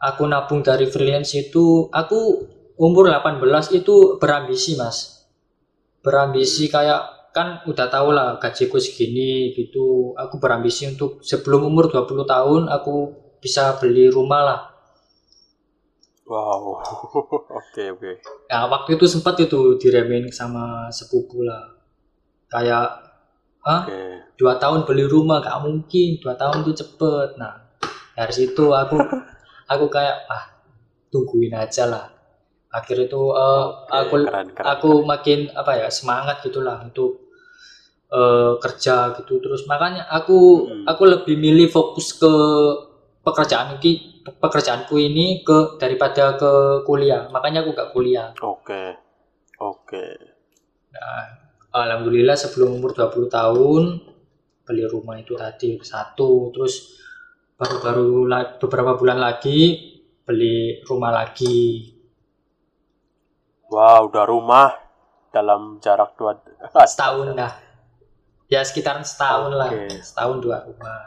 [0.00, 2.44] aku nabung dari freelance itu aku
[2.80, 5.28] umur 18 itu berambisi mas.
[6.00, 10.16] Berambisi kayak kan udah tau lah gajiku segini gitu.
[10.16, 12.94] Aku berambisi untuk sebelum umur 20 tahun aku
[13.44, 14.60] bisa beli rumah lah.
[16.24, 16.80] Wow.
[17.60, 18.22] Oke oke.
[18.46, 21.74] ya waktu itu sempat itu diremehin sama sepupu lah.
[22.46, 22.86] Kayak
[23.66, 24.30] ah Oke.
[24.38, 26.22] dua tahun beli rumah gak mungkin.
[26.22, 27.34] Dua tahun tuh cepet.
[27.34, 27.74] Nah
[28.14, 28.94] dari situ aku
[29.74, 30.54] aku kayak ah
[31.10, 32.19] tungguin aja lah
[32.70, 37.30] akhir itu eh, Oke, aku keren, keren, aku makin apa ya semangat gitulah untuk
[38.10, 40.84] eh, kerja gitu terus makanya aku Hmm.
[40.86, 42.32] aku lebih milih fokus ke
[43.20, 48.96] pekerjaan ki pekerjaanku ini ke daripada ke kuliah makanya aku gak kuliah Oke.
[49.60, 50.16] Oke.
[50.90, 51.24] Nah,
[51.74, 53.82] alhamdulillah sebelum umur 20 tahun
[54.64, 56.96] beli rumah itu tadi satu terus
[57.60, 58.24] baru-baru
[58.56, 59.76] beberapa bulan lagi
[60.24, 61.89] beli rumah lagi
[63.70, 64.74] Wow, udah rumah
[65.30, 66.36] dalam jarak dua
[66.90, 67.52] setahun dah
[68.50, 70.02] ya sekitaran setahun lah Oke.
[70.02, 71.06] setahun dua rumah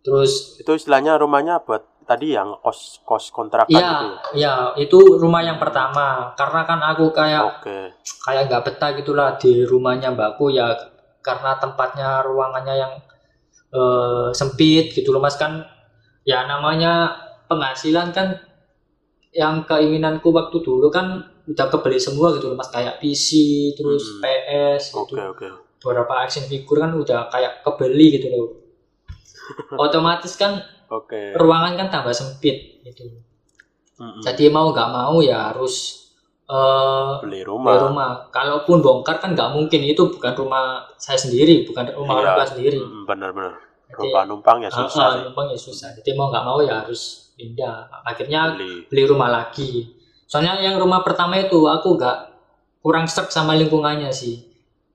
[0.00, 3.92] terus Itu istilahnya rumahnya buat tadi yang kos kos kontrakan gitu ya
[4.32, 4.32] ya.
[4.32, 7.78] ya itu rumah yang pertama karena kan aku kayak Oke.
[8.24, 10.72] kayak nggak betah gitulah di rumahnya mbakku ya
[11.20, 12.92] karena tempatnya ruangannya yang
[13.74, 15.66] eh, sempit gitu loh mas kan
[16.22, 17.12] ya namanya
[17.50, 18.45] penghasilan kan
[19.36, 23.28] yang keinginanku waktu dulu kan udah kebeli semua gitu loh mas kayak PC
[23.72, 24.20] terus Hmm.
[24.22, 25.48] PS gitu Oke oke.
[25.78, 28.46] beberapa action figure kan udah kayak kebeli gitu loh
[29.78, 30.58] otomatis kan
[30.88, 31.36] Oke.
[31.36, 33.06] ruangan kan tambah sempit gitu
[33.96, 34.20] Mm-mm.
[34.20, 36.04] jadi mau nggak mau ya harus
[36.46, 37.74] eh beli beli rumah.
[37.82, 38.10] rumah.
[38.30, 42.36] Kalaupun bongkar kan nggak mungkin itu bukan rumah saya sendiri, bukan rumah orang Iya.
[42.38, 42.78] tua sendiri.
[43.02, 43.54] Benar-benar.
[43.90, 45.20] Jadi, Rumah numpang ya ah, susah ah, sih.
[45.26, 45.88] numpang ya susah.
[45.90, 48.88] Jadi mau nggak mau ya harus pindah akhirnya Beli.
[48.88, 49.92] beli rumah lagi
[50.26, 52.18] soalnya yang rumah pertama itu aku nggak
[52.80, 54.42] kurang serk sama lingkungannya sih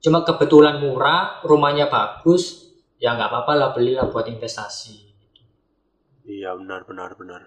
[0.01, 5.11] cuma kebetulan murah rumahnya bagus ya nggak apa-apa lah belilah buat investasi
[6.22, 7.41] Iya benar benar benar.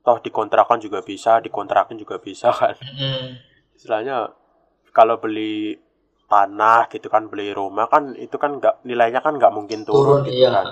[0.00, 2.74] Toh dikontrakan juga bisa, dikontrakin juga bisa kan.
[2.80, 3.36] Mm-mm.
[3.76, 4.32] Istilahnya
[4.90, 5.76] kalau beli
[6.30, 10.30] tanah gitu kan beli rumah kan itu kan nggak nilainya kan nggak mungkin turun, turun
[10.30, 10.66] gitu iya kan.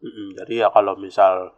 [0.00, 1.52] Mm-mm, jadi ya kalau misal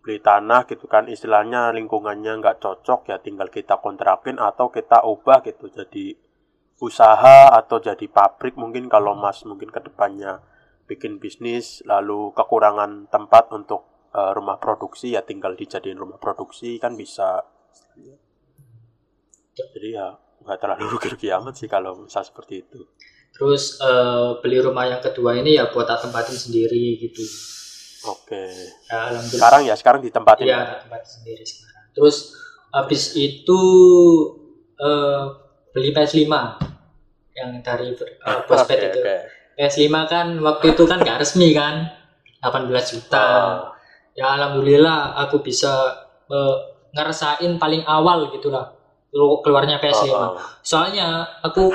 [0.00, 5.44] beli tanah gitu kan istilahnya lingkungannya nggak cocok ya tinggal kita kontrakin atau kita ubah
[5.44, 6.16] gitu jadi
[6.80, 10.40] usaha atau jadi pabrik mungkin kalau mas mungkin ke depannya
[10.88, 16.96] bikin bisnis lalu kekurangan tempat untuk eh, rumah produksi ya tinggal dijadiin rumah produksi kan
[16.98, 17.44] bisa.
[19.54, 22.80] Jadi ya nggak terlalu rugi-rugi amat sih kalau misal seperti itu.
[23.36, 27.22] Terus eh, beli rumah yang kedua ini ya buat tempatin sendiri gitu
[28.06, 28.42] oke.
[28.88, 29.40] Ya alhamdulillah.
[29.40, 30.44] Sekarang ya sekarang ditempatin.
[30.48, 31.84] Iya, tak tempatin sendiri sekarang.
[31.92, 32.16] Terus
[32.70, 33.60] habis itu
[34.78, 35.22] eh,
[35.74, 36.24] beli PS5
[37.36, 37.92] yang dari
[38.26, 39.00] uh, Oke, Bospet itu.
[39.02, 39.16] oke.
[39.60, 41.92] PS5 kan waktu itu kan nggak resmi kan?
[42.40, 43.20] 18 juta.
[43.20, 43.56] Ah,
[44.16, 45.70] ya alhamdulillah aku bisa
[46.32, 46.56] eh,
[46.96, 48.72] ngerasain paling awal gitulah
[49.12, 50.30] lu- keluarnya PS5 ah, ah.
[50.64, 51.08] soalnya
[51.44, 51.70] aku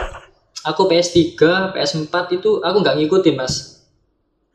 [0.65, 1.37] aku PS3
[1.77, 3.85] PS4 itu aku nggak ngikutin mas.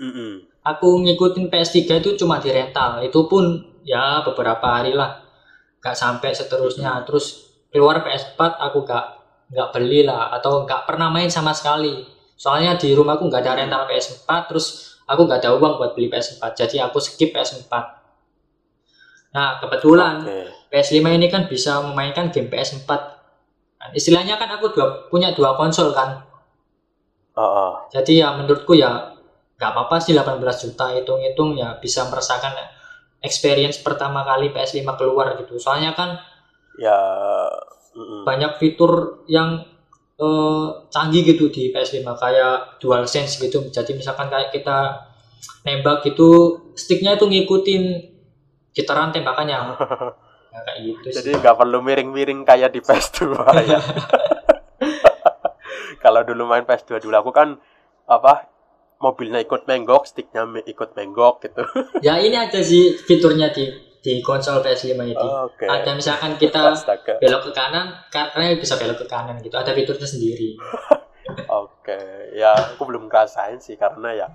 [0.00, 0.49] Mm-mm.
[0.76, 3.02] Aku ngikutin PS3 itu cuma di rental.
[3.02, 5.20] Itu pun ya beberapa hari lah.
[5.82, 7.02] Nggak sampai seterusnya.
[7.04, 9.04] Terus keluar PS4 aku nggak
[9.50, 10.34] nggak beli lah.
[10.34, 12.06] Atau nggak pernah main sama sekali.
[12.38, 16.54] Soalnya di rumahku nggak ada rental PS4 terus aku nggak ada uang buat beli PS4
[16.54, 17.74] jadi aku skip PS4
[19.30, 20.70] nah kebetulan Oke.
[20.70, 23.20] PS5 ini kan bisa memainkan game PS4
[23.80, 26.20] Nah, istilahnya kan aku dua, punya dua konsol kan.
[27.32, 27.72] Ah, ah.
[27.88, 29.09] jadi ya menurutku ya
[29.60, 32.56] nggak apa-apa sih 18 juta hitung-hitung ya bisa merasakan
[33.20, 36.16] experience pertama kali PS5 keluar gitu soalnya kan
[36.80, 36.96] ya
[37.92, 38.24] mm-mm.
[38.24, 39.60] banyak fitur yang
[40.16, 45.04] eh, canggih gitu di PS5 kayak DualSense gitu jadi misalkan kayak kita
[45.68, 47.84] nembak gitu sticknya itu ngikutin
[48.72, 49.56] getaran tembakannya
[50.50, 51.16] ya, kayak gitu sih.
[51.20, 53.20] Jadi nggak perlu miring-miring kayak di PS2
[53.70, 53.80] ya.
[56.04, 57.58] Kalau dulu main PS2 dulu aku kan
[58.10, 58.49] apa
[59.00, 61.64] mobilnya ikut menggok, sticknya ikut menggok gitu.
[62.06, 63.64] ya ini aja sih fiturnya di
[64.00, 65.68] di konsol PS5 itu Oke.
[65.68, 67.20] ada misalkan kita Astaga.
[67.20, 69.56] belok ke kanan karena bisa belok ke kanan gitu.
[69.56, 70.56] Ada fiturnya sendiri.
[71.64, 72.00] Oke,
[72.36, 74.28] ya aku belum ngerasain sih karena ya.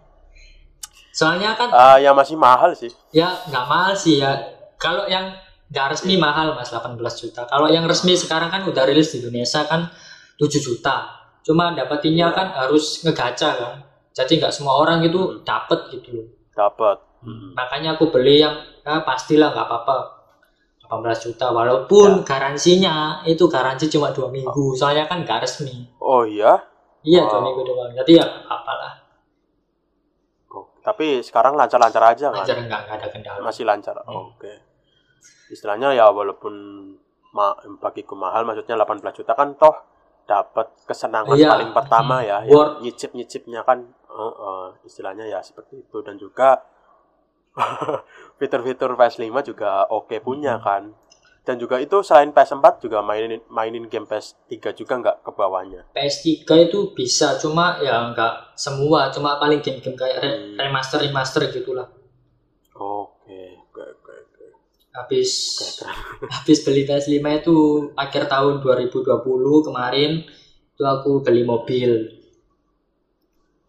[1.14, 2.92] Soalnya kan ah, ya masih mahal sih.
[3.10, 4.34] ya nggak mahal sih ya.
[4.78, 5.34] Kalau yang
[5.70, 7.42] nggak resmi mahal mas 18 juta.
[7.50, 9.90] Kalau yang resmi sekarang kan udah rilis di Indonesia kan
[10.38, 11.10] 7 juta.
[11.42, 13.85] Cuma dapetinnya kan harus ngegaca kan
[14.16, 16.98] jadi nggak semua orang itu dapet gitu loh Dapat.
[17.22, 17.52] Mm.
[17.54, 19.98] makanya aku beli yang ya pastilah nggak apa-apa
[20.86, 26.62] 18 juta walaupun garansinya itu garansi cuma dua minggu soalnya kan nggak resmi Oh iya.
[27.02, 27.44] iya dua Wow.
[27.44, 29.02] minggu doang jadi ya apalah
[30.48, 32.40] Oh, tapi sekarang lancar-lancar aja kan?
[32.40, 33.92] lancar nggak nggak ada kendala Masih lancar.
[34.00, 34.32] Hmm.
[34.32, 34.54] Oke.
[35.50, 36.54] Istilahnya ya walaupun
[37.34, 37.52] ma
[37.82, 39.76] bagiku mahal maksudnya 18 juta kan toh
[40.24, 41.50] dapat kesenangan Iya.
[41.52, 42.80] paling pertama ya, Worth.
[42.80, 43.84] yang nyicip-nyicipnya kan
[44.24, 46.50] eh, eh, istilahnya ya seperti itu dan juga
[48.40, 50.66] fitur-fitur PS5 juga oke punya Hmm.
[50.68, 50.84] kan.
[51.46, 55.82] Dan juga itu selain PS4 juga mainin mainin game PS3 juga nggak ke bawahnya.
[55.94, 58.34] PS3 itu bisa cuma ya nggak
[58.66, 60.58] semua cuma paling game-game kayak re- Hmm.
[60.58, 61.88] remaster remaster gitulah
[62.76, 64.46] Oke, oke, oke, oke.
[64.98, 65.98] habis Oke, keren.
[66.36, 67.56] habis beli PS5 itu
[67.96, 70.12] akhir tahun 2020 kemarin
[70.76, 72.15] itu aku beli mobil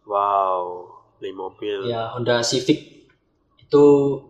[0.07, 0.87] Wow,
[1.19, 1.91] beli mobil.
[1.91, 3.11] ya Honda Civic
[3.59, 3.85] itu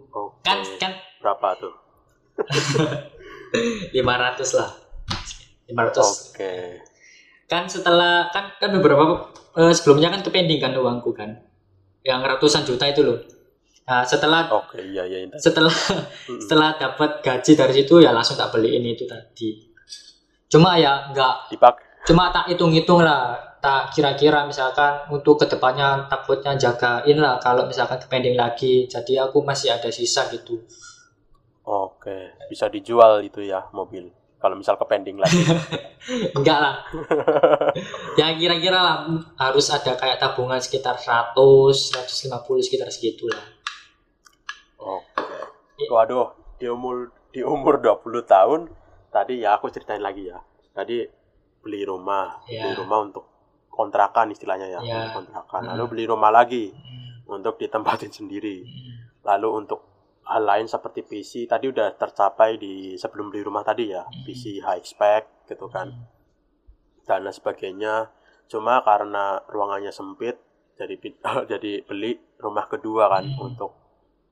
[0.10, 0.42] Oke.
[0.42, 0.92] kan kan
[1.22, 1.74] berapa tuh?
[3.94, 4.70] 500 lah
[5.70, 6.54] 500 Oke.
[7.48, 11.32] kan setelah kan kan beberapa eh, sebelumnya kan kepending kan uangku kan
[12.04, 13.20] yang ratusan juta itu loh
[13.88, 15.24] nah setelah Oke, iya iya.
[15.24, 15.38] iya.
[15.40, 15.72] setelah
[16.28, 16.44] Mm-mm.
[16.44, 19.64] setelah dapat gaji dari situ ya langsung tak beliin itu tadi
[20.52, 26.56] cuma ya nggak Dipak cuma tak hitung-hitung lah tak kira-kira misalkan untuk ke depannya takutnya
[26.56, 30.64] jagain lah kalau misalkan kepending lagi jadi aku masih ada sisa gitu
[31.68, 34.08] Oke, bisa dijual itu ya mobil.
[34.40, 35.44] Kalau misal ke pending lagi.
[36.40, 36.80] enggak lah
[38.16, 39.04] ya kira-kira lah
[39.36, 42.32] harus ada kayak tabungan sekitar 100 150
[42.64, 43.44] sekitar segitu lah
[44.80, 45.84] Oke.
[45.92, 48.72] Waduh, di umur di umur 20 tahun
[49.12, 50.40] tadi ya aku ceritain lagi ya.
[50.72, 51.04] Tadi
[51.60, 53.37] beli rumah, beli rumah untuk
[53.78, 55.14] kontrakan istilahnya ya, Ya.
[55.14, 55.62] kontrakan.
[55.64, 55.70] Hmm.
[55.72, 57.38] Lalu beli rumah lagi Hmm.
[57.38, 58.66] untuk ditempatin sendiri.
[58.66, 59.14] Hmm.
[59.24, 59.80] Lalu untuk
[60.26, 64.26] hal lain seperti PC tadi udah tercapai di sebelum beli rumah tadi ya Hmm.
[64.26, 65.88] PC high spec gitu kan
[67.06, 68.12] dan lain sebagainya
[68.48, 70.36] cuma karena ruangannya sempit
[70.76, 73.48] jadi pin- jadi beli rumah kedua kan Hmm.
[73.48, 73.72] untuk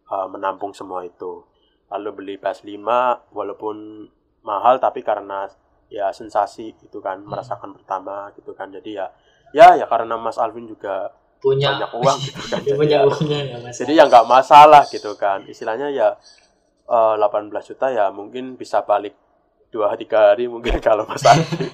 [0.05, 1.47] uh, menampung semua itu
[1.88, 2.76] lalu beli PS5
[3.31, 4.03] walaupun
[4.41, 5.47] mahal tapi karena
[5.88, 7.31] ya sensasi itu kan Hmm.
[7.31, 9.07] merasakan pertama gitu kan jadi ya
[9.56, 13.40] ya ya karena Mas Alvin juga punya banyak uang gitu kan jadi punya ya- uangnya
[13.56, 13.77] masalah.
[13.77, 16.07] jadi ya nggak masalah gitu kan istilahnya ya
[16.86, 17.23] eh, 18
[17.65, 19.15] juta ya mungkin bisa balik
[19.68, 21.72] dua tiga hari mungkin kalau Mas Alvin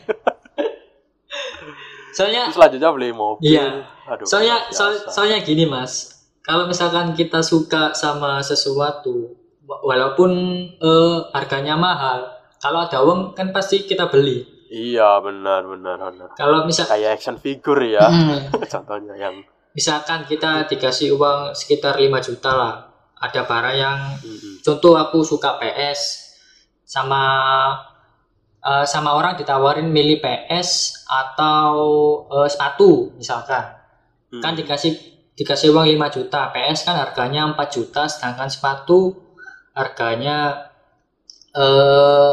[2.12, 3.88] soalnya Terus selanjutnya beli mobil Iya.
[4.06, 5.10] aduh soalnya biasa.
[5.10, 9.32] soalnya gini mas kalau misalkan kita suka sama sesuatu
[9.64, 10.32] wa- walaupun
[10.70, 12.28] eh, harganya mahal
[12.60, 16.28] kalau ada uang kan pasti kita beli iya benar benar benar.
[16.40, 18.08] Kalau misal kayak action figure ya.
[18.08, 19.44] Hmm, contohnya yang
[19.76, 22.76] misalkan kita dikasih uang sekitar 5 juta lah.
[23.22, 24.66] Ada barang yang mm-mm.
[24.66, 26.34] contoh aku suka PS
[26.88, 27.22] sama
[28.64, 31.76] eh, sama orang ditawarin milih PS atau
[32.32, 33.78] eh, sepatu misalkan.
[34.40, 34.64] Kan Mm.
[34.64, 34.94] dikasih
[35.36, 36.48] dikasih uang 5 juta.
[36.56, 39.12] PS kan harganya 4 juta sedangkan sepatu
[39.76, 40.72] harganya
[41.52, 42.32] eh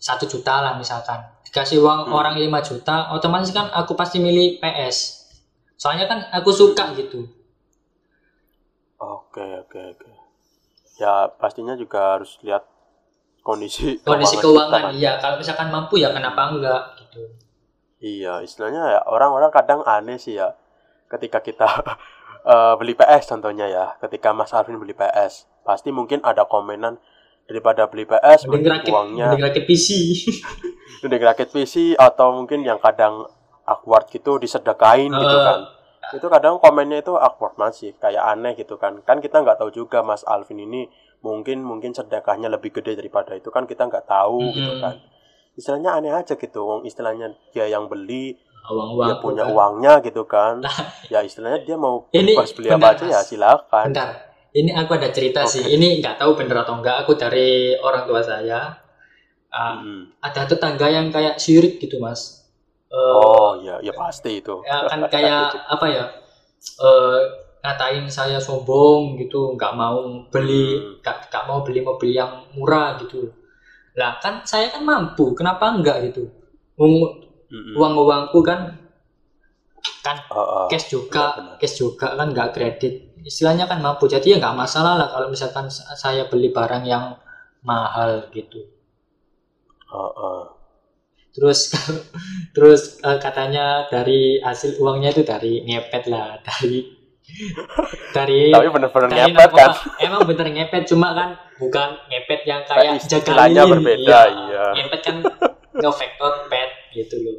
[0.00, 2.14] satu juta lah misalkan dikasih uang Hmm.
[2.14, 5.26] orang 5 juta otomatis kan aku pasti milih PS
[5.74, 7.26] soalnya kan aku suka gitu
[8.96, 10.10] oke oke oke
[10.96, 12.62] ya pastinya juga harus lihat
[13.40, 14.92] kondisi kondisi keuangan kan.
[14.92, 17.22] iya kalau misalkan mampu ya kenapa enggak gitu
[18.00, 20.56] Iya, istilahnya ya orang-orang kadang aneh sih ya.
[21.04, 21.68] Ketika kita
[22.48, 26.96] eh, beli PS contohnya ya, ketika Mas Alvin beli PS, pasti mungkin ada komenan
[27.50, 29.88] daripada beli PS mending rakit uangnya mending rakit PC
[31.02, 33.26] mending rakit PC atau mungkin yang kadang
[33.66, 35.44] awkward gitu disedekain gitu Eh.
[35.44, 35.60] kan.
[36.10, 38.98] Itu kadang komennya itu awkward masih kayak aneh gitu kan.
[39.00, 40.90] Kan kita nggak tahu juga Mas Alvin ini
[41.20, 44.82] mungkin mungkin sedekahnya lebih gede daripada itu kan kita nggak tahu gitu Mm-mm.
[44.82, 44.94] kan.
[45.54, 46.60] Istilahnya aneh aja gitu.
[46.60, 49.50] Wong istilahnya dia yang beli uang-uang dia punya kan.
[49.50, 50.60] uangnya gitu kan
[51.08, 55.46] ya istilahnya dia mau Ini beli apa aja ya silakan bentar ini aku ada cerita
[55.46, 55.52] Oke.
[55.58, 58.60] sih ini nggak tahu bener atau enggak aku dari orang tua saya
[59.50, 60.14] Ah, Mm-mm.
[60.22, 62.46] ada tetangga yang kayak sirik gitu mas
[62.90, 66.04] Eh, oh ya ya pasti itu ya kan kayak apa ya
[66.82, 67.18] eh
[67.62, 71.02] ngatain saya sombong gitu nggak mau beli Hmm.
[71.02, 73.30] nggak nggak mau beli mobil yang murah gitu
[73.98, 76.30] lah kan saya kan mampu kenapa enggak gitu
[76.78, 76.94] uang
[77.50, 77.74] Mm-mm.
[77.74, 78.60] uang uangku kan
[80.04, 80.66] kan Heeh.
[80.72, 81.56] cash juga benar.
[81.60, 82.94] cash juga kan nggak kredit
[83.24, 87.16] istilahnya kan mampu jadi ya nggak masalah lah kalau misalkan sa- saya beli barang yang
[87.60, 88.64] mahal gitu
[89.90, 90.42] Heeh.
[91.34, 91.70] terus
[92.56, 96.98] terus eh, katanya dari hasil uangnya itu dari ngepet lah dari
[98.10, 100.02] dari tapi bener-bener dari ngepet kan narkoba.
[100.06, 101.28] emang bener ngepet cuma kan
[101.60, 103.54] bukan ngepet yang kayak jagalin.
[103.78, 105.16] berbeda iya ngepet kan
[105.76, 107.38] ngefaktor pet gitu loh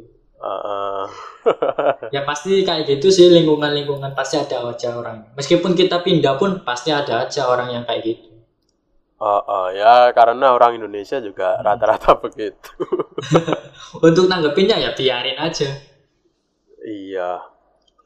[2.10, 5.30] Ya pasti kayak gitu sih lingkungan-lingkungan pasti ada aja orang.
[5.38, 8.28] Meskipun kita pindah pun pasti ada aja orang yang kayak gitu.
[9.22, 12.74] Heeh, ya karena orang Indonesia juga rata-rata begitu.
[14.06, 15.70] Untuk nanggepinnya ya biarin aja.
[16.82, 17.38] Iya.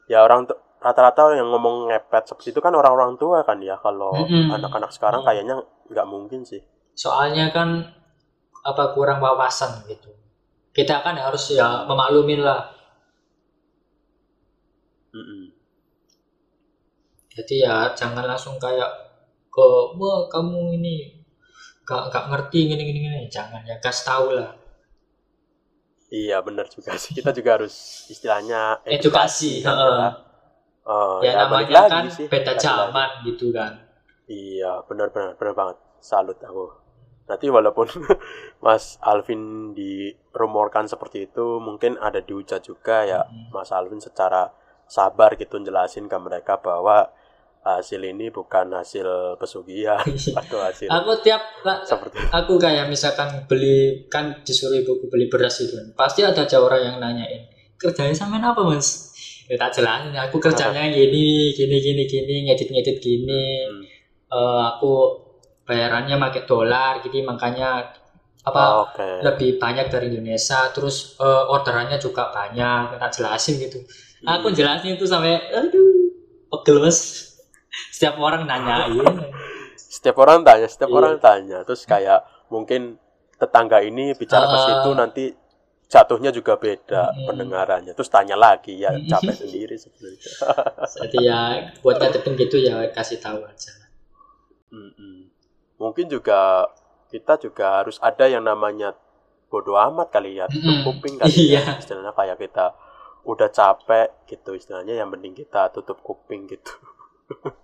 [0.05, 0.45] Ya orang
[0.77, 4.53] rata-rata yang ngomong ngepet seperti itu kan orang-orang tua kan ya kalau Mm-mm.
[4.53, 5.57] anak-anak sekarang kayaknya
[5.89, 6.61] nggak mungkin sih.
[6.93, 7.81] Soalnya kan
[8.61, 10.11] apa kurang wawasan gitu
[10.77, 12.69] kita kan harus ya memaklumin lah.
[15.17, 15.49] Mm-mm.
[17.33, 18.85] jadi ya jangan langsung kayak
[19.49, 19.65] ke
[19.97, 21.25] wah kamu ini
[21.81, 23.19] gak, gak ngerti gini gini gini.
[23.25, 24.53] Jangan ya kasih tahu lah.
[26.13, 27.17] Iya benar juga sih.
[27.17, 29.65] Kita juga harus istilahnya edukasi.
[29.65, 29.97] Kan, heeh.
[29.97, 30.09] ya.
[30.87, 33.75] Oh, ya, balik namanya lagi kan sih, beda zaman gitu kan.
[34.29, 35.77] Iya benar benar benar banget.
[35.99, 36.86] Salut aku.
[37.27, 37.87] Nanti walaupun
[38.65, 43.51] Mas Alvin dirumorkan seperti itu mungkin ada dihujat juga ya Mm.
[43.51, 44.49] Mas Alvin secara
[44.87, 47.11] sabar gitu jelasin ke mereka bahwa
[47.67, 49.99] hasil ini bukan hasil pesugihan
[50.39, 51.43] atau hasil aku tiap
[51.83, 56.63] seperti aku kayak misalkan beli kan disuruh ibuku beli beras itu kan pasti ada aja
[56.63, 57.43] orang yang nanyain
[57.75, 59.11] kerjanya sampean apa mas
[59.51, 63.83] ya tak jelasin aku kerjanya gini gini gini gini ngedit ngedit gini Hmm.
[64.27, 64.91] Eh, aku
[65.67, 67.91] bayarannya pakai dolar gitu makanya
[68.41, 69.09] apa Oke.
[69.21, 73.83] lebih banyak dari Indonesia terus eh, orderannya juga banyak tak jelasin gitu
[74.23, 74.55] aku Hmm.
[74.55, 76.09] jelasin itu sampai aduh
[76.49, 77.27] pegel mas
[77.91, 79.03] setiap orang nanyain
[79.87, 80.97] Setiap orang tanya, setiap Iya.
[80.99, 81.57] orang tanya.
[81.63, 82.19] Terus kayak
[82.51, 82.99] mungkin
[83.39, 84.63] tetangga ini bicara ke Ah.
[84.67, 85.23] situ nanti
[85.87, 87.25] jatuhnya juga beda Mm-mm.
[87.25, 87.95] pendengarannya.
[87.95, 89.07] Terus tanya lagi ya Mm-mm.
[89.07, 90.31] capek sendiri sebenarnya.
[91.07, 91.39] jadi ya
[91.79, 93.71] buat ngadepin gitu ya kasih tahu aja.
[95.77, 96.67] Mungkin juga
[97.07, 98.93] kita juga harus ada yang namanya
[99.47, 101.63] bodoh amat kali ya tutup kuping kali Iya.
[101.63, 102.75] ya istilahnya kayak kita
[103.23, 106.71] udah capek gitu istilahnya yang penting kita tutup kuping gitu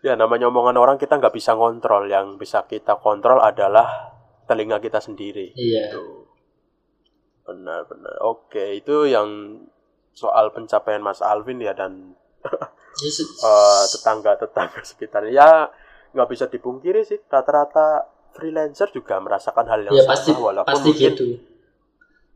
[0.00, 4.14] ya namanya omongan orang kita nggak bisa ngontrol yang bisa kita kontrol adalah
[4.44, 5.90] telinga kita sendiri Iya.
[5.90, 6.04] Gitu.
[7.44, 9.60] benar-benar oke itu yang
[10.12, 12.12] soal pencapaian Mas Alvin ya dan
[13.00, 15.70] Eh, tetangga-tetangga sekitar ya
[16.08, 18.02] nggak bisa dipungkiri sih rata-rata
[18.32, 21.26] freelancer juga merasakan hal yang ya sama pasti walaupun pasti mungkin, gitu.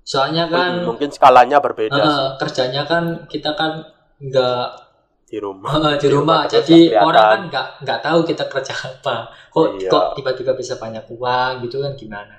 [0.02, 3.82] Soalnya kan mungkin skalanya berbeda sih kerjanya kan kita kan
[4.18, 4.66] nggak
[5.26, 7.06] di rumah eh, di rumah, terus jadi kelihatan.
[7.08, 9.16] orang kan nggak nggak tahu kita kerja apa.
[9.48, 9.88] Kok Iya.
[9.88, 12.36] kok tiba-tiba bisa banyak uang gitu kan gimana?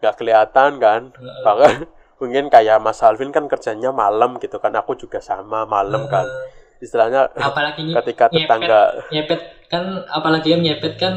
[0.00, 1.84] nggak kelihatan kan Eh, bahkan
[2.20, 6.46] mungkin kayak Mas Alvin kan kerjanya malam gitu kan aku juga sama malam kan eh,
[6.78, 8.36] istilahnya apalagi ketika ngepet.
[8.38, 11.16] tetangga nyepet kan apalagi yang nyepet kan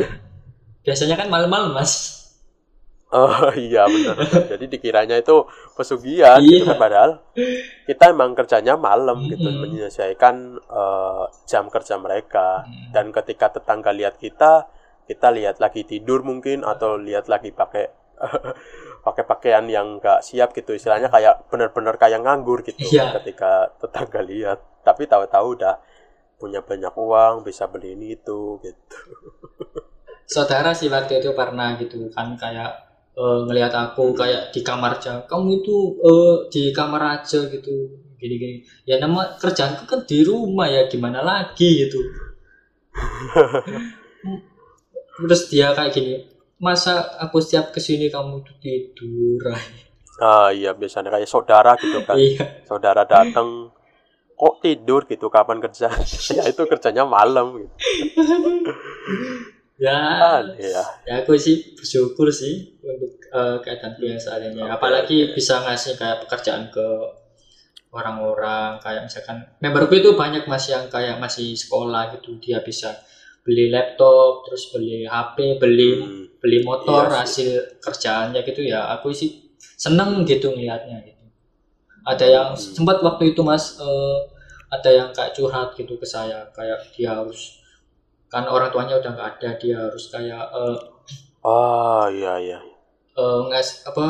[0.81, 1.93] biasanya kan malam-malam mas
[3.11, 4.17] oh iya benar
[4.49, 6.65] jadi dikiranya itu pesugihan gitu Iya.
[6.65, 7.11] kan padahal
[7.83, 9.61] kita emang kerjanya malam gitu Mm-mm.
[9.63, 12.91] menyesuaikan eh, jam kerja mereka Hmm.
[12.91, 14.67] dan ketika tetangga lihat kita
[15.03, 17.91] kita lihat lagi tidur mungkin atau lihat lagi pakai
[19.03, 23.19] pakai pakaian yang nggak siap gitu istilahnya kayak benar-benar kayak nganggur gitu Iya.
[23.19, 24.59] ketika tetangga lihat.
[24.83, 25.75] Tapi tahu-tahu udah
[26.39, 28.97] punya banyak uang bisa beli ini itu gitu.
[30.23, 32.71] Saudara sih waktu itu pernah gitu kan kayak
[33.13, 37.75] eh, ngelihat aku kayak di kamar aja kamu itu eh, di kamar aja gitu.
[38.15, 38.63] Gini-gini.
[38.87, 41.99] Ya nama kerjaanku kan di rumah ya gimana lagi gitu.
[45.13, 46.32] Terus dia kayak gini
[46.63, 49.51] masa aku setiap ke sini kamu tuh tidur
[50.21, 52.13] ah iya biasanya kayak saudara gitu kan.
[52.13, 52.63] Iya.
[52.69, 53.73] Saudara datang
[54.37, 55.31] kok tidur gitu?
[55.31, 55.89] Kapan kerja?
[56.37, 57.73] Ya itu kerjanya malam gitu.
[59.81, 65.17] Ya kan ya ya aku sih bersyukur sih untuk eh, keadaanku yang seadanya Oke, apalagi
[65.33, 66.87] bisa ngasih kayak pekerjaan ke
[67.89, 72.93] orang-orang kayak misalkan memberku itu banyak mas yang kayak masih sekolah gitu dia bisa
[73.45, 77.49] beli laptop terus beli HP beli Hmm, beli motor Iya hasil
[77.83, 79.29] kerjaannya gitu ya aku sih
[79.83, 81.23] seneng gitu ngelihatnya gitu.
[82.11, 82.73] Ada yang Hmm.
[82.77, 84.17] sempat waktu itu mas eh,
[84.75, 87.61] ada yang kayak curhat gitu ke saya kayak dia harus
[88.33, 90.77] kan orang tuanya udah nggak ada dia harus kayak eh,
[91.43, 92.59] oh iya iya.
[93.21, 94.05] eh, ngas apa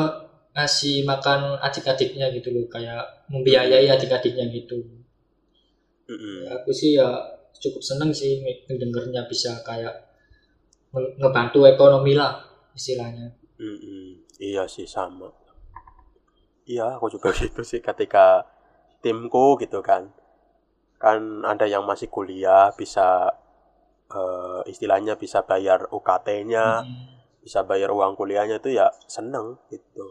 [0.54, 3.02] ngasih makan adik-adiknya gitu loh kayak
[3.32, 4.78] membiayai adik-adiknya gitu.
[6.08, 6.44] Mm-mm.
[6.52, 7.08] aku sih ya
[7.64, 9.94] cukup seneng sih nge- ngedengernya bisa kayak
[10.92, 12.32] nge- ngebantu ekonomi lah
[12.76, 14.26] istilahnya Mm-mm.
[14.36, 15.30] Iya sih sama.
[16.66, 18.42] Iya, aku juga gitu sih ketika
[18.98, 20.10] timku gitu kan.
[20.98, 23.30] Kan ada yang masih kuliah bisa
[24.10, 27.06] eh, istilahnya bisa bayar UKT-nya, Hmm.
[27.44, 30.06] bisa bayar uang kuliahnya itu ya seneng gitu.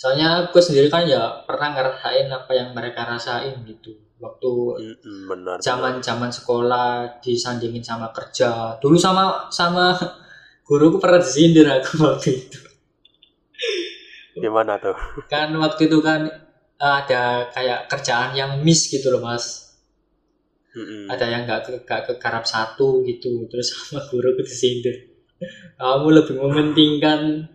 [0.00, 4.52] soalnya aku sendiri kan ya pernah ngerasain apa yang mereka rasain gitu waktu
[5.26, 5.56] benar.
[5.58, 8.76] zaman zaman sekolah disandingin sama kerja.
[8.78, 9.96] Dulu sama sama
[10.68, 12.60] guruku pernah disindir aku waktu itu.
[14.36, 14.96] Gimana tuh?
[15.26, 16.28] kan waktu itu kan
[16.80, 19.68] ada kayak kerjaan yang miss gitu loh mas.
[20.70, 21.10] Mm-mm.
[21.10, 25.10] ada yang nggak ke nggak ke garap satu gitu terus sama guru aku disindir.
[25.80, 27.48] Kamu lebih mementingkan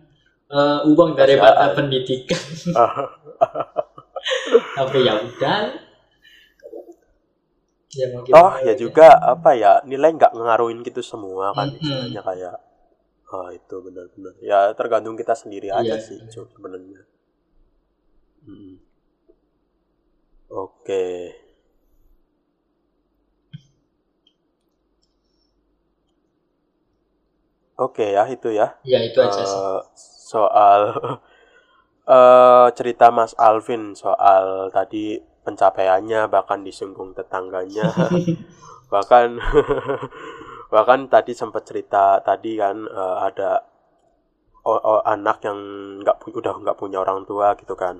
[0.50, 2.42] eh, uang daripada pendidikan.
[4.76, 5.85] Tapi ya udah
[8.00, 11.80] ya mau Toh ya juga apa ya nilai nggak ngaruhin gitu semua kan Mm-mm.
[11.80, 12.54] istilahnya kayak
[13.36, 16.06] ah itu benar-benar ya tergantung kita sendiri aja Iya.
[16.06, 17.00] sih Cuk, sebenarnya
[18.46, 18.78] Mm.
[20.50, 21.00] oke
[27.84, 29.78] oke ya itu ya ya itu aja sih Eh,
[30.30, 30.82] soal
[32.16, 37.86] eh cerita Mas Alvin soal tadi pencapaiannya bahkan disinggung tetangganya.
[38.92, 39.28] Bahkan
[40.74, 43.50] bahkan tadi sempat cerita tadi kan eh, ada
[44.66, 45.58] o- o- anak yang
[46.02, 47.96] nggak udah nggak punya orang tua gitu kan.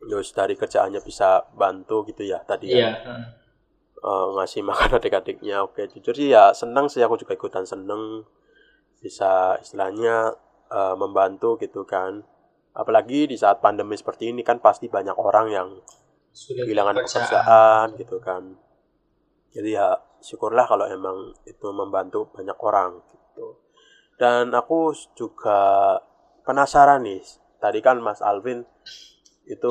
[0.00, 3.24] Terus dari kerjaannya bisa bantu gitu ya tadi ya iya heeh.
[4.10, 5.56] eh, ngasih makan adik-adiknya.
[5.66, 8.24] Oke jujur sih ya senang sih aku juga ikutan seneng.
[9.04, 9.32] Bisa
[9.64, 10.16] istilahnya
[10.72, 12.24] eh, membantu gitu kan.
[12.80, 15.68] Apalagi di saat pandemi seperti ini kan pasti banyak orang yang
[16.30, 17.22] sudah kehilangan pekerjaan.
[17.22, 18.42] pekerjaan gitu kan
[19.50, 19.88] jadi ya
[20.22, 23.58] syukurlah kalau emang itu membantu banyak orang gitu
[24.20, 25.96] dan aku juga
[26.46, 27.22] penasaran nih
[27.58, 28.62] tadi kan Mas Alvin
[29.48, 29.68] itu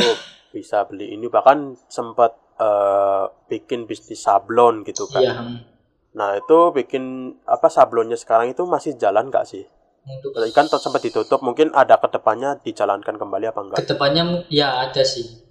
[0.51, 5.69] bisa beli ini bahkan sempat eh, bikin bisnis sablon gitu kan hmm.
[6.17, 9.65] Nah itu bikin apa sablonnya sekarang itu masih jalan nggak sih?
[10.09, 13.77] Untuk Kan sempat ditutup, mungkin ada ke depannya dijalankan kembali apa enggak?
[13.83, 15.48] ke depannya ya ada sih.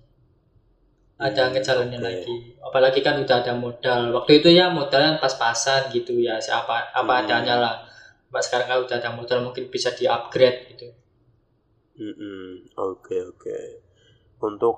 [1.27, 2.09] Ada Hmm, ngejalanin oke.
[2.09, 2.37] lagi.
[2.67, 4.01] Apalagi kan udah ada modal.
[4.17, 7.21] Waktu itu ya modalnya pas-pasan gitu ya, siapa apa Hmm.
[7.27, 7.75] adanya lah.
[8.31, 10.89] Mbak sekarang kan udah ada modal mungkin bisa di-upgrade gitu.
[12.01, 12.47] Mm-mm,
[12.89, 13.59] Oke oke.
[14.49, 14.77] Untuk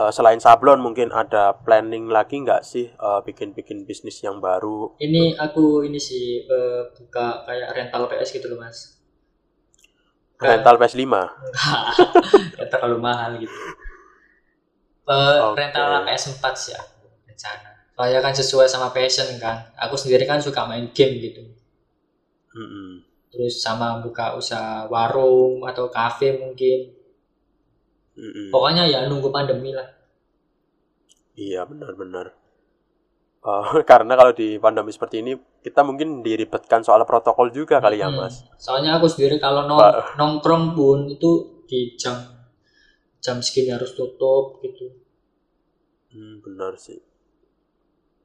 [0.00, 4.80] eh, selain sablon mungkin ada planning lagi nggak sih eh, bikin-bikin bisnis yang baru?
[5.06, 6.24] Ini aku ini sih
[6.56, 8.78] eh, buka kayak rental PS gitu loh, Mas.
[10.46, 11.22] Rental PS5.
[12.58, 13.60] ya terlalu mahal gitu.
[15.04, 15.60] Eh, Oke.
[15.60, 17.70] rental PS4 sih aku rencana.
[17.94, 19.68] Soalnya kan sesuai sama passion kan.
[19.76, 21.44] Aku sendiri kan suka main game gitu.
[22.54, 23.04] Mm-mm.
[23.28, 26.94] Terus sama buka usaha warung atau kafe mungkin.
[28.16, 28.48] Mm-mm.
[28.48, 29.86] Pokoknya ya nunggu pandemi lah.
[31.34, 32.32] Iya benar-benar.
[33.44, 38.08] Eh, karena kalau di pandemi seperti ini kita mungkin diribetkan soal protokol juga kali ya
[38.08, 38.24] Hmm.
[38.24, 38.40] mas.
[38.56, 42.14] Soalnya aku sendiri kalau nong- nongkrong pun itu di jam
[43.24, 44.92] jam segini harus tutup gitu.
[46.12, 47.00] Hmm, benar sih.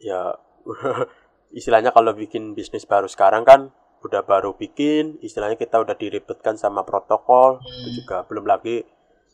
[0.04, 0.36] Ya
[1.58, 3.72] istilahnya kalau bikin bisnis baru sekarang kan
[4.04, 7.80] udah baru bikin, istilahnya kita udah diribetkan sama protokol, Hmm.
[7.84, 8.84] itu juga belum lagi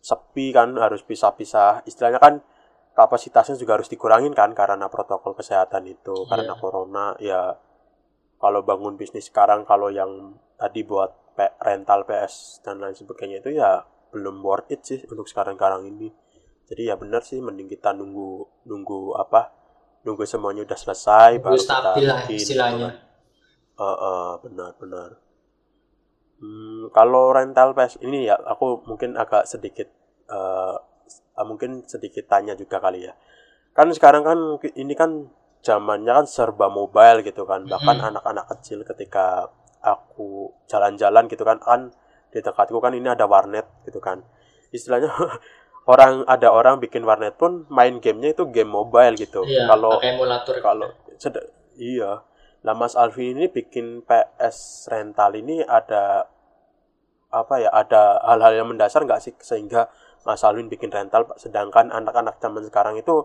[0.01, 1.85] sepi kan harus pisah-pisah.
[1.89, 2.45] Istilahnya kan
[2.93, 6.61] kapasitasnya juga harus dikurangin kan karena protokol kesehatan itu, karena Iya.
[6.61, 7.41] corona ya
[8.37, 11.13] kalau bangun bisnis sekarang kalau yang tadi buat
[11.61, 13.83] rental PS dan lain sebagainya itu ya
[14.15, 16.07] belum worth it sih untuk sekarang-sekarang ini.
[16.71, 19.51] Jadi ya benar sih mending kita nunggu nunggu apa?
[20.07, 22.89] Nunggu semuanya udah selesai Nunggu kita stabil lah istilahnya.
[23.75, 25.09] Eh, eh, benar benar.
[26.39, 29.91] Hmm, kalau rental PS ini ya aku mungkin agak sedikit
[30.31, 30.77] eh,
[31.43, 33.13] mungkin sedikit tanya juga kali ya.
[33.75, 34.39] Kan sekarang kan
[34.79, 35.27] ini kan
[35.59, 37.67] zamannya kan serba mobile gitu kan.
[37.67, 39.51] Bahkan anak-anak kecil ketika
[39.83, 41.93] aku jalan-jalan gitu kan kan
[42.35, 44.19] di dekatku kan ini ada warnet gitu kan.
[44.75, 45.07] Istilahnya
[45.93, 49.43] orang ada orang bikin warnet pun main gamenya itu game mobile gitu.
[49.49, 50.55] Iya, Kalau pakai emulator.
[50.59, 50.89] kalau
[51.23, 51.47] sed-
[51.79, 52.11] iya
[52.65, 56.25] lah Mas Alvin ini bikin PS rental ini ada
[57.41, 59.81] apa ya ada hal-hal yang mendasar nggak sih sehingga
[60.25, 63.15] Mas Alvin bikin rental sedangkan anak-anak zaman sekarang itu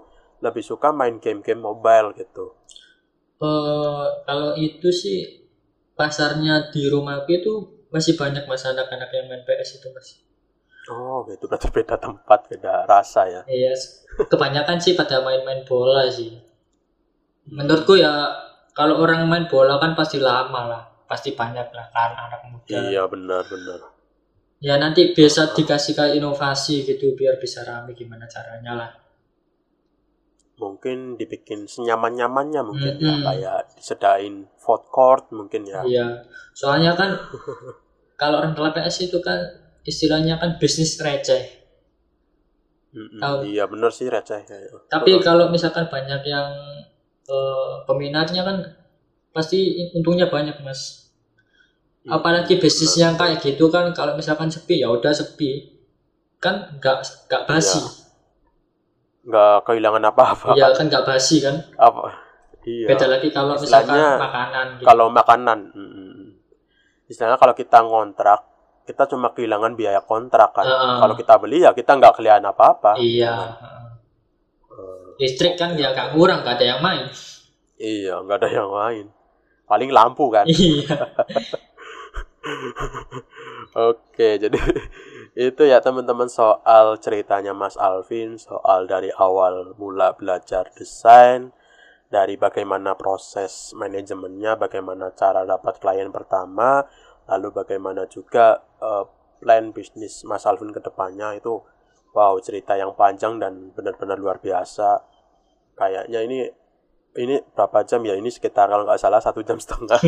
[0.44, 2.44] lebih suka main game-game mobile gitu
[3.40, 5.18] Eh, kalau itu sih
[5.98, 7.54] pasarnya di rumahku itu
[7.94, 10.08] masih banyak mas anak-anak yang main PS itu mas.
[10.90, 13.72] oh gitu berarti beda tempat beda rasa ya Iya,
[14.26, 16.34] kebanyakan sih pada main-main bola sih.
[17.50, 18.12] Menurutku ya
[18.74, 22.78] kalau orang main bola kan pasti lama lah, pasti banyak lah kan anak muda.
[22.90, 23.80] iya benar benar
[24.60, 28.90] Ya nanti bisa dikasih kayak inovasi gitu biar bisa rame gimana caranya lah.
[30.60, 33.24] Mungkin dibikin senyaman-nyamannya mungkin ya Mm-mm.
[33.24, 36.06] kayak disedain food court mungkin ya Iya,
[36.52, 37.16] soalnya kan
[38.20, 39.40] kalau rental PS itu kan
[39.82, 41.56] istilahnya kan bisnis receh.
[42.90, 43.22] Mm-mm.
[43.22, 43.46] Tahu.
[43.46, 44.42] iya benar sih receh
[44.90, 45.22] Tapi Betul.
[45.22, 46.50] kalau misalkan banyak yang
[47.24, 48.56] eh, peminatnya kan
[49.30, 51.08] pasti untungnya banyak mas.
[52.02, 55.80] Apalagi bisnis yang kayak gitu kan kalau misalkan sepi ya udah sepi
[56.42, 57.78] kan nggak nggak basi.
[59.22, 61.56] Nggak kehilangan apa-apa Iya kan nggak basi kan.
[61.76, 62.16] apa
[62.62, 64.84] iya Beda lagi kalau misalkan Istilahnya, makanan gitu.
[64.84, 66.22] kalau makanan mm,
[67.06, 68.40] istilahnya kalau kita ngontrak
[68.82, 70.96] kita cuma kehilangan biaya kontrak kan Heeh.
[70.98, 73.34] kalau kita beli ya kita nggak kehilangan apa-apa Iya.
[74.66, 77.04] Eh, Listrik kan ya nggak kurang, nggak ada yang main.
[77.76, 79.06] iya nggak ada yang lain
[79.64, 80.96] paling lampu kan Iya.
[83.72, 84.56] Oke, jadi
[85.38, 91.54] itu ya teman-teman soal ceritanya Mas Alvin, soal dari awal mula belajar desain,
[92.10, 96.82] dari bagaimana proses manajemennya, bagaimana cara dapat klien pertama,
[97.30, 99.04] lalu bagaimana juga eh,
[99.38, 101.62] plan bisnis Mas Alvin ke depannya itu
[102.10, 104.98] wow, cerita yang panjang dan benar-benar luar biasa.
[105.78, 106.38] Kayaknya ini
[107.14, 108.18] ini berapa jam ya?
[108.18, 109.98] Ini sekitar kalau nggak salah satu jam setengah.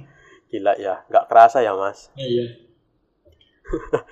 [0.50, 2.10] Gila ya, nggak kerasa ya Mas.
[2.18, 2.44] iya.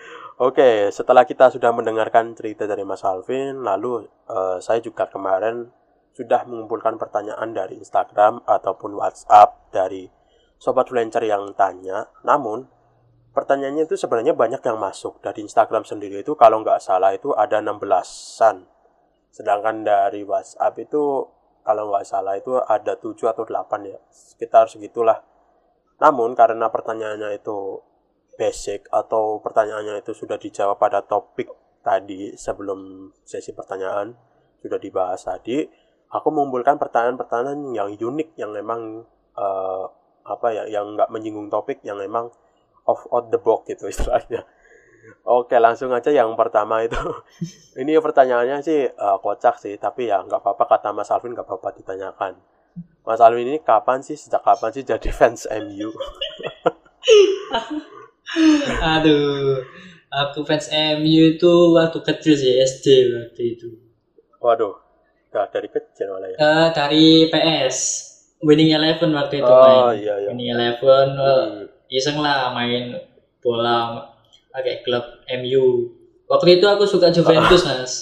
[0.41, 5.69] Oke, setelah kita sudah mendengarkan cerita dari Mas Alvin, lalu eh, saya juga kemarin
[6.17, 10.09] sudah mengumpulkan pertanyaan dari Instagram ataupun WhatsApp dari
[10.57, 12.09] sobat freelancer yang tanya.
[12.25, 12.65] Namun,
[13.37, 15.21] pertanyaannya itu sebenarnya banyak yang masuk.
[15.21, 18.65] Dari Instagram sendiri itu kalau nggak salah itu ada 16-an.
[19.29, 21.29] Sedangkan dari WhatsApp itu
[21.61, 24.01] kalau nggak salah itu ada 7 atau 8 ya.
[24.09, 25.21] Sekitar segitulah.
[26.01, 27.90] Namun karena pertanyaannya itu
[28.41, 31.53] basic atau pertanyaannya itu sudah dijawab pada topik
[31.85, 34.17] tadi sebelum sesi pertanyaan
[34.65, 35.69] sudah dibahas tadi
[36.11, 39.05] aku mengumpulkan pertanyaan-pertanyaan yang unik yang memang
[39.37, 39.85] uh,
[40.27, 42.29] apa ya yang nggak menyinggung topik yang memang
[42.85, 44.45] off out the box gitu istilahnya.
[45.25, 46.99] Oke langsung aja yang pertama itu.
[47.81, 51.73] Ini pertanyaannya sih uh, kocak sih tapi ya nggak apa-apa kata Mas Alvin nggak apa-apa
[51.79, 52.37] ditanyakan.
[53.07, 55.91] Mas Alvin ini kapan sih sejak kapan sih jadi fans MU
[58.97, 59.63] Aduh
[60.11, 63.69] aku fans MU itu waktu kecil sih SD waktu itu
[64.43, 64.75] Waduh
[65.31, 67.79] Gak dari kecil malah ya uh, dari PS
[68.43, 70.29] Winning Eleven waktu itu oh, main iya, iya.
[70.35, 71.55] Winning Eleven hmm.
[71.87, 72.99] iseng lah main
[73.39, 74.11] bola
[74.51, 75.05] pakai klub
[75.41, 75.95] MU.
[76.27, 77.93] Waktu itu aku suka Juventus, Mas.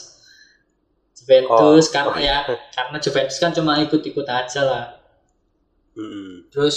[1.17, 2.21] Juventus oh, karena oh.
[2.21, 2.37] ya
[2.77, 4.85] karena Juventus kan cuma ikut-ikut aja lah.
[5.97, 6.49] Mm.
[6.53, 6.77] Terus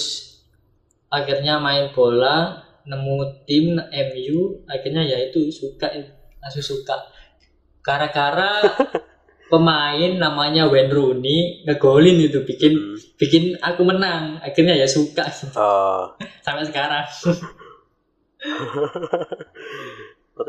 [1.12, 5.88] akhirnya main bola, nemu tim MU, akhirnya ya itu suka
[6.44, 7.00] langsung suka.
[7.80, 8.60] Gara-gara
[9.52, 13.20] pemain namanya Wayne Rooney ngegolin itu bikin hmm.
[13.20, 15.28] bikin aku menang akhirnya ya suka
[15.60, 16.16] uh.
[16.48, 17.04] sampai sekarang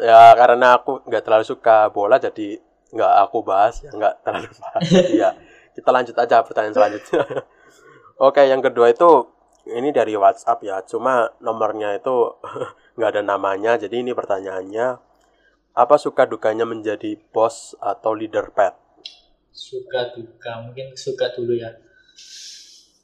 [0.07, 2.63] ya karena aku nggak terlalu suka bola jadi
[2.95, 5.31] nggak aku bahas ya nggak terlalu bahas ya
[5.75, 7.27] kita lanjut aja pertanyaan selanjutnya
[8.23, 9.27] oke yang kedua itu
[9.67, 12.35] ini dari WhatsApp ya cuma nomornya itu
[12.97, 14.99] nggak ada namanya jadi ini pertanyaannya.
[15.73, 18.77] Apa suka dukanya menjadi bos atau leader pet?
[19.49, 21.73] Suka duka mungkin suka dulu ya.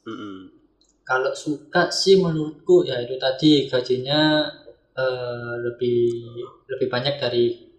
[0.05, 0.37] Mm -mm.
[1.03, 4.45] kalau suka sih menurutku ya itu tadi gajinya
[4.93, 6.13] uh, lebih
[6.69, 7.73] lebih banyak dari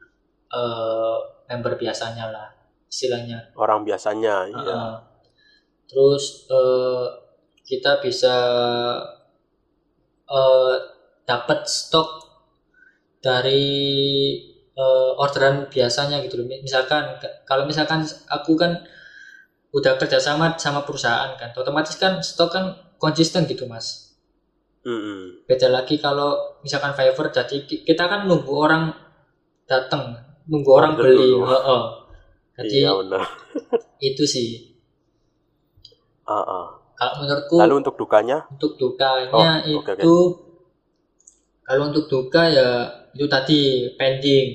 [0.50, 2.50] uh, member biasanya lah
[2.90, 3.54] istilahnya.
[3.54, 4.82] Orang biasanya uh, iya
[5.90, 7.10] terus uh,
[7.70, 8.34] kita bisa
[10.26, 10.74] uh,
[11.22, 12.26] dapat stok
[13.22, 13.62] dari
[14.74, 17.14] uh, orderan biasanya gitu loh misalkan
[17.46, 18.82] kalau misalkan aku kan
[19.70, 22.64] udah kerjasama sama perusahaan kan otomatis kan stok kan
[22.98, 24.10] konsisten gitu mas
[24.80, 25.44] Mm-hmm.
[25.44, 28.88] Beda lagi kalau misalkan Fiverr jadi kita kan nunggu orang
[29.68, 30.16] datang,
[30.48, 31.36] nunggu orang beli.
[31.36, 31.84] Oh, oh.
[32.56, 33.24] Jadi iya, benar.
[34.00, 34.72] itu sih.
[36.24, 36.79] Uh-uh.
[37.00, 38.38] Kalau menurutku Lalu untuk dukanya?
[38.52, 40.04] Untuk dukanya oh, itu okay.
[41.64, 42.68] kalau untuk duka ya
[43.16, 43.60] itu tadi
[43.96, 44.48] pending.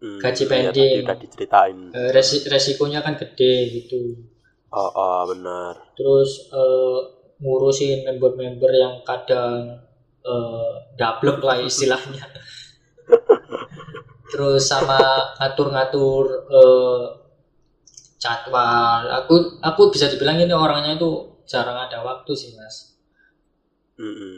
[0.00, 1.00] Hmm, gaji iya, pending.
[1.04, 1.78] Iya, tadi ceritain.
[1.92, 4.24] Uh, resi- resikonya kan gede gitu.
[4.72, 5.92] Oh, oh benar.
[5.92, 7.04] Terus uh,
[7.44, 9.84] ngurusin member-member yang kadang
[10.24, 12.24] uh, double lah istilahnya
[14.32, 14.96] terus sama
[15.36, 17.21] ngatur-ngatur uh,
[18.22, 22.94] jadwal aku aku bisa dibilang ini orangnya itu jarang ada waktu sih mas
[23.98, 24.36] mm -hmm.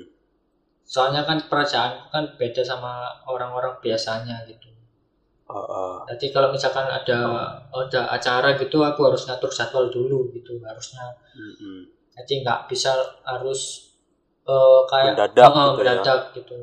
[0.89, 4.73] soalnya kan kerajaan kan beda sama orang-orang biasanya gitu
[5.53, 5.95] uh, uh.
[6.17, 7.19] jadi kalau misalkan ada
[7.69, 7.85] uh.
[7.85, 12.95] ada acara gitu aku harus ngatur jadwal dulu gitu harusnya mm -hmm jadi nggak bisa
[13.27, 13.91] harus
[14.47, 16.17] uh, kayak mendadak, uh, gitu, ya.
[16.39, 16.57] gitu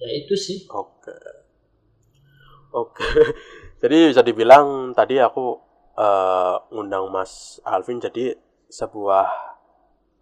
[0.00, 1.32] ya itu sih oke okay.
[2.72, 3.12] oke okay.
[3.84, 5.60] jadi bisa dibilang tadi aku
[5.96, 8.36] uh, ngundang Mas Alvin jadi
[8.72, 9.28] sebuah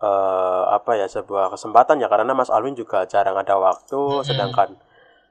[0.02, 4.26] uh, apa ya sebuah kesempatan ya karena Mas Alvin juga jarang ada waktu mm -hmm.
[4.26, 4.68] sedangkan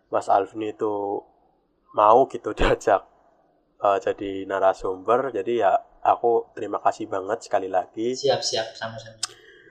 [0.10, 1.24] Mas Alvin itu
[1.94, 3.03] mau gitu diajak
[3.84, 5.72] uh, jadi narasumber jadi ya
[6.03, 8.16] aku terima kasih banget sekali lagi.
[8.16, 9.20] Siap siap sama-sama.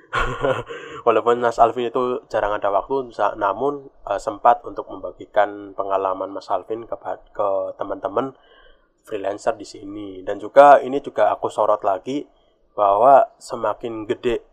[1.06, 6.88] Walaupun Mas Alvin itu jarang ada waktu, namun uh, sempat untuk membagikan pengalaman Mas Alvin
[6.88, 6.96] ke
[7.32, 8.32] ke teman-teman
[9.06, 10.08] freelancer di sini.
[10.22, 12.24] Dan juga ini juga aku sorot lagi
[12.74, 14.46] bahwa semakin gede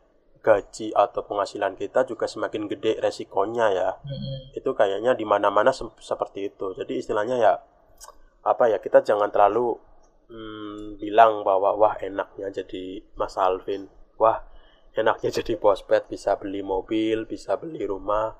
[0.45, 3.89] gaji atau penghasilan kita juga semakin gede resikonya ya.
[3.97, 4.37] Mm-hmm.
[4.61, 6.77] Itu kayaknya di mana-mana se seperti itu.
[6.77, 7.53] Jadi istilahnya ya
[8.45, 9.73] apa ya kita jangan terlalu
[10.29, 13.89] hmm, bilang bahwa wah enaknya jadi Mas Alvin,
[14.21, 14.45] wah
[14.93, 18.37] enaknya jadi pospet bisa beli mobil, bisa beli rumah.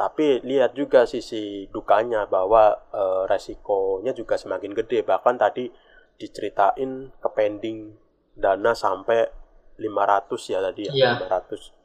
[0.00, 5.04] Tapi lihat juga sisi dukanya bahwa e, resikonya juga semakin gede.
[5.04, 5.68] Bahkan tadi
[6.16, 7.92] diceritain ke pending
[8.32, 9.28] dana sampai
[9.76, 11.20] 500 ya tadi ya, yeah.
[11.20, 11.80] 500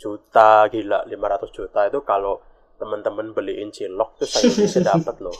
[0.00, 2.40] juta gila 500 juta itu kalau
[2.80, 5.36] teman-teman beliin cilok tuh saya bisa dapat loh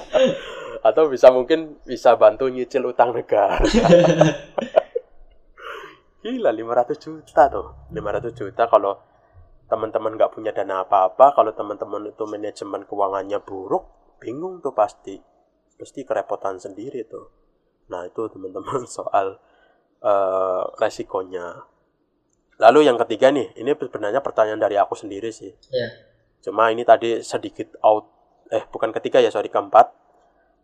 [0.88, 3.60] atau bisa mungkin bisa bantu nyicil utang negara
[6.24, 8.98] gila 500 juta tuh 500 juta kalau
[9.70, 13.86] teman-teman nggak punya dana apa-apa kalau teman-teman itu manajemen keuangannya buruk
[14.18, 15.16] bingung tuh pasti.
[15.78, 17.30] Pasti kerepotan sendiri tuh.
[17.88, 19.38] Nah itu teman-teman soal
[20.02, 21.64] uh, resikonya.
[22.60, 25.54] Lalu yang ketiga nih ini sebenarnya pertanyaan dari aku sendiri sih.
[25.72, 26.10] Yeah.
[26.40, 28.08] cuma ini tadi sedikit out
[28.48, 29.92] eh bukan ketiga ya sorry keempat.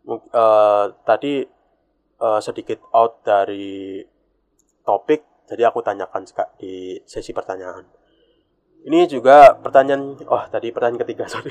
[0.07, 1.45] Uh, tadi
[2.21, 4.01] uh, sedikit out dari
[4.81, 6.27] topik jadi aku tanyakan
[6.59, 7.87] di sesi pertanyaan.
[8.85, 11.49] Ini juga pertanyaan, oh tadi pertanyaan ketiga, sorry,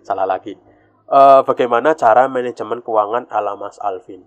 [0.00, 0.56] salah lagi.
[1.04, 4.24] Eh, bagaimana cara manajemen keuangan ala Mas Alvin?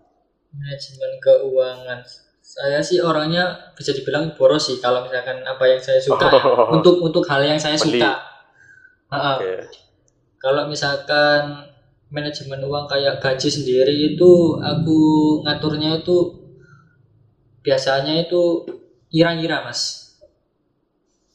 [0.57, 1.99] manajemen keuangan
[2.39, 6.39] saya sih orangnya bisa dibilang boros sih kalau misalkan apa yang saya suka ya.
[6.71, 7.99] untuk untuk hal yang saya Beli.
[7.99, 8.13] suka.
[9.11, 9.67] Oke,
[10.39, 11.67] kalau misalkan
[12.07, 14.99] manajemen uang kayak gaji sendiri itu aku
[15.43, 16.39] ngaturnya itu
[17.59, 18.63] biasanya itu
[19.11, 20.06] ira-ira mas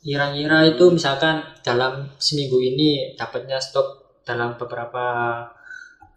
[0.03, 3.87] ira-ira itu misalkan dalam seminggu ini dapatnya stok
[4.27, 5.05] dalam beberapa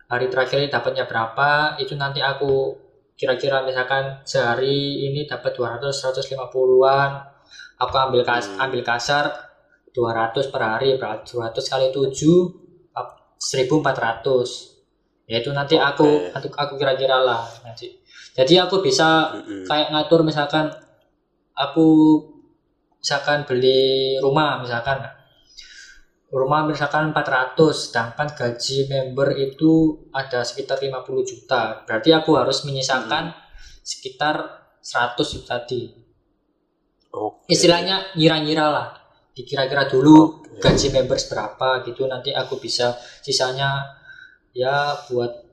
[0.05, 2.73] hari terakhir ini dapatnya berapa itu nanti aku
[3.15, 7.11] kira-kira misalkan sehari ini dapat 200 150-an
[7.79, 8.65] aku ambil kas Hmm.
[8.69, 9.25] ambil kasar
[9.95, 12.35] 200 per hari berarti 200 kali 7
[12.93, 14.75] ap- 1400
[15.25, 16.33] ya itu nanti aku Oke.
[16.35, 17.89] aku aku kira-kira lah nanti
[18.35, 19.63] jadi aku bisa Mm-mm.
[19.65, 20.69] kayak ngatur misalkan
[21.55, 21.87] aku
[23.05, 24.97] misalkan beli rumah misalkan
[26.33, 33.29] rumah misalkan 400 sedangkan gaji member itu ada sekitar 50 juta berarti aku harus menyisakan
[33.85, 35.81] sekitar 100 itu tadi
[37.13, 37.45] Oke.
[37.45, 38.87] istilahnya ngira-ngira lah
[39.37, 40.65] dikira-kira dulu Oke.
[40.65, 43.85] gaji member berapa gitu nanti aku bisa sisanya
[44.49, 45.45] ya buat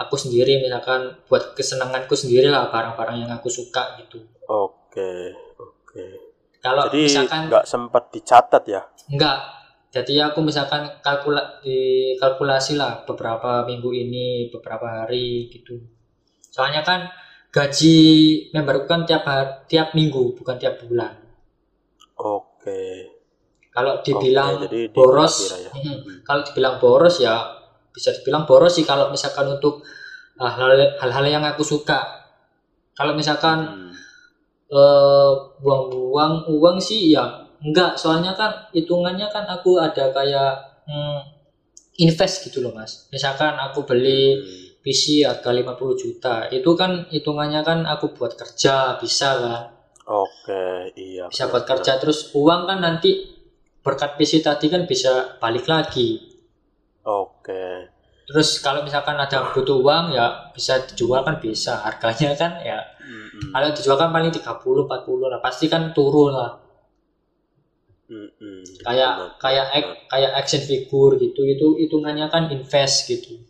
[0.00, 6.23] aku sendiri misalkan buat kesenanganku sendiri lah barang-barang yang aku suka gitu Oke, oke.
[6.64, 8.80] Kalau Jadi misalkan nggak sempat dicatat ya?
[9.12, 9.38] Enggak.
[9.92, 11.76] Jadi aku misalkan kalkula di
[12.16, 15.76] kalkulasi lah beberapa minggu ini, beberapa hari gitu.
[16.48, 17.06] Soalnya kan
[17.52, 17.96] gaji
[18.56, 21.14] member kan tiap hari, tiap minggu bukan tiap bulan.
[22.16, 23.12] Oke.
[23.70, 25.70] Kalau dibilang Oke, jadi boros, ya.
[25.76, 27.34] mm, kalau dibilang boros ya
[27.92, 29.84] bisa dibilang boros sih kalau misalkan untuk
[30.40, 32.24] ah, hal- hal-hal yang aku suka.
[32.96, 33.83] Kalau misalkan Hmm.
[34.74, 35.30] Eh
[35.62, 37.24] buang-buang uang sih ya
[37.62, 40.52] enggak soalnya kan hitungannya kan aku ada kayak
[40.90, 41.20] hmm,
[42.02, 44.62] invest gitu loh mas misalkan aku beli Hmm.
[44.84, 49.62] PC harga 50 juta itu kan hitungannya kan aku buat kerja bisa kan
[50.04, 51.24] Oke, iya.
[51.32, 53.24] bisa buat kerja terus uang kan nanti
[53.80, 56.20] berkat PC tadi kan bisa balik lagi.
[57.04, 57.88] Oke.
[58.24, 62.80] terus kalau misalkan ada butuh uang ya bisa dijual kan bisa harganya kan ya
[63.44, 63.52] Mm-mm.
[63.52, 65.40] kalau dijual kan paling 30 40 lah.
[65.44, 66.56] Pasti kan turun lah.
[68.84, 69.78] Kayak Benar, kayak benar.
[69.80, 71.40] ek- kayak action figure gitu.
[71.44, 73.40] Itu hitungannya kan invest gitu.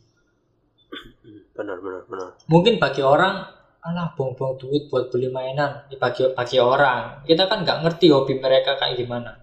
[1.54, 2.28] Benar benar benar.
[2.50, 3.46] mungkin bagi orang
[3.84, 5.86] alah buang-buang duit buat beli mainan.
[5.92, 7.22] Ya, bagi bagi orang.
[7.22, 9.38] Kita kan nggak ngerti hobi mereka kayak gimana.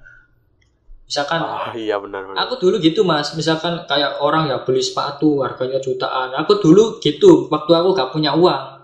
[1.05, 2.47] Misalkan Ah, iya benar benar.
[2.47, 3.35] aku dulu gitu mas.
[3.35, 6.31] Misalkan kayak orang ya beli sepatu harganya jutaan.
[6.39, 8.80] Aku dulu gitu waktu aku gak punya uang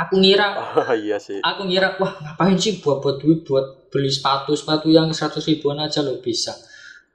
[0.00, 1.38] aku ngira Oh, iya sih.
[1.40, 5.76] aku ngira wah ngapain sih buat buat duit buat beli sepatu sepatu yang 100 ribuan
[5.78, 6.54] aja lo bisa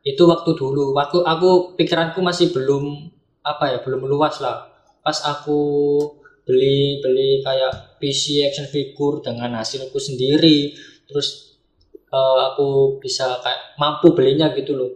[0.05, 3.09] itu waktu dulu waktu aku pikiranku masih belum
[3.41, 4.69] apa ya belum luas lah
[5.01, 5.57] pas aku
[6.45, 10.69] beli beli kayak PC action figure dengan hasilku sendiri
[11.09, 11.57] terus
[11.89, 14.91] eh, aku bisa kayak mampu belinya gitu loh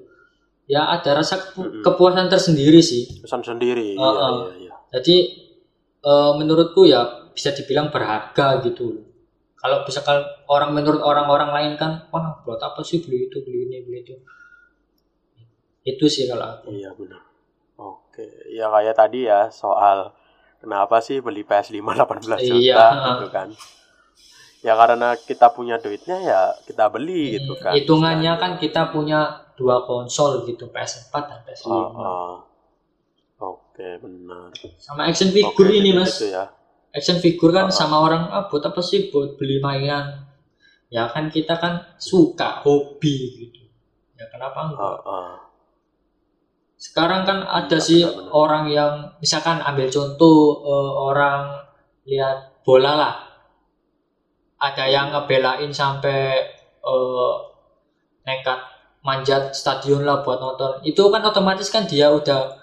[0.69, 3.97] ya ada rasa kepu- kepuasan tersendiri sih Pesan sendiri.
[3.97, 4.33] Oh, iya, oh.
[4.37, 4.73] iya iya.
[4.93, 5.15] jadi
[6.05, 9.05] eh, menurutku ya bisa dibilang berharga gitu loh.
[9.55, 13.83] Kalau misalkan orang menurut orang-orang lain kan, wah buat apa sih beli itu beli ini
[13.83, 14.15] beli itu.
[15.83, 16.71] Itu sih kalau aku.
[16.71, 17.21] Iya benar.
[17.75, 20.11] Oke, ya kayak tadi ya soal
[20.57, 21.99] kenapa sih beli PS5 18
[22.47, 22.85] juta Iya.
[23.15, 23.49] gitu kan.
[24.59, 27.71] Ya karena kita punya duitnya ya kita beli gitu Hmm, kan.
[27.75, 29.19] Hitungannya kan kita punya
[29.55, 31.67] dua konsol gitu PS4 dan PS5.
[31.67, 32.35] Oh, oh.
[33.39, 34.51] Oke, benar.
[34.75, 36.11] Sama action figure Oke, ini gitu- mas.
[36.11, 36.51] gitu ya.
[36.89, 37.73] Action figure kan oh.
[37.73, 40.25] sama orang ah buat apa sih buat beli mainan.
[40.89, 43.61] Ya kan kita kan suka hobi gitu.
[44.17, 44.95] Ya kenapa enggak?
[45.05, 45.37] Oh.
[46.79, 48.33] Sekarang kan ada Iya, sih benar-benar.
[48.33, 51.41] orang yang misalkan ambil contoh eh, orang
[52.09, 53.15] lihat bola lah.
[54.59, 56.41] Ada yang ngebelain sampai
[56.81, 57.33] eh,
[58.25, 58.59] nekat
[59.05, 60.81] manjat stadion lah buat nonton.
[60.81, 62.57] Itu kan otomatis kan dia udah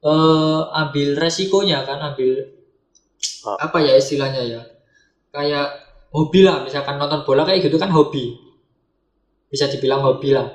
[0.00, 2.59] eh, ambil resikonya kan, ambil
[3.44, 3.56] Ah.
[3.68, 4.60] apa ya istilahnya ya?
[5.32, 5.68] Kayak
[6.12, 8.36] hobi lah, misalkan nonton bola kayak gitu kan hobi.
[9.48, 10.48] Bisa dibilang hobi lah.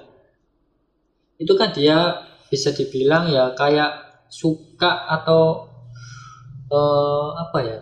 [1.37, 5.67] Itu kan dia bisa dibilang ya kayak suka atau
[6.69, 7.79] eh, apa ya?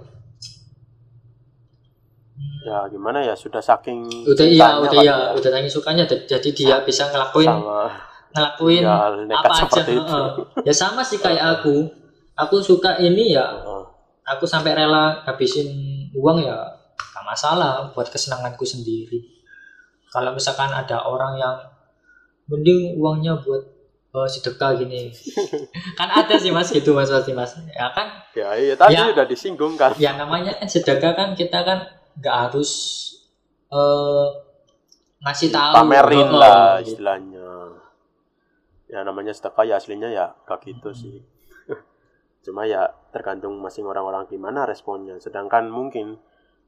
[2.64, 6.76] Ya gimana ya sudah saking Udah iya, udah kali ya, udah saking sukanya jadi dia
[6.88, 7.91] bisa ngelakuin sama
[8.34, 9.81] ngelakuin ya, apa aja.
[9.85, 10.18] itu.
[10.65, 11.85] Ya sama sih kayak aku.
[12.34, 13.73] Aku suka ini ya Heeh.
[14.26, 15.68] Aku sampai rela habisin
[16.14, 16.58] uang ya
[16.94, 19.20] nggak masalah buat kesenanganku sendiri.
[20.08, 21.58] Kalau misalkan ada orang yang
[22.45, 23.64] mending uangnya buat
[24.12, 25.10] uh, sedekah gini.
[25.98, 27.58] Kan ada sih mas gitu mas pasti mas.
[27.70, 28.08] Ya kan?
[28.34, 29.10] Ya iya tadi Ya.
[29.10, 29.94] udah disinggung kan.
[29.98, 31.82] Ya namanya kan sedekah kan kita kan
[32.14, 32.72] nggak harus
[33.70, 34.28] eh
[35.20, 35.74] ngasih tahu.
[35.82, 37.00] Pamerin Oh, lah gitu.
[37.00, 37.50] istilahnya.
[38.86, 41.00] Ya namanya sedekah ya aslinya ya gak gitu Hmm.
[41.00, 41.18] sih
[42.44, 46.20] cuma ya tergantung masing orang-orang gimana responnya sedangkan mungkin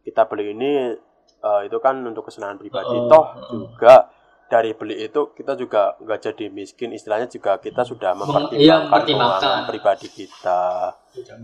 [0.07, 0.95] kita beli ini
[1.43, 3.31] eh, itu kan untuk kesenangan pribadi Oh, toh oh.
[3.51, 4.07] juga
[4.45, 9.41] dari beli itu kita juga nggak jadi miskin istilahnya juga kita sudah iya, mempertimbangkan mempertimbangkan.
[9.41, 10.61] keuangan pribadi kita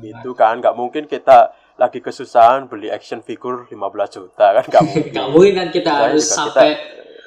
[0.06, 1.49] itu kan nggak mungkin kita
[1.82, 6.03] lagi kesusahan beli action figure 15 juta kan nggak mungkin nggak mungkin kan kita Saya
[6.14, 6.70] harus sampai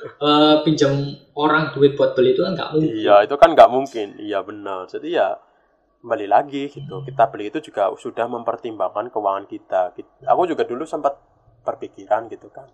[0.05, 0.94] eh, pinjam
[1.35, 4.09] orang duit buat beli itu kan nggak mungkin Iya, itu kan nggak mungkin.
[4.22, 4.86] Iya benar.
[4.86, 5.35] Jadi ya
[6.05, 7.01] kembali lagi gitu.
[7.01, 9.97] Kita beli itu juga sudah mempertimbangkan keuangan kita.
[9.97, 11.16] Kit- Aku juga dulu sempat
[11.64, 12.68] berpikiran gitu kan.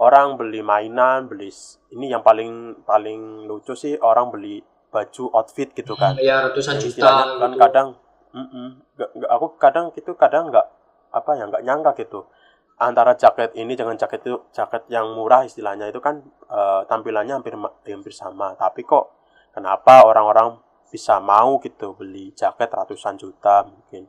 [0.00, 1.52] Orang beli mainan, beli
[1.92, 6.16] ini yang paling paling lucu sih orang beli baju outfit gitu kan.
[6.16, 7.02] ya ratusan juta
[7.36, 7.58] kan gitu.
[7.58, 7.88] kadang
[8.30, 10.66] mm-mm, nggak- nggak- aku kadang gitu kadang nggak
[11.10, 12.30] apa ya nggak nyangka gitu
[12.78, 17.54] antara jaket ini dengan jaket itu jaket yang murah istilahnya itu kan eh, tampilannya hampir
[17.58, 19.10] hampir sama tapi kok
[19.50, 20.58] kenapa orang-orang
[20.94, 24.06] bisa mau gitu beli jaket ratusan juta mungkin.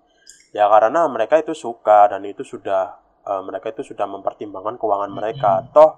[0.53, 2.93] Ya karena mereka itu suka dan itu sudah
[3.25, 5.65] eh, mereka itu sudah mempertimbangkan keuangan mereka.
[5.73, 5.97] Toh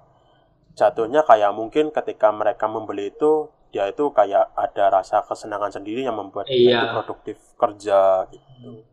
[0.79, 6.15] jatuhnya kayak mungkin ketika mereka membeli itu dia itu kayak ada rasa kesenangan sendiri yang
[6.15, 6.79] membuat dia Iya.
[6.79, 8.87] itu produktif kerja gitu.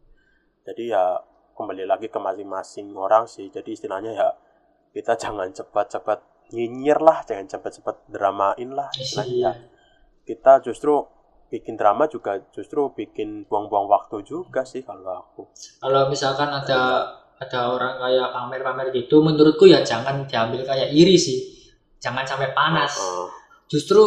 [0.67, 1.23] Jadi ya
[1.55, 3.47] kembali lagi ke masing-masing orang sih.
[3.47, 4.29] Jadi istilahnya ya
[4.91, 6.19] kita jangan cepat-cepat
[6.53, 9.49] nyinyir lah jangan cepat-cepat dramain lah istilahnya Iya.
[9.49, 9.53] ya
[10.25, 11.05] kita justru
[11.55, 15.43] bikin drama juga justru bikin buang-buang waktu juga sih kalau aku.
[15.79, 16.81] Kalau misalkan ada
[17.39, 21.39] ada orang kayak pamer-pamer gitu menurutku ya jangan diambil kayak iri sih.
[22.03, 22.93] Jangan sampai panas.
[22.99, 23.29] Heeh.
[23.65, 24.03] justru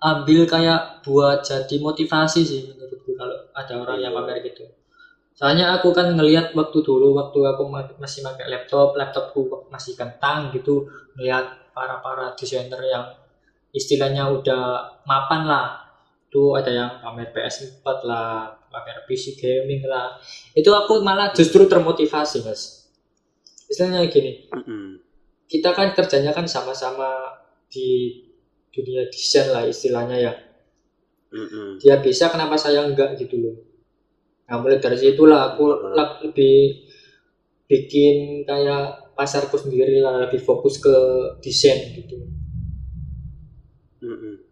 [0.00, 4.18] ambil kayak buat jadi motivasi sih menurutku kalau ada orang yang Iya.
[4.24, 4.64] pamer gitu.
[5.36, 10.52] Soalnya aku kan ngelihat waktu dulu waktu aku ma- masih pakai laptop laptopku masih kentang
[10.52, 10.84] gitu
[11.16, 13.04] ngelihat para para desainer yang
[13.72, 14.62] istilahnya udah
[15.06, 15.66] mapan lah
[16.32, 20.14] tuh ada yang pamer PS4 lah pamer PC gaming lah
[20.54, 22.62] itu aku malah justru termotivasi mas
[23.70, 24.98] istilahnya gini Mm-mm.
[25.50, 27.10] kita kan kerjanya kan sama-sama
[27.70, 27.88] di
[28.74, 30.32] dunia desain lah istilahnya ya
[31.30, 31.78] Mm-mm.
[31.78, 33.54] dia bisa kenapa saya enggak gitu loh
[34.50, 36.82] nah mulai dari situlah aku la- lebih
[37.70, 40.94] bikin kayak pasarku sendiri lah lebih fokus ke
[41.44, 42.18] desain gitu
[44.02, 44.49] Mm-mm.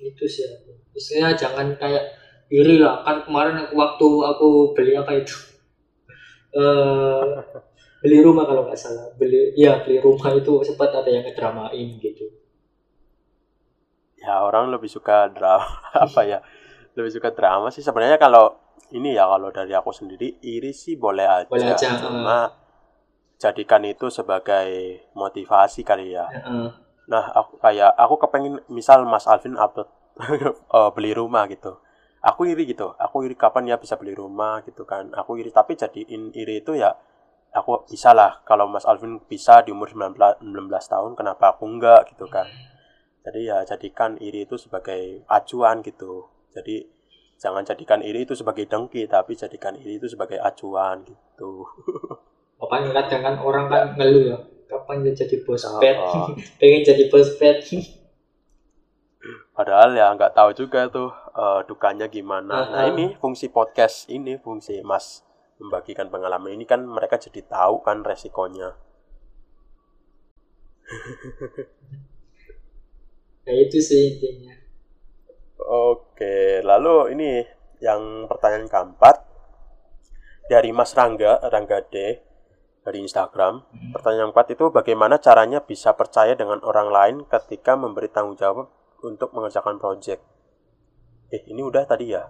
[0.00, 0.72] Itu sih aku.
[0.96, 2.04] Istilahnya jangan kayak
[2.52, 3.02] iri lah.
[3.04, 5.36] Kan kemarin aku waktu aku beli apa itu?
[6.56, 7.24] Eh
[8.00, 9.08] beli rumah kalau nggak salah.
[9.16, 12.26] Beli ya beli rumah itu sempat ada yang ngedramain gitu.
[14.16, 15.66] Ya orang lebih suka drama
[16.06, 16.38] apa ya?
[16.96, 17.84] Lebih suka drama sih.
[17.84, 18.56] Sebenarnya kalau
[18.94, 22.54] ini ya kalau dari aku sendiri iri sih boleh aja, Boleh aja, cuma
[23.36, 26.24] jadikan itu sebagai motivasi kali ya.
[26.30, 26.85] Heeh.
[27.06, 29.86] Nah aku kayak aku kepengen misal Mas Alvin upload
[30.76, 31.78] eh, beli rumah gitu.
[32.24, 32.90] Aku iri gitu.
[32.98, 35.14] Aku iri kapan ya bisa beli rumah gitu kan.
[35.14, 36.96] Aku iri tapi jadiin iri itu ya
[37.54, 38.42] aku bisa lah.
[38.42, 42.48] Kalau Mas Alvin bisa di umur 19, 19 tahun kenapa aku enggak gitu kan?
[43.22, 46.26] Jadi ya jadikan iri itu sebagai acuan gitu.
[46.50, 46.82] Jadi
[47.36, 51.62] jangan jadikan iri itu sebagai dengki tapi jadikan iri itu sebagai acuan gitu.
[52.60, 55.96] Makanya kadang kan orang kan ngeluh ya kapan dia jadi bos Oh, pet
[56.60, 57.62] pengen jadi bos pet
[59.56, 62.68] Padahal ya nggak tahu juga tuh eh, dukanya gimana.
[62.68, 62.92] Nah Uh-uh.
[62.92, 65.24] ini fungsi podcast ini, fungsi Mas
[65.56, 68.76] membagikan pengalaman ini kan mereka jadi tahu kan resikonya.
[73.46, 74.54] ya itu sih intinya
[75.66, 77.42] Oke, lalu ini
[77.82, 79.18] yang pertanyaan keempat
[80.46, 82.22] dari Mas Rangga, Rangga D
[82.86, 83.54] dari Instagram.
[83.90, 88.70] Pertanyaan keempat itu bagaimana caranya bisa percaya dengan orang lain ketika memberi tanggung jawab
[89.02, 90.22] untuk mengerjakan proyek?
[91.34, 92.22] Eh, ini udah tadi ya?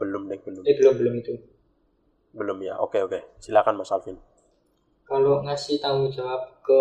[0.00, 0.62] Belum deh, belum.
[0.64, 1.34] eh belum belum itu
[2.34, 2.74] Belum ya.
[2.82, 3.38] Oke, oke.
[3.38, 4.18] Silakan Mas Alvin.
[5.04, 6.80] kalau ngasih tanggung jawab ke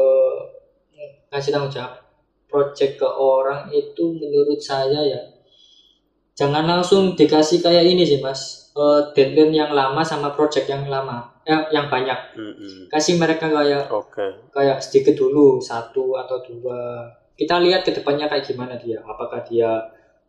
[1.31, 1.93] ngasih tanggung jawab
[2.47, 5.21] project ke orang itu menurut saya ya
[6.33, 11.29] jangan langsung dikasih kayak ini sih mas Eh, deadline yang lama sama project yang lama
[11.43, 12.87] eh, yang banyak Mm-mm.
[12.87, 14.23] kasih mereka kayak Oke.
[14.51, 19.69] kayak sedikit dulu satu atau dua kita lihat ke depannya kayak gimana dia apakah dia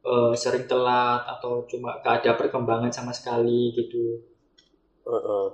[0.02, 4.18] eh, sering telat atau cuma gak ada perkembangan sama sekali gitu
[5.04, 5.46] Heeh.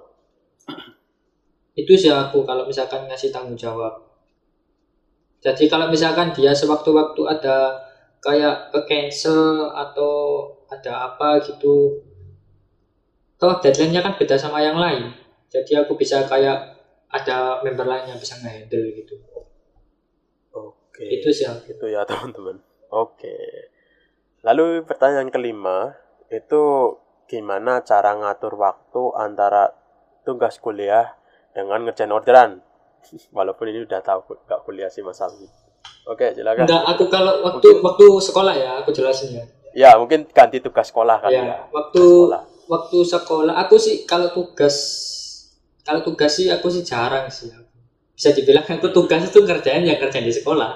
[1.76, 3.92] itu sih aku kalau misalkan ngasih tanggung jawab
[5.40, 7.72] jadi kalau misalkan dia sewaktu-waktu ada
[8.20, 11.96] kayak ke cancel atau ada apa gitu
[13.40, 15.08] toh deadline-nya kan beda sama yang lain
[15.51, 16.78] jadi aku bisa kayak
[17.09, 19.14] ada member lain yang bisa nge-handle gitu
[20.52, 21.02] Oke.
[21.10, 21.47] itu sih.
[21.66, 22.62] Itu ya teman-teman.
[22.89, 23.35] Oke.
[24.40, 25.94] Lalu pertanyaan kelima
[26.28, 26.94] itu
[27.27, 29.74] gimana cara ngatur waktu antara
[30.22, 31.18] tugas kuliah
[31.51, 32.62] dengan ngerjain orderan?
[33.36, 35.48] Walaupun ini udah tahu nggak kuliah sih Mas Alwi.
[36.06, 36.64] Oke, silakan.
[36.64, 41.20] enggak aku kalau waktu waktu sekolah ya aku jelasin ya Ya, mungkin ganti tugas sekolah
[41.20, 41.59] kali ya ya.
[41.70, 42.43] waktu Sekolah.
[42.66, 44.74] waktu sekolah aku sih kalau tugas
[45.86, 47.51] kalau tugas sih aku sih jarang sih
[48.16, 50.70] bisa dibilang aku tugas itu ngerjain ya kerjain di sekolah.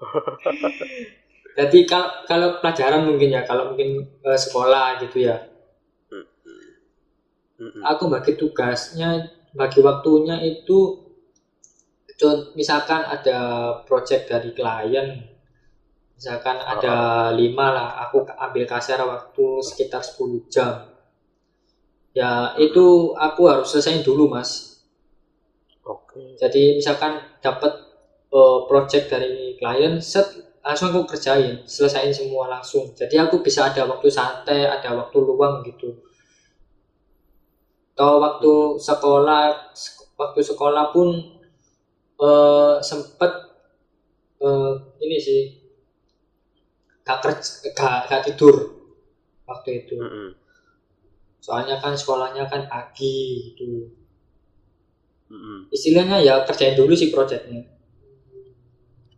[1.58, 3.88] Jadi kalau kalau pelajaran mungkin ya kalau mungkin
[4.24, 5.36] eh, sekolah gitu ya.
[7.92, 9.10] Aku bagi tugasnya
[9.54, 10.78] bagi waktunya itu
[12.20, 13.38] con- misalkan ada
[13.88, 15.06] project dari klien
[16.16, 16.96] misalkan ada
[17.34, 20.91] lima lah aku ambil kasar waktu sekitar 10 jam
[22.18, 22.30] ya
[22.66, 22.86] itu
[23.26, 24.50] aku harus selesaiin dulu mas
[25.82, 26.22] Oke.
[26.38, 27.12] jadi misalkan
[27.42, 27.72] dapat
[28.38, 30.26] eh, project dari klien set
[30.62, 35.54] langsung aku kerjain selesaiin semua langsung jadi aku bisa ada waktu santai ada waktu luang
[35.66, 35.88] gitu
[37.92, 38.52] atau waktu
[38.88, 39.44] sekolah
[40.20, 41.08] waktu sekolah pun
[42.20, 43.32] eh, sempet
[44.40, 44.72] eh,
[45.04, 45.40] ini sih
[47.06, 48.54] gak kerja gak, gak tidur
[49.48, 50.28] waktu itu Mm-mm.
[51.42, 53.90] Soalnya kan sekolahnya kan pagi gitu
[55.26, 55.66] Mm-mm.
[55.68, 57.66] istilahnya ya kerjain dulu sih projectnya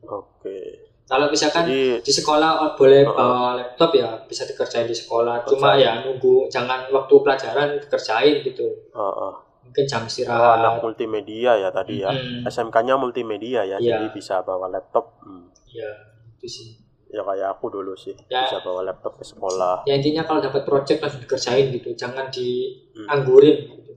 [0.02, 0.84] Oke.
[1.04, 3.12] kalau misalkan Jadi di sekolah boleh Oh.
[3.12, 5.84] bawa laptop ya bisa dikerjain di sekolah cuma Kerjain.
[5.84, 9.34] ya nunggu jangan waktu pelajaran dikerjain gitu uh, uh.
[9.60, 12.08] mungkin jam Oh, anak istirahat multimedia ya tadi ya.
[12.08, 14.00] Mm, SMK-nya multimedia ya, Iya.
[14.00, 15.18] jadi bisa bawa laptop.
[15.20, 15.48] Hmm.
[15.66, 15.88] ya
[16.36, 16.68] itu sih
[17.14, 18.42] Ya kayak aku dulu sih, Ya.
[18.42, 19.86] bisa bawa laptop ke sekolah.
[19.86, 22.34] ya intinya kalau dapat project langsung dikerjain gitu jangan Hmm.
[22.34, 23.92] dianggurin gitu.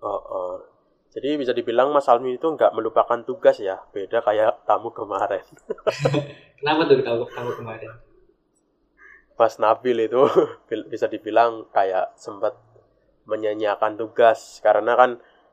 [0.00, 0.54] Oh, oh.
[1.08, 5.44] Jadi bisa dibilang Mas Almi itu nggak melupakan tugas ya, beda kayak tamu kemarin.
[6.58, 7.92] kenapa tuh tahu tahu kemarin
[9.34, 10.22] Mas Nabil itu
[10.90, 12.56] bisa dibilang kayak sempat
[13.22, 15.10] menyanyiakan tugas karena kan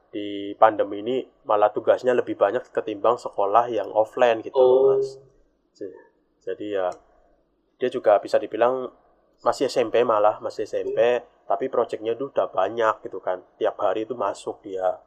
[0.09, 5.19] di pandemi ini malah tugasnya lebih banyak ketimbang sekolah yang offline gitu oh Mas.
[6.45, 6.87] Jadi ya
[7.75, 8.87] dia juga bisa dibilang
[9.43, 13.41] masih SMP malah masih SMP tapi proyeknya itu udah banyak gitu kan.
[13.59, 15.01] Tiap hari itu masuk dia.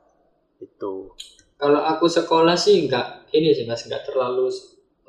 [0.58, 1.14] Itu.
[1.58, 4.50] Kalau aku sekolah sih nggak ini sih mas nggak terlalu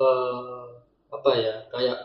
[0.00, 0.66] eh,
[1.10, 1.98] apa ya kayak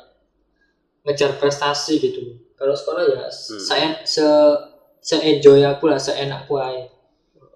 [1.06, 2.22] ngejar prestasi gitu.
[2.58, 3.62] Kalau sekolah ya Hmm.
[3.62, 4.26] saya se
[5.06, 6.90] se enjoy aku lah seenakku aja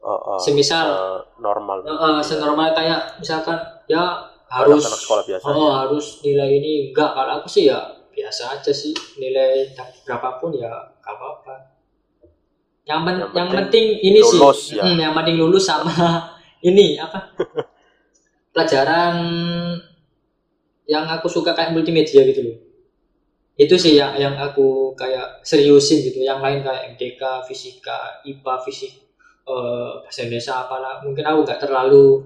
[0.06, 3.58] oh, oh, semisal eh, normal eh, eh, senormal kayak misalkan
[3.90, 7.14] ya harus anak sekolah biasa oh harus nilai ini enggak.
[7.14, 8.94] Kalau aku sih ya biasa aja sih.
[9.22, 9.72] Nilai
[10.06, 10.70] berapapun ya
[11.00, 11.56] gak apa-apa.
[12.90, 14.84] Yang, pen- Yang yang penting penting, ini lulus, sih ya.
[14.90, 15.94] mm, yang penting lulus sama
[16.70, 17.20] ini apa?
[18.54, 19.16] Pelajaran
[20.90, 22.58] yang aku suka kayak multimedia gitu loh.
[23.60, 26.26] Itu sih yang yang aku kayak seriusin gitu.
[26.26, 28.94] Yang lain kayak MTK fisika IPA fisik
[29.46, 31.06] eh, bahasa Indonesia apalah.
[31.06, 32.26] Mungkin aku nggak terlalu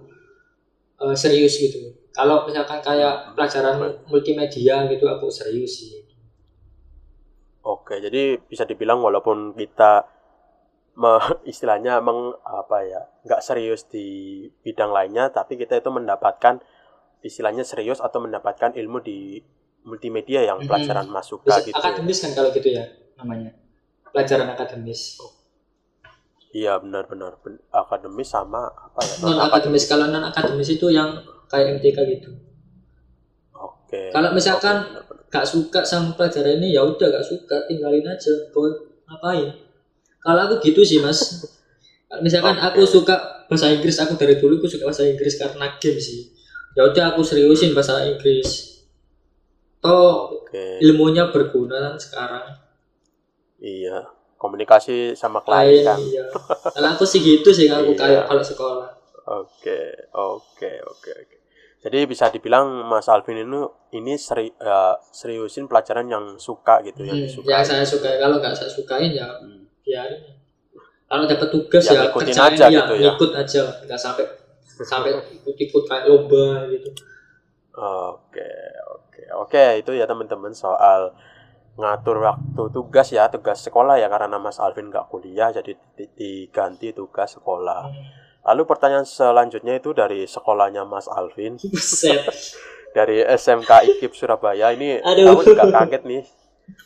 [1.04, 6.06] eh, serius gitu kalau misalkan kayak pelajaran multimedia gitu aku serius sih.
[7.66, 10.06] Oke, jadi bisa dibilang walaupun kita
[10.94, 14.06] me- istilahnya meng, apa ya nggak serius di
[14.62, 16.62] bidang lainnya, tapi kita itu mendapatkan
[17.24, 19.42] istilahnya serius atau mendapatkan ilmu di
[19.84, 21.76] multimedia yang pelajaran masuk Bisa gitu.
[21.76, 21.80] ya.
[21.82, 22.84] akademis kan kalau gitu ya
[23.20, 23.52] namanya.
[24.14, 25.18] Pelajaran akademis.
[26.54, 27.42] Iya benar-benar.
[27.42, 29.14] Ben- akademis sama apa ya?
[29.26, 31.10] non akademis kalau non akademis itu yang
[31.54, 32.34] kayak MTK gitu
[33.54, 34.10] Oke.
[34.10, 35.30] Kalau misalkan- Oke, benar-benar.
[35.30, 38.74] gak suka sama pelajaran ini ya udah gak suka tinggalin aja buat
[39.06, 39.54] ngapain
[40.20, 41.46] kalau aku gitu sih mas
[42.04, 42.66] Kalau misalkan Oke.
[42.68, 43.16] aku suka
[43.46, 46.30] bahasa Inggris aku dari dulu aku suka bahasa Inggris karena game sih
[46.74, 48.82] ya udah aku seriusin bahasa Inggris
[49.80, 50.78] toh Oke.
[50.80, 52.46] ilmunya berguna kan sekarang
[53.58, 54.04] Iya.
[54.36, 55.96] Komunikasi sama klien kan.
[55.98, 56.26] iya.
[56.68, 57.80] Kalau aku sih gitu sih Iya.
[57.80, 58.90] aku kayak kalau sekolah
[59.24, 59.80] Oke,
[60.12, 61.38] oke, oke, oke.
[61.84, 63.60] Jadi bisa dibilang Mas Alvin ini
[64.00, 68.56] ini seri, eh, seriusin pelajaran yang suka gitu, yang Hmm, yang saya sukai kalau nggak
[68.56, 69.68] saya sukain ya Hmm.
[69.84, 70.22] biarin
[71.12, 73.12] kalau dapat tugas Ya, ya, kerjain aja ya, gitu ya.
[73.14, 74.26] ikut aja nggak sampai
[74.82, 76.90] sampai ikut-ikut kayak lomba gitu
[77.74, 78.50] Oke,
[78.96, 79.64] oke, oke.
[79.82, 81.02] Itu ya teman-teman soal
[81.82, 86.88] ngatur waktu tugas ya tugas sekolah ya karena Mas Alvin nggak kuliah jadi di- diganti
[87.00, 87.82] tugas sekolah.
[88.44, 91.56] Lalu pertanyaan selanjutnya itu dari sekolahnya Mas Alvin.
[92.94, 94.70] Dari SMK IKIP Surabaya.
[94.70, 95.34] Ini Aduh.
[95.34, 96.22] aku juga kaget nih.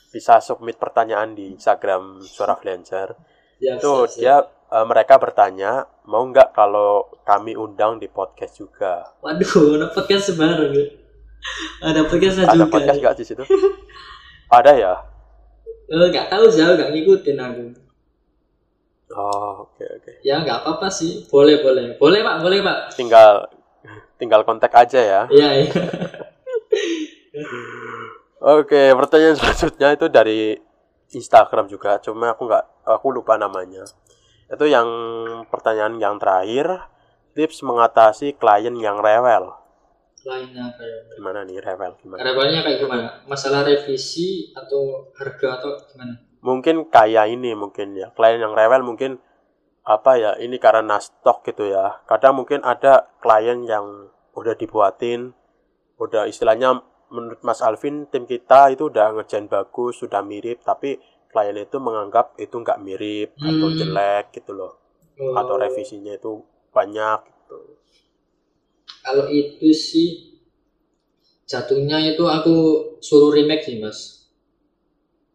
[0.07, 3.11] Bisa submit pertanyaan di Instagram Suara Freelancer.
[3.59, 4.35] Ya, itu siap, dia
[4.71, 9.03] eh, mereka bertanya mau nggak kalau kami undang di podcast juga?
[9.19, 10.71] Waduh, ada podcast sebarang.
[11.83, 12.71] Ada podcastnya ada juga.
[12.71, 13.43] podcast nggak di situ?
[14.47, 14.93] Ada ya?
[15.91, 17.86] Eh, nggak tahu sih, nggak ngikutin aku.
[19.17, 20.11] Oh oke oke.
[20.21, 22.77] Ya nggak apa-apa sih, boleh boleh, boleh pak, boleh pak.
[22.93, 23.49] tinggal
[24.21, 25.21] tinggal kontak aja ya.
[25.33, 25.71] Iya iya.
[28.61, 30.39] oke pertanyaan selanjutnya itu dari
[31.13, 31.97] Instagram juga.
[32.03, 33.85] Cuma aku nggak aku lupa namanya.
[34.47, 34.87] Itu yang
[35.49, 36.93] pertanyaan yang terakhir.
[37.37, 39.53] Tips mengatasi klien yang rewel.
[40.25, 42.19] Lainnya kayak gimana nih rewel gimana?
[42.25, 43.05] Harapannya kayak gimana?
[43.29, 46.26] Masalah revisi atau harga atau gimana?
[46.41, 49.17] Mungkin kayak ini mungkin ya klien yang rewel mungkin
[49.87, 55.33] apa ya ini karena stok gitu ya kadang mungkin ada klien yang udah dibuatin
[55.97, 60.99] udah istilahnya menurut Mas Alvin tim kita itu udah ngerjain bagus sudah mirip tapi
[61.31, 63.77] klien itu menganggap itu nggak mirip atau Hmm.
[63.79, 64.73] jelek gitu loh
[65.19, 66.41] Oh, atau revisinya itu
[66.73, 67.57] banyak gitu.
[69.03, 70.09] Kalau itu sih
[71.47, 72.55] jatuhnya itu aku
[73.01, 74.16] suruh remake sih mas.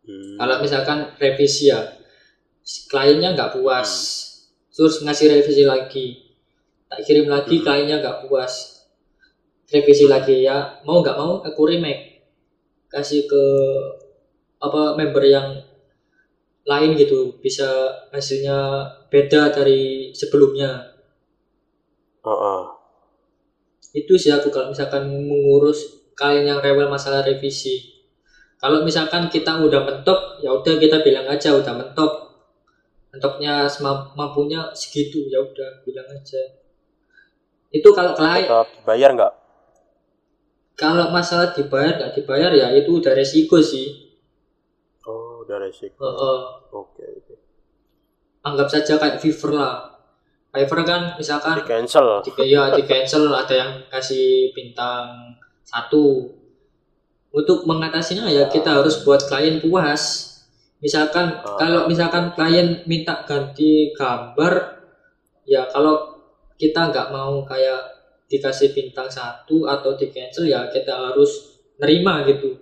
[0.02, 0.34] Hmm.
[0.38, 1.78] Kalau misalkan revisi ya,
[2.90, 3.90] kliennya nggak puas,
[4.74, 6.06] terus ngasih revisi lagi,
[6.90, 7.64] tak kirim lagi Hmm.
[7.66, 8.82] kliennya nggak puas,
[9.70, 12.02] revisi lagi ya mau nggak mau aku remake,
[12.90, 13.42] kasih ke
[14.62, 15.48] apa member yang
[16.66, 18.58] lain gitu, bisa hasilnya
[19.10, 20.94] beda dari sebelumnya.
[22.22, 22.62] Heeh.
[23.92, 27.91] Itu sih aku kalau misalkan mengurus klien yang rewel masalah revisi.
[28.62, 32.30] Kalau misalkan kita udah mentok, ya udah kita bilang aja udah mentok.
[33.10, 33.66] Mentoknya
[34.14, 36.40] mampunya segitu, ya udah bilang aja.
[37.74, 39.42] Itu kalau klien, tetap bayar nggak
[40.82, 44.10] kalau masalah dibayar nggak dibayar ya itu udah resiko sih.
[45.06, 46.40] oh udah resiko Eh, eh,
[46.74, 47.34] oke oke
[48.42, 49.74] anggap saja kayak Fiverr lah.
[50.50, 56.26] Fiverr kan misalkan di cancel di, ya di cancel ada yang kasih bintang satu
[57.32, 60.28] untuk mengatasinya ya kita harus buat klien puas
[60.78, 61.56] misalkan Ah.
[61.56, 64.82] kalau misalkan klien minta ganti gambar
[65.44, 66.20] ya kalau
[66.54, 67.80] kita nggak mau kayak
[68.26, 71.30] dikasih bintang satu atau di cancel ya kita harus
[71.76, 72.56] nerima gitu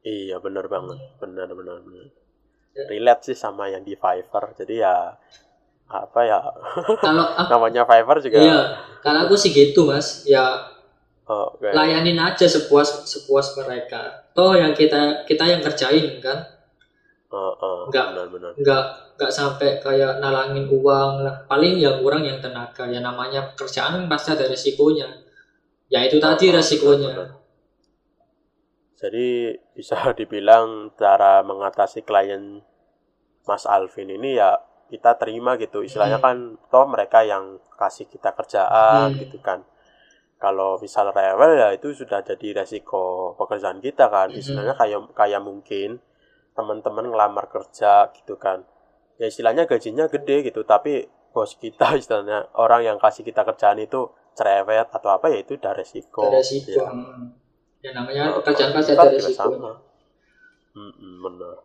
[0.00, 2.08] Iya bener banget, bener bener bener.
[2.72, 2.88] Ya.
[2.88, 4.94] Relate sih sama yang di Fiverr, jadi ya
[5.84, 6.40] apa ya
[7.02, 8.38] kalau namanya Fiverr juga.
[8.38, 8.60] iya
[9.02, 10.40] kalau aku sih gitu mas ya
[11.30, 16.42] Oh, kayak- layanin aja sepuas sepuas mereka toh yang kita kita yang kerjain kan
[17.30, 18.10] Oh, oh, Enggak.
[18.10, 18.52] bener bener.
[18.58, 18.84] nggak
[19.14, 24.34] nggak sampai kayak nalangin uang lah paling yang kurang yang tenaga ya namanya pekerjaan pasti
[24.34, 25.06] ada resikonya
[25.86, 27.38] ya itu tadi Oh, oh, resikonya bener, bener.
[28.96, 29.28] Jadi
[29.72, 32.60] bisa dibilang cara mengatasi klien
[33.46, 35.80] Mas Alvin ini ya kita terima gitu.
[35.80, 36.26] Istilahnya Hmm.
[36.26, 36.36] kan
[36.66, 37.44] toh mereka yang
[37.76, 39.18] kasih kita kerjaan Hmm.
[39.18, 39.62] gitu kan.
[40.40, 44.32] Kalau misal rewel ya itu sudah jadi resiko pekerjaan kita kan.
[44.32, 46.00] Istilahnya kayak kayak mungkin
[46.56, 48.64] teman-teman ngelamar kerja gitu kan.
[49.20, 51.04] Ya istilahnya gajinya gede gitu, tapi
[51.36, 55.76] bos kita istilahnya orang yang kasih kita kerjaan itu cerewet atau apa ya itu udah
[55.76, 56.24] resiko.
[56.24, 56.88] ada resiko Ya.
[57.80, 59.72] Ya namanya Oh, pekerjaan pasti ada resikonya sama.
[60.76, 61.56] Mm-mm, bener.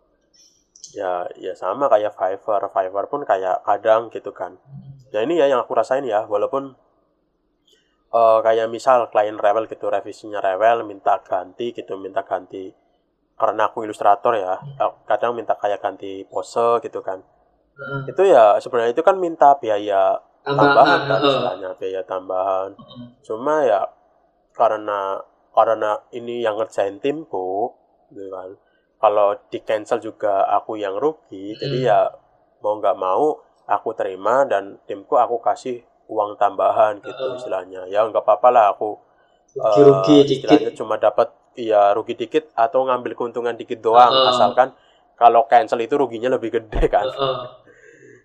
[0.96, 2.64] Ya, ya sama kayak Fiverr.
[2.72, 4.60] Fiverr pun kayak kadang gitu kan.
[5.12, 6.76] Ya ini ya yang aku rasain ya, walaupun
[8.20, 12.66] eh, kayak misal klien rewel gitu, revisinya rewel, minta ganti gitu, minta ganti.
[13.36, 17.20] Karena aku ilustrator ya, eh, kadang minta kayak ganti pose gitu kan.
[17.80, 18.02] Heeh.
[18.12, 20.04] Itu ya sebenarnya itu kan minta biaya
[20.46, 22.70] tambahan tambahan kan istilahnya, biaya tambahan.
[23.28, 23.82] Cuma ya
[24.56, 25.20] karena
[25.56, 27.72] karena ini yang ngerjain timku
[28.12, 28.50] gitu kan
[29.00, 31.88] kalau di cancel juga aku yang rugi jadi Hmm.
[31.92, 32.00] ya
[32.64, 33.24] mau nggak mau
[33.68, 37.38] aku terima dan timku aku kasih uang tambahan gitu Heeh.
[37.40, 37.82] istilahnya.
[37.90, 38.98] Ya nggak apa-apa lah aku
[39.56, 40.38] rugi-rugi eh, dikit.
[40.46, 44.12] istilahnya cuma dapat ya rugi dikit atau ngambil keuntungan dikit doang.
[44.12, 44.30] Heeh.
[44.30, 44.70] asalkan
[45.16, 47.08] kalau cancel itu ruginya lebih gede kan?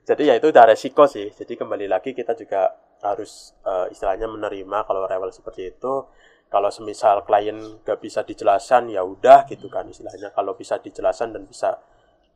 [0.04, 1.30] Jadi ya itu udah resiko sih.
[1.30, 6.06] Jadi kembali lagi kita juga harus eh, istilahnya menerima kalau rewel seperti itu.
[6.50, 10.34] Kalau semisal klien gak bisa dijelaskan ya udah gitu kan istilahnya.
[10.34, 11.78] Kalau bisa dijelaskan dan bisa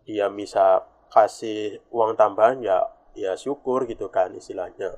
[0.07, 2.79] dia bisa kasih uang tambahan ya
[3.15, 4.95] ya syukur gitu kan istilahnya.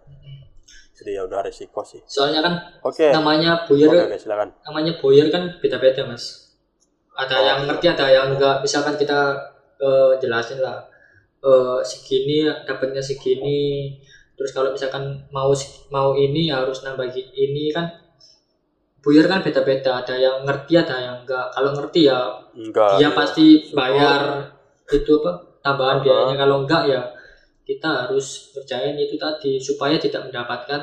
[0.96, 2.00] Jadi ya udah resiko sih.
[2.08, 3.12] Soalnya kan oke.
[3.12, 4.48] namanya boyer oke, silakan.
[4.64, 6.56] namanya boyer kan beda-beda mas.
[7.12, 7.66] Ada Oh, yang iya.
[7.68, 8.56] ngerti ada yang enggak.
[8.60, 9.20] Misalkan kita
[9.76, 10.88] eh, jelasin lah.
[11.40, 13.92] Eh, segini dapatnya segini.
[14.36, 15.52] Terus kalau misalkan mau
[15.88, 17.88] mau ini harus nambah ini kan.
[19.00, 20.00] Buyar kan beda-beda.
[20.02, 21.52] Ada yang ngerti ada yang enggak.
[21.52, 22.20] Kalau ngerti ya
[22.56, 22.96] Enggak.
[22.98, 23.10] dia iya.
[23.12, 23.76] pasti Syukur.
[23.76, 24.20] bayar
[24.88, 25.32] itu apa?
[25.60, 26.36] Tambahan biayanya.
[26.36, 27.00] Kalau enggak ya
[27.66, 30.80] kita harus percayain itu tadi supaya tidak mendapatkan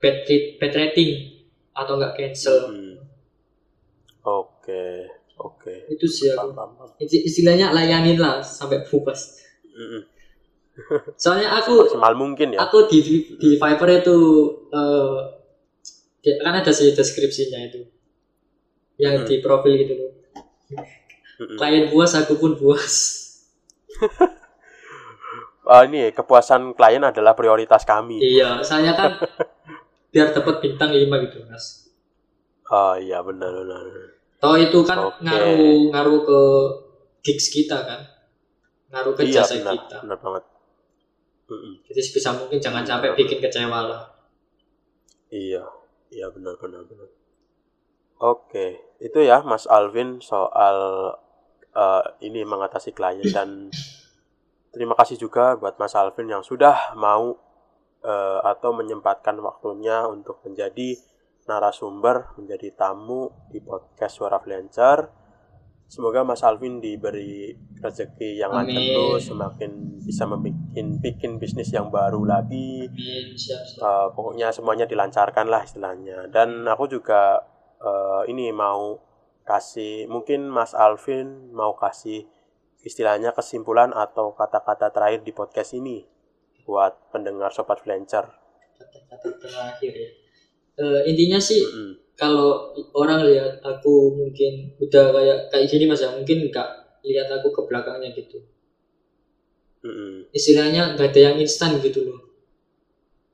[0.00, 0.16] bad,
[0.60, 1.10] bad rating
[1.76, 2.96] atau enggak cancel Hmm.
[4.26, 5.06] Oke,
[5.38, 5.74] oke.
[5.86, 6.50] itu sih aku
[6.98, 9.38] istilahnya layanin lah sampai puas
[9.70, 10.02] Mm-mm.
[11.22, 12.58] soalnya aku Maksimal mungkin ya.
[12.66, 12.98] aku di
[13.38, 14.16] di Fiverr itu
[14.74, 15.18] eh,
[16.26, 17.86] dia- kan ada sih deskripsinya itu
[18.98, 19.28] yang Hmm.
[19.28, 20.10] di profil gitu loh
[21.38, 21.56] Mm-mm.
[21.60, 22.94] klien puas aku pun puas
[25.66, 28.22] Ah, ini kepuasan klien adalah prioritas kami.
[28.22, 29.18] iya saya kan
[30.14, 31.90] biar dapat bintang 5 gitu mas
[32.66, 33.82] Oh iya benar benar.
[34.38, 35.22] Toh itu kan Oke.
[35.22, 36.40] ngaruh ngaruh ke
[37.22, 38.00] gigs kita kan
[38.90, 40.44] ngaruh ke Iya jasa benar, kita benar banget.
[41.46, 41.74] Mm-mm.
[41.86, 44.02] jadi sebisa mungkin jangan sampai bikin kecewa lah
[45.26, 45.62] Iya,
[46.08, 47.10] iya benar benar benar.
[48.16, 50.78] Oke, itu ya Mas Alvin soal
[51.70, 53.50] eh, ini mengatasi klien dan
[54.76, 57.32] terima kasih juga buat Mas Alvin yang sudah mau
[58.04, 61.00] eh, atau menyempatkan waktunya untuk menjadi
[61.48, 65.08] narasumber, menjadi tamu di podcast Suara Freelancer.
[65.86, 70.58] Semoga Mas Alvin diberi rezeki yang lancar terus, semakin bisa membuat
[70.98, 73.86] bikin bisnis yang baru lagi, Amin siap siap.
[73.86, 76.26] Uh, pokoknya semuanya dilancarkan lah istilahnya.
[76.26, 77.38] Dan aku juga
[77.78, 78.98] uh, ini mau
[79.46, 82.26] kasih mungkin Mas Alvin mau kasih
[82.86, 86.06] istilahnya kesimpulan atau kata-kata terakhir di podcast ini
[86.62, 88.26] buat pendengar sobat freelancer.
[88.78, 90.10] kata-kata terakhir ya
[90.76, 92.12] Eh, intinya sih Mm-mm.
[92.12, 96.68] kalau orang lihat aku mungkin udah kayak kayak gini mas ya mungkin nggak
[97.00, 98.44] lihat aku ke belakangnya gitu
[99.80, 100.28] Mm-mm.
[100.36, 102.20] istilahnya nggak ada yang instan gitu loh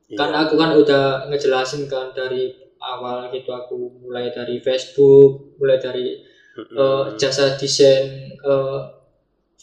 [0.07, 0.15] Iya.
[0.19, 6.23] kan aku kan udah ngejelasin kan dari awal gitu aku mulai dari Facebook mulai dari
[6.55, 6.75] Mm-mm.
[6.79, 8.79] eh, jasa desain eh,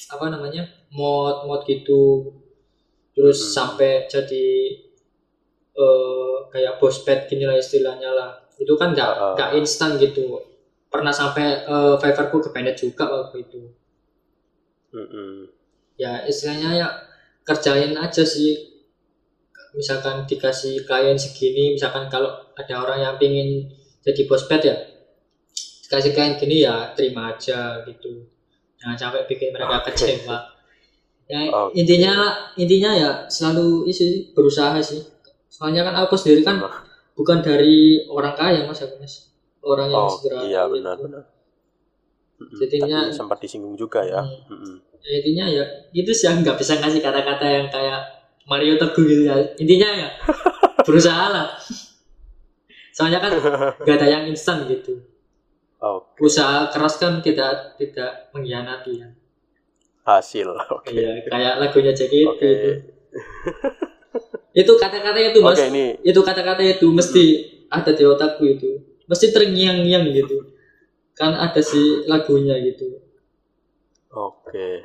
[0.09, 0.63] apa namanya
[0.97, 2.33] mod mod gitu
[3.15, 3.53] terus Hmm.
[3.57, 4.47] sampai jadi
[5.85, 8.31] eh, kayak bos pet gini lah istilahnya lah
[8.63, 9.33] itu kan nggak Ah.
[9.37, 10.25] nggak instan gitu
[10.93, 13.61] pernah sampai eh, Fiverrku kepenet juga waktu itu
[14.91, 15.47] Mm-mm.
[15.95, 16.89] ya istilahnya ya
[17.47, 18.53] kerjain aja sih
[19.79, 23.71] misalkan dikasih klien segini misalkan kalau ada orang yang pingin
[24.03, 24.77] jadi bos pet ya
[25.87, 28.27] dikasih klien gini ya terima aja gitu
[28.81, 29.93] jangan sampai bikin mereka Oke.
[29.93, 30.37] kecewa
[31.27, 31.77] ya Oke.
[31.77, 32.15] intinya
[32.55, 35.05] intinya ya selalu isi berusaha sih
[35.47, 36.59] soalnya kan aku sendiri kan
[37.13, 39.29] bukan dari orang kaya mas aku mas
[39.61, 41.23] orang yang Oh sederhana iya benar benar.
[42.57, 44.25] Jadinya- Tadi sempat disinggung juga ya.
[44.25, 44.49] Hmm.
[44.49, 44.77] Mm-mm.
[45.01, 48.01] Ya, intinya ya itu sih nggak bisa ngasih kata-kata yang kayak
[48.45, 50.09] Mario Teguh gitu ya intinya ya
[50.89, 51.47] berusaha lah
[52.91, 53.33] soalnya kan
[53.81, 54.97] nggak ada yang instan gitu
[55.81, 56.21] Oke.
[56.21, 59.09] usaha keras kan tidak tidak mengkhianati ya
[60.01, 60.49] Hasil.
[60.81, 60.97] Oke.
[60.97, 62.53] Iya, kayak lagunya JKT Oke.
[64.61, 67.25] itu itu kata-kata itu mas Oke ini itu kata-kata itu mesti
[67.71, 70.43] ada di otakku itu mesti terngiang-ngiang gitu
[71.15, 73.01] kan ada si lagunya gitu
[74.11, 74.83] Oke.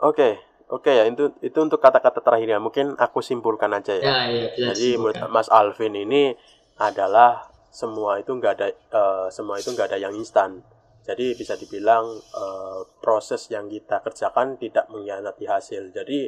[0.00, 0.40] Oke,
[0.72, 2.56] oke ya itu itu untuk kata-kata terakhirnya.
[2.62, 4.04] Mungkin aku simpulkan aja ya.
[4.04, 5.16] ya iya bisa Jadi menurut.
[5.28, 6.32] Mas Alvin ini
[6.80, 7.47] adalah
[7.78, 10.58] semua itu nggak ada eh, semua itu nggak ada yang instan.
[11.06, 15.94] Jadi bisa dibilang eh, proses yang kita kerjakan tidak mengkhianati hasil.
[15.94, 16.26] Jadi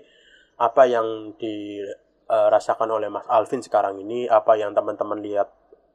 [0.63, 5.49] apa yang dirasakan oleh Mas Alvin sekarang ini, apa yang teman-teman lihat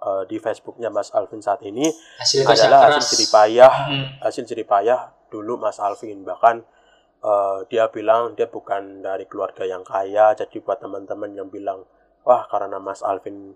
[0.04, 1.88] eh, di Facebooknya Mas Alvin saat ini
[2.20, 4.06] hasil adalah keras hasil jerih payah Hmm.
[4.20, 5.00] hasil jerih payah
[5.32, 6.62] dulu Mas Alvin bahkan
[7.24, 11.88] eh, dia bilang dia bukan dari keluarga yang kaya jadi buat teman-teman yang bilang
[12.28, 13.56] wah karena Mas Alvin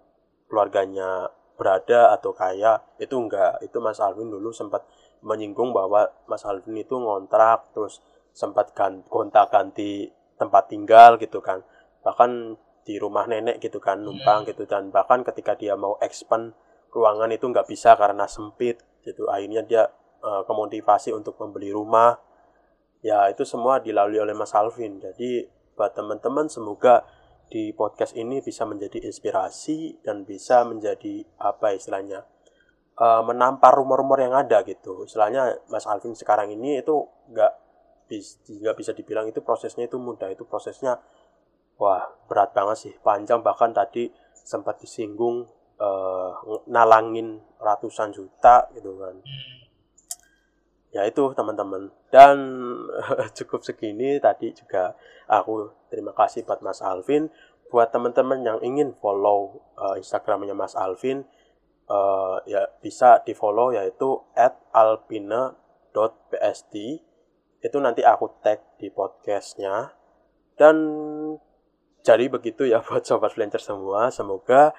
[0.49, 3.59] keluarganya berada atau kaya itu enggak.
[3.59, 4.87] Itu Mas Alvin dulu sempat
[5.19, 7.99] menyinggung bahwa Mas Alvin itu ngontrak terus
[8.31, 10.07] sempat gan- gonta-ganti
[10.39, 11.59] tempat tinggal gitu kan.
[12.07, 12.55] Bahkan
[12.87, 14.63] di rumah nenek gitu kan numpang gitu.
[14.63, 16.55] Dan bahkan ketika dia mau expand
[16.95, 19.27] ruangan itu nggak bisa karena sempit gitu.
[19.27, 19.83] Akhirnya dia
[20.23, 22.15] eh, kemotivasi untuk membeli rumah.
[23.03, 25.03] Ya itu semua dilalui oleh Mas Alvin.
[25.03, 27.07] Jadi buat teman-teman semoga
[27.49, 32.23] di podcast ini bisa menjadi inspirasi dan bisa menjadi apa istilahnya
[32.95, 35.03] eh, menampar rumor-rumor yang ada gitu.
[35.03, 37.53] Istilahnya Mas Alvin sekarang ini itu nggak
[38.49, 40.29] nggak bisa dibilang itu prosesnya itu mudah.
[40.29, 41.01] Itu prosesnya
[41.81, 42.93] wah berat banget sih.
[43.01, 45.49] Panjang bahkan tadi sempat disinggung
[45.81, 46.31] eh,
[46.69, 49.19] nalangin ratusan juta gitu kan
[50.89, 51.91] ya itu teman-teman.
[52.09, 52.37] Dan
[53.37, 54.95] cukup segini tadi juga
[55.29, 57.29] aku terima kasih buat Mas Alvin.
[57.69, 61.21] Buat teman-teman yang ingin follow uh, Instagramnya Mas Alvin
[61.89, 64.21] uh, ya bisa di follow yaitu
[64.73, 66.75] alpina.psd
[67.59, 69.91] itu nanti aku tag di podcastnya.
[70.55, 70.75] Dan
[72.01, 74.09] jadi begitu ya buat sobat freelancer semua.
[74.09, 74.73] Semoga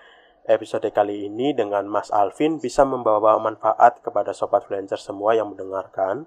[0.51, 6.27] episode kali ini dengan Mas Alvin bisa membawa manfaat kepada sobat freelancer semua yang mendengarkan.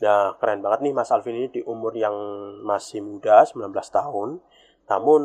[0.00, 2.16] Nah, keren banget nih Mas Alvin ini di umur yang
[2.64, 4.40] masih muda, 19 tahun.
[4.88, 5.22] Namun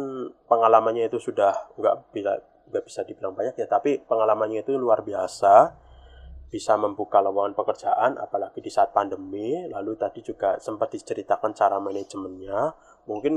[0.51, 5.85] pengalamannya itu sudah nggak bisa nggak bisa dibilang banyak ya, tapi pengalamannya itu luar biasa.
[6.51, 9.63] Bisa membuka lowongan pekerjaan, apalagi di saat pandemi.
[9.65, 12.75] Lalu tadi juga sempat diceritakan cara manajemennya.
[13.07, 13.33] Mungkin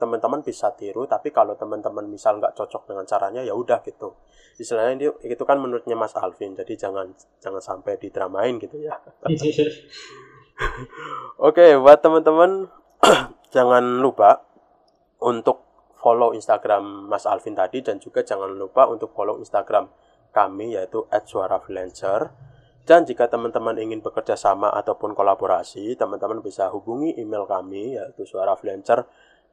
[0.00, 4.16] teman-teman bisa tiru tapi kalau teman-teman misal nggak cocok dengan caranya ya udah gitu.
[4.56, 8.96] Istilahnya itu itu kan menurutnya Mas Alvin jadi jangan jangan sampai didramain gitu ya.
[11.48, 12.72] Oke buat teman-teman
[13.54, 14.40] jangan lupa
[15.20, 15.68] untuk
[16.00, 19.92] follow Instagram Mas Alvin tadi dan juga jangan lupa untuk follow Instagram
[20.32, 22.32] kami yaitu @suara_freelancer
[22.90, 28.56] dan jika teman-teman ingin bekerja sama ataupun kolaborasi, teman-teman bisa hubungi email kami yaitu suara
[28.58, 29.04] freelancer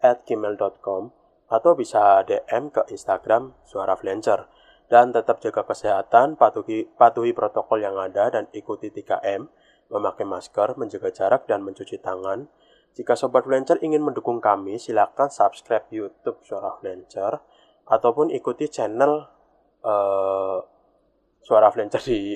[0.02, 1.14] at gmail.com
[1.48, 4.48] atau bisa DM ke Instagram Suara Flancer.
[4.88, 9.52] Dan tetap jaga kesehatan, patuhi, patuhi protokol yang ada dan ikuti 3M,
[9.91, 12.48] memakai masker, menjaga jarak, dan mencuci tangan.
[12.95, 17.44] Jika Sobat Flancer ingin mendukung kami, silakan subscribe YouTube Suara Flancer
[17.88, 19.28] ataupun ikuti channel
[19.84, 20.60] uh,
[21.44, 22.36] Suara Flancer di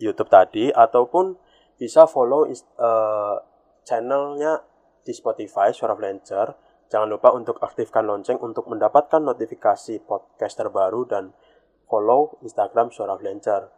[0.00, 1.36] YouTube tadi ataupun
[1.76, 3.36] bisa follow uh,
[3.84, 4.60] channelnya
[5.02, 6.52] di Spotify Suara Flancer.
[6.90, 11.30] Jangan lupa untuk aktifkan lonceng untuk mendapatkan notifikasi podcast terbaru dan
[11.86, 13.70] follow Instagram Suara Flancer.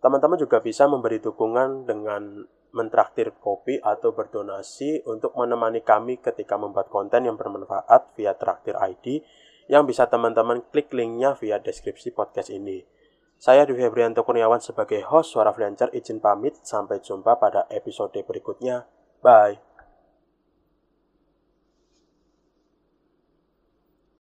[0.00, 2.44] Teman-teman juga bisa memberi dukungan dengan
[2.76, 9.24] mentraktir kopi atau berdonasi untuk menemani kami ketika membuat konten yang bermanfaat via traktir ID
[9.72, 12.84] yang bisa teman-teman klik linknya via deskripsi podcast ini.
[13.36, 16.56] Saya Dwi Febrianto Kurniawan sebagai host Suara Flancer izin pamit.
[16.64, 18.88] Sampai jumpa pada episode berikutnya.
[19.20, 19.75] Bye.